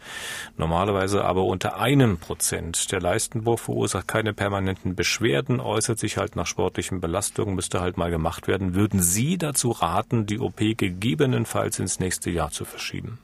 Normalerweise 0.57 1.25
aber 1.25 1.45
unter 1.45 1.79
einem 1.79 2.19
Prozent. 2.19 2.93
Der 2.93 3.01
Leistenbruch 3.01 3.59
verursacht 3.59 4.09
keine 4.09 4.33
permanenten 4.33 4.95
Beschwerden, 4.95 5.61
äußert 5.61 5.99
sich 5.99 6.17
halt 6.17 6.37
nach 6.37 6.47
sportlichen 6.47 7.01
Belastungen, 7.01 7.55
müsste 7.55 7.81
halt 7.81 7.97
mal 7.97 8.11
gemacht 8.11 8.49
werden. 8.49 8.75
Würden 8.75 9.03
Sie 9.03 9.39
dazu 9.39 9.71
raten, 9.71 10.27
die 10.27 10.39
OP 10.39 10.59
gegebenenfalls 10.59 11.79
ins 11.79 12.01
nächste 12.01 12.31
Jahr 12.31 12.51
zu 12.51 12.65
verschieben? 12.65 13.19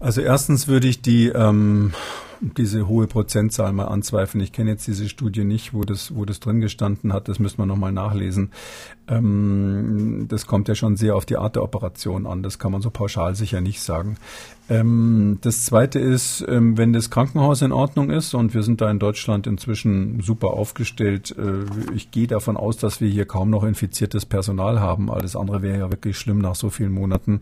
Also 0.00 0.22
erstens 0.22 0.66
würde 0.66 0.88
ich 0.88 1.02
die 1.02 1.28
ähm, 1.28 1.92
diese 2.40 2.88
hohe 2.88 3.06
Prozentzahl 3.06 3.72
mal 3.72 3.86
anzweifeln. 3.86 4.42
Ich 4.42 4.52
kenne 4.52 4.70
jetzt 4.70 4.86
diese 4.86 5.08
Studie 5.08 5.44
nicht, 5.44 5.74
wo 5.74 5.82
das, 5.82 6.14
wo 6.14 6.24
das 6.24 6.40
drin 6.40 6.60
gestanden 6.60 7.12
hat. 7.12 7.28
Das 7.28 7.38
müssen 7.38 7.58
wir 7.58 7.66
nochmal 7.66 7.92
nachlesen. 7.92 8.50
Ähm, 9.08 10.26
das 10.28 10.46
kommt 10.46 10.68
ja 10.68 10.74
schon 10.74 10.96
sehr 10.96 11.16
auf 11.16 11.26
die 11.26 11.36
Art 11.36 11.56
der 11.56 11.62
Operation 11.62 12.26
an. 12.26 12.42
Das 12.42 12.58
kann 12.58 12.72
man 12.72 12.82
so 12.82 12.90
pauschal 12.90 13.34
sicher 13.34 13.60
nicht 13.60 13.82
sagen. 13.82 14.16
Ähm, 14.70 15.38
das 15.40 15.64
zweite 15.64 15.98
ist, 15.98 16.46
ähm, 16.48 16.78
wenn 16.78 16.92
das 16.92 17.10
Krankenhaus 17.10 17.60
in 17.60 17.72
Ordnung 17.72 18.10
ist 18.10 18.34
und 18.34 18.54
wir 18.54 18.62
sind 18.62 18.80
da 18.80 18.88
in 18.88 19.00
Deutschland 19.00 19.48
inzwischen 19.48 20.20
super 20.20 20.50
aufgestellt. 20.50 21.34
Äh, 21.36 21.94
ich 21.94 22.12
gehe 22.12 22.28
davon 22.28 22.56
aus, 22.56 22.76
dass 22.76 23.00
wir 23.00 23.08
hier 23.08 23.24
kaum 23.24 23.50
noch 23.50 23.64
infiziertes 23.64 24.26
Personal 24.26 24.78
haben. 24.78 25.10
Alles 25.10 25.34
andere 25.34 25.62
wäre 25.62 25.78
ja 25.78 25.90
wirklich 25.90 26.16
schlimm 26.16 26.38
nach 26.38 26.54
so 26.54 26.70
vielen 26.70 26.92
Monaten. 26.92 27.40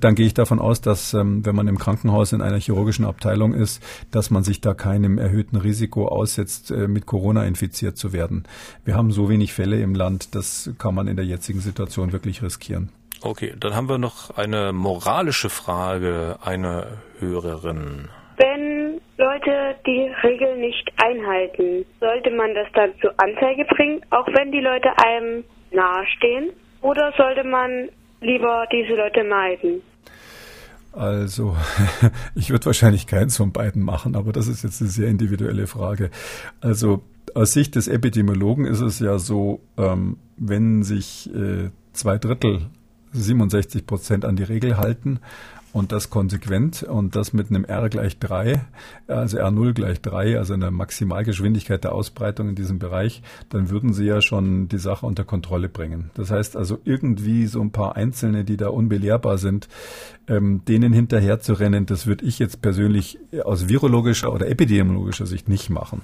Dann 0.00 0.14
gehe 0.14 0.26
ich 0.26 0.34
davon 0.34 0.58
aus, 0.58 0.82
dass 0.82 1.14
ähm, 1.14 1.46
wenn 1.46 1.56
man 1.56 1.66
im 1.66 1.78
Krankenhaus 1.78 2.34
in 2.34 2.42
einer 2.42 2.60
chirurgischen 2.60 3.06
Abteilung 3.06 3.54
ist, 3.54 3.82
dass 4.10 4.30
man 4.30 4.44
sich 4.44 4.60
da 4.60 4.74
keinem 4.74 5.16
erhöhten 5.16 5.56
Risiko 5.56 6.08
aussetzt, 6.08 6.70
äh, 6.70 6.88
mit 6.88 7.06
Corona 7.06 7.44
infiziert 7.44 7.96
zu 7.96 8.12
werden. 8.12 8.44
Wir 8.84 8.96
haben 8.96 9.12
so 9.12 9.30
wenig 9.30 9.54
Fälle 9.54 9.80
im 9.80 9.94
Land, 9.94 10.34
das 10.34 10.70
kann 10.76 10.94
man 10.94 11.08
in 11.08 11.16
der 11.16 11.24
jetzigen 11.24 11.60
Situation 11.60 12.12
wirklich 12.12 12.42
riskieren. 12.42 12.90
Okay, 13.22 13.54
dann 13.58 13.74
haben 13.74 13.88
wir 13.88 13.98
noch 13.98 14.36
eine 14.36 14.72
moralische 14.72 15.48
Frage 15.48 16.38
einer 16.44 16.86
Hörerin. 17.18 18.08
Wenn 18.36 19.00
Leute 19.16 19.76
die 19.86 20.12
Regeln 20.22 20.60
nicht 20.60 20.92
einhalten, 20.96 21.86
sollte 22.00 22.30
man 22.30 22.54
das 22.54 22.68
dann 22.74 22.90
zur 23.00 23.14
Anzeige 23.16 23.64
bringen, 23.64 24.02
auch 24.10 24.26
wenn 24.28 24.52
die 24.52 24.60
Leute 24.60 24.90
einem 24.98 25.44
nahestehen? 25.72 26.50
Oder 26.82 27.12
sollte 27.16 27.44
man 27.44 27.88
lieber 28.20 28.66
diese 28.70 28.94
Leute 28.94 29.24
meiden? 29.24 29.82
Also, 30.92 31.56
ich 32.34 32.50
würde 32.50 32.66
wahrscheinlich 32.66 33.06
keins 33.06 33.36
von 33.36 33.52
beiden 33.52 33.82
machen, 33.82 34.16
aber 34.16 34.32
das 34.32 34.48
ist 34.48 34.62
jetzt 34.62 34.80
eine 34.80 34.90
sehr 34.90 35.08
individuelle 35.08 35.66
Frage. 35.66 36.10
Also, 36.60 37.02
aus 37.34 37.52
Sicht 37.52 37.74
des 37.74 37.88
Epidemiologen 37.88 38.66
ist 38.66 38.80
es 38.80 38.98
ja 39.00 39.18
so, 39.18 39.60
ähm, 39.76 40.18
wenn 40.36 40.82
sich 40.82 41.30
äh, 41.34 41.70
zwei 41.92 42.18
Drittel 42.18 42.70
67 43.22 43.86
Prozent 43.86 44.24
an 44.24 44.36
die 44.36 44.42
Regel 44.42 44.76
halten 44.76 45.20
und 45.76 45.92
das 45.92 46.08
konsequent 46.08 46.84
und 46.84 47.16
das 47.16 47.34
mit 47.34 47.50
einem 47.50 47.66
R 47.66 47.90
gleich 47.90 48.18
3, 48.18 48.64
also 49.08 49.36
R0 49.36 49.74
gleich 49.74 50.00
3, 50.00 50.38
also 50.38 50.54
einer 50.54 50.70
Maximalgeschwindigkeit 50.70 51.84
der 51.84 51.92
Ausbreitung 51.92 52.48
in 52.48 52.54
diesem 52.54 52.78
Bereich, 52.78 53.20
dann 53.50 53.68
würden 53.68 53.92
sie 53.92 54.06
ja 54.06 54.22
schon 54.22 54.68
die 54.68 54.78
Sache 54.78 55.04
unter 55.04 55.24
Kontrolle 55.24 55.68
bringen. 55.68 56.10
Das 56.14 56.30
heißt 56.30 56.56
also 56.56 56.78
irgendwie 56.84 57.46
so 57.46 57.60
ein 57.60 57.72
paar 57.72 57.94
Einzelne, 57.94 58.44
die 58.44 58.56
da 58.56 58.68
unbelehrbar 58.68 59.36
sind, 59.36 59.68
ähm, 60.28 60.62
denen 60.66 60.94
hinterher 60.94 61.40
zu 61.40 61.52
rennen, 61.52 61.84
das 61.84 62.06
würde 62.06 62.24
ich 62.24 62.38
jetzt 62.38 62.62
persönlich 62.62 63.18
aus 63.44 63.68
virologischer 63.68 64.32
oder 64.32 64.48
epidemiologischer 64.48 65.26
Sicht 65.26 65.46
nicht 65.46 65.68
machen. 65.68 66.00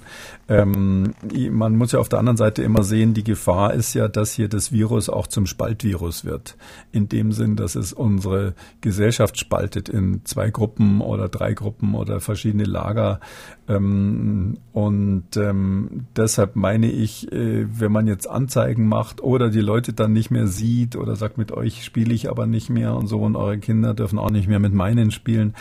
Ähm, 0.47 1.15
man 1.49 1.75
muss 1.75 1.93
ja 1.93 1.99
auf 1.99 2.09
der 2.09 2.19
anderen 2.19 2.37
Seite 2.37 2.61
immer 2.61 2.83
sehen, 2.83 3.15
die 3.15 3.23
Gefahr 3.23 3.73
ist 3.73 3.95
ja, 3.95 4.07
dass 4.07 4.33
hier 4.33 4.49
das 4.49 4.71
Virus 4.71 5.09
auch 5.09 5.25
zum 5.25 5.47
Spaltvirus 5.47 6.25
wird. 6.25 6.57
In 6.91 7.09
dem 7.09 7.31
Sinn, 7.31 7.55
dass 7.55 7.73
es 7.73 7.91
unsere 7.91 8.53
Gesellschaft 8.79 9.39
spaltet 9.39 9.62
in 9.89 10.21
zwei 10.25 10.49
Gruppen 10.49 11.01
oder 11.01 11.29
drei 11.29 11.53
Gruppen 11.53 11.95
oder 11.95 12.19
verschiedene 12.19 12.63
Lager. 12.63 13.19
Ähm, 13.67 14.57
und 14.71 15.37
ähm, 15.37 16.07
deshalb 16.15 16.55
meine 16.55 16.91
ich, 16.91 17.31
äh, 17.31 17.65
wenn 17.79 17.91
man 17.91 18.07
jetzt 18.07 18.27
Anzeigen 18.29 18.87
macht 18.87 19.21
oder 19.21 19.49
die 19.49 19.61
Leute 19.61 19.93
dann 19.93 20.13
nicht 20.13 20.31
mehr 20.31 20.47
sieht 20.47 20.95
oder 20.95 21.15
sagt, 21.15 21.37
mit 21.37 21.51
euch 21.51 21.83
spiele 21.83 22.13
ich 22.13 22.29
aber 22.29 22.45
nicht 22.45 22.69
mehr 22.69 22.95
und 22.95 23.07
so 23.07 23.21
und 23.21 23.35
eure 23.35 23.57
Kinder 23.57 23.93
dürfen 23.93 24.19
auch 24.19 24.31
nicht 24.31 24.47
mehr 24.47 24.59
mit 24.59 24.73
meinen 24.73 25.11
spielen. 25.11 25.53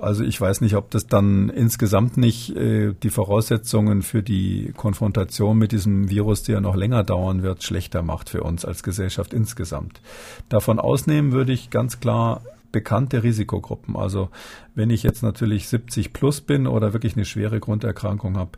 Also 0.00 0.24
ich 0.24 0.40
weiß 0.40 0.60
nicht, 0.60 0.74
ob 0.74 0.90
das 0.90 1.06
dann 1.06 1.48
insgesamt 1.48 2.16
nicht 2.16 2.54
äh, 2.56 2.92
die 3.02 3.10
Voraussetzungen 3.10 4.02
für 4.02 4.22
die 4.22 4.72
Konfrontation 4.76 5.56
mit 5.56 5.72
diesem 5.72 6.10
Virus, 6.10 6.42
die 6.42 6.52
ja 6.52 6.60
noch 6.60 6.74
länger 6.74 7.04
dauern 7.04 7.42
wird, 7.42 7.62
schlechter 7.62 8.02
macht 8.02 8.30
für 8.30 8.42
uns 8.42 8.64
als 8.64 8.82
Gesellschaft 8.82 9.32
insgesamt. 9.32 10.00
Davon 10.48 10.78
ausnehmen 10.78 11.32
würde 11.32 11.52
ich 11.52 11.70
ganz 11.70 12.00
klar 12.00 12.42
bekannte 12.72 13.22
Risikogruppen. 13.22 13.96
Also 13.96 14.28
wenn 14.74 14.90
ich 14.90 15.02
jetzt 15.02 15.22
natürlich 15.22 15.68
70 15.68 16.12
plus 16.12 16.40
bin 16.40 16.66
oder 16.66 16.92
wirklich 16.92 17.16
eine 17.16 17.24
schwere 17.24 17.60
Grunderkrankung 17.60 18.36
habe, 18.36 18.52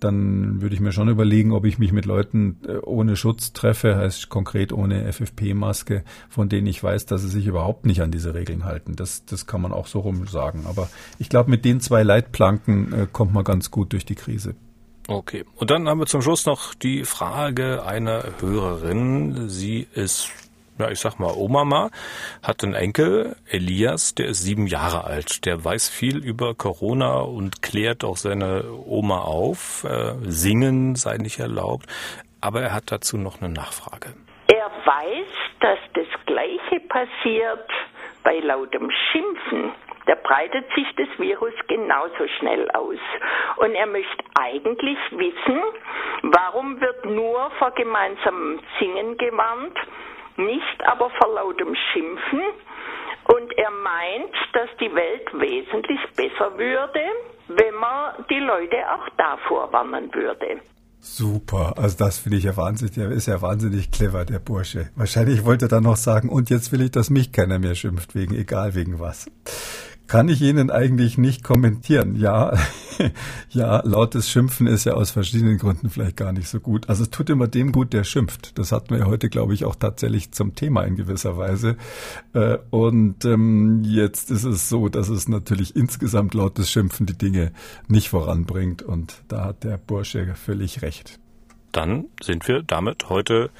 dann 0.00 0.62
würde 0.62 0.74
ich 0.74 0.80
mir 0.80 0.92
schon 0.92 1.08
überlegen, 1.08 1.52
ob 1.52 1.64
ich 1.64 1.78
mich 1.78 1.92
mit 1.92 2.06
Leuten 2.06 2.58
äh, 2.66 2.78
ohne 2.78 3.16
Schutz 3.16 3.52
treffe, 3.52 3.96
heißt 3.96 4.28
konkret 4.28 4.72
ohne 4.72 5.12
FFP-Maske, 5.12 6.04
von 6.28 6.48
denen 6.48 6.66
ich 6.66 6.82
weiß, 6.82 7.06
dass 7.06 7.22
sie 7.22 7.28
sich 7.28 7.46
überhaupt 7.46 7.86
nicht 7.86 8.00
an 8.00 8.10
diese 8.10 8.34
Regeln 8.34 8.64
halten. 8.64 8.96
Das, 8.96 9.24
das 9.24 9.46
kann 9.46 9.60
man 9.60 9.72
auch 9.72 9.86
so 9.86 10.00
rum 10.00 10.26
sagen. 10.26 10.64
Aber 10.66 10.88
ich 11.18 11.28
glaube, 11.28 11.50
mit 11.50 11.64
den 11.64 11.80
zwei 11.80 12.02
Leitplanken 12.02 12.92
äh, 12.92 13.06
kommt 13.10 13.32
man 13.32 13.44
ganz 13.44 13.70
gut 13.70 13.92
durch 13.92 14.04
die 14.04 14.14
Krise. 14.14 14.54
Okay. 15.06 15.44
Und 15.56 15.70
dann 15.70 15.88
haben 15.88 15.98
wir 15.98 16.06
zum 16.06 16.22
Schluss 16.22 16.46
noch 16.46 16.74
die 16.74 17.04
Frage 17.04 17.84
einer 17.84 18.24
Hörerin. 18.40 19.48
Sie 19.48 19.86
ist 19.92 20.30
ja, 20.80 20.90
ich 20.90 20.98
sag 20.98 21.18
mal, 21.18 21.32
Omama 21.36 21.90
hat 22.42 22.64
einen 22.64 22.74
Enkel, 22.74 23.36
Elias, 23.48 24.14
der 24.14 24.26
ist 24.26 24.42
sieben 24.42 24.66
Jahre 24.66 25.04
alt. 25.04 25.44
Der 25.44 25.62
weiß 25.62 25.88
viel 25.88 26.24
über 26.24 26.54
Corona 26.54 27.20
und 27.20 27.62
klärt 27.62 28.02
auch 28.02 28.16
seine 28.16 28.64
Oma 28.86 29.20
auf. 29.20 29.84
Äh, 29.84 30.14
singen 30.22 30.94
sei 30.96 31.18
nicht 31.18 31.38
erlaubt. 31.38 31.86
Aber 32.40 32.62
er 32.62 32.72
hat 32.72 32.90
dazu 32.90 33.18
noch 33.18 33.42
eine 33.42 33.52
Nachfrage. 33.52 34.14
Er 34.48 34.70
weiß, 34.84 35.28
dass 35.60 35.78
das 35.94 36.06
Gleiche 36.26 36.80
passiert 36.88 37.68
bei 38.24 38.38
lautem 38.38 38.90
Schimpfen. 38.90 39.72
Da 40.06 40.14
breitet 40.14 40.64
sich 40.74 40.86
das 40.96 41.08
Virus 41.18 41.52
genauso 41.68 42.26
schnell 42.38 42.70
aus. 42.70 42.98
Und 43.58 43.74
er 43.74 43.86
möchte 43.86 44.24
eigentlich 44.40 44.98
wissen, 45.10 45.60
warum 46.22 46.80
wird 46.80 47.04
nur 47.04 47.50
vor 47.58 47.70
gemeinsamem 47.72 48.60
Singen 48.78 49.18
gewarnt 49.18 49.78
nicht 50.46 50.86
aber 50.86 51.10
vor 51.10 51.34
lautem 51.34 51.74
Schimpfen. 51.92 52.42
Und 53.28 53.52
er 53.56 53.70
meint, 53.70 54.34
dass 54.52 54.68
die 54.80 54.92
Welt 54.94 55.28
wesentlich 55.32 56.00
besser 56.16 56.58
würde, 56.58 57.00
wenn 57.48 57.74
man 57.74 58.24
die 58.28 58.40
Leute 58.40 58.76
auch 58.92 59.08
davor 59.16 59.72
warnen 59.72 60.12
würde. 60.12 60.60
Super, 60.98 61.74
also 61.78 61.96
das 61.96 62.18
finde 62.18 62.38
ich 62.38 62.44
ja 62.44 62.56
wahnsinnig, 62.56 62.94
der 62.94 63.10
ist 63.10 63.26
ja 63.26 63.40
wahnsinnig 63.40 63.90
clever, 63.90 64.24
der 64.26 64.38
Bursche. 64.38 64.90
Wahrscheinlich 64.96 65.46
wollte 65.46 65.66
er 65.66 65.68
dann 65.68 65.84
noch 65.84 65.96
sagen, 65.96 66.28
und 66.28 66.50
jetzt 66.50 66.72
will 66.72 66.82
ich, 66.82 66.90
dass 66.90 67.08
mich 67.08 67.32
keiner 67.32 67.58
mehr 67.58 67.74
schimpft, 67.74 68.14
wegen 68.14 68.34
egal 68.34 68.74
wegen 68.74 69.00
was 69.00 69.30
kann 70.10 70.28
ich 70.28 70.42
Ihnen 70.42 70.72
eigentlich 70.72 71.18
nicht 71.18 71.44
kommentieren. 71.44 72.16
Ja, 72.16 72.58
ja, 73.50 73.80
lautes 73.86 74.28
Schimpfen 74.28 74.66
ist 74.66 74.82
ja 74.82 74.94
aus 74.94 75.12
verschiedenen 75.12 75.56
Gründen 75.56 75.88
vielleicht 75.88 76.16
gar 76.16 76.32
nicht 76.32 76.48
so 76.48 76.58
gut. 76.58 76.88
Also 76.88 77.04
es 77.04 77.10
tut 77.10 77.30
immer 77.30 77.46
dem 77.46 77.70
gut, 77.70 77.92
der 77.92 78.02
schimpft. 78.02 78.58
Das 78.58 78.72
hatten 78.72 78.92
wir 78.92 79.06
heute, 79.06 79.28
glaube 79.28 79.54
ich, 79.54 79.64
auch 79.64 79.76
tatsächlich 79.76 80.32
zum 80.32 80.56
Thema 80.56 80.82
in 80.82 80.96
gewisser 80.96 81.38
Weise. 81.38 81.76
Äh, 82.32 82.58
und 82.70 83.24
ähm, 83.24 83.84
jetzt 83.84 84.32
ist 84.32 84.42
es 84.42 84.68
so, 84.68 84.88
dass 84.88 85.08
es 85.08 85.28
natürlich 85.28 85.76
insgesamt 85.76 86.34
lautes 86.34 86.72
Schimpfen 86.72 87.06
die 87.06 87.16
Dinge 87.16 87.52
nicht 87.86 88.08
voranbringt. 88.08 88.82
Und 88.82 89.22
da 89.28 89.44
hat 89.44 89.62
der 89.62 89.78
Bursche 89.78 90.34
völlig 90.34 90.82
recht. 90.82 91.20
Dann 91.70 92.06
sind 92.20 92.48
wir 92.48 92.64
damit 92.64 93.10
heute 93.10 93.50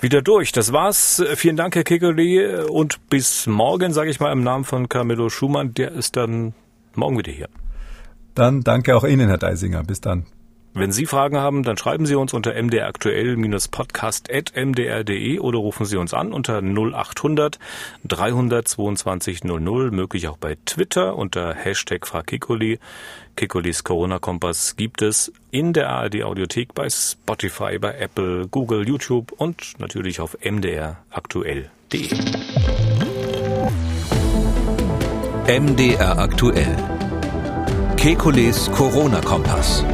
wieder 0.00 0.22
durch. 0.22 0.52
Das 0.52 0.72
war's. 0.72 1.22
Vielen 1.34 1.56
Dank, 1.56 1.74
Herr 1.74 1.84
Kekeli. 1.84 2.64
Und 2.68 3.08
bis 3.08 3.46
morgen, 3.46 3.92
sage 3.92 4.10
ich 4.10 4.20
mal 4.20 4.32
im 4.32 4.42
Namen 4.42 4.64
von 4.64 4.88
Camillo 4.88 5.28
Schumann. 5.28 5.74
Der 5.74 5.92
ist 5.92 6.16
dann 6.16 6.54
morgen 6.94 7.18
wieder 7.18 7.32
hier. 7.32 7.48
Dann 8.34 8.62
danke 8.62 8.96
auch 8.96 9.04
Ihnen, 9.04 9.28
Herr 9.28 9.38
Deisinger. 9.38 9.84
Bis 9.84 10.00
dann. 10.00 10.26
Wenn 10.72 10.92
Sie 10.92 11.04
Fragen 11.04 11.36
haben, 11.36 11.64
dann 11.64 11.76
schreiben 11.76 12.06
Sie 12.06 12.14
uns 12.14 12.32
unter 12.32 12.54
mdraktuell-podcast.mdr.de 12.54 15.40
oder 15.40 15.58
rufen 15.58 15.84
Sie 15.84 15.96
uns 15.96 16.14
an 16.14 16.32
unter 16.32 16.62
0800 16.62 17.58
322 18.06 19.42
00, 19.42 19.90
möglich 19.90 20.28
auch 20.28 20.36
bei 20.36 20.56
Twitter 20.64 21.16
unter 21.16 21.54
Hashtag 21.54 22.06
Fragkikoli. 22.06 22.78
Kikolis 23.36 23.84
Corona-Kompass 23.84 24.76
gibt 24.76 25.02
es 25.02 25.32
in 25.50 25.72
der 25.72 25.88
ARD 25.90 26.22
Audiothek 26.22 26.74
bei 26.74 26.88
Spotify, 26.90 27.78
bei 27.78 27.94
Apple, 27.98 28.48
Google, 28.48 28.86
YouTube 28.86 29.32
und 29.32 29.78
natürlich 29.78 30.20
auf 30.20 30.36
mdraktuell.de. 30.42 31.70
MDR 35.48 36.18
aktuell. 36.18 36.76
Kekules 37.96 38.70
Corona-Kompass. 38.70 39.84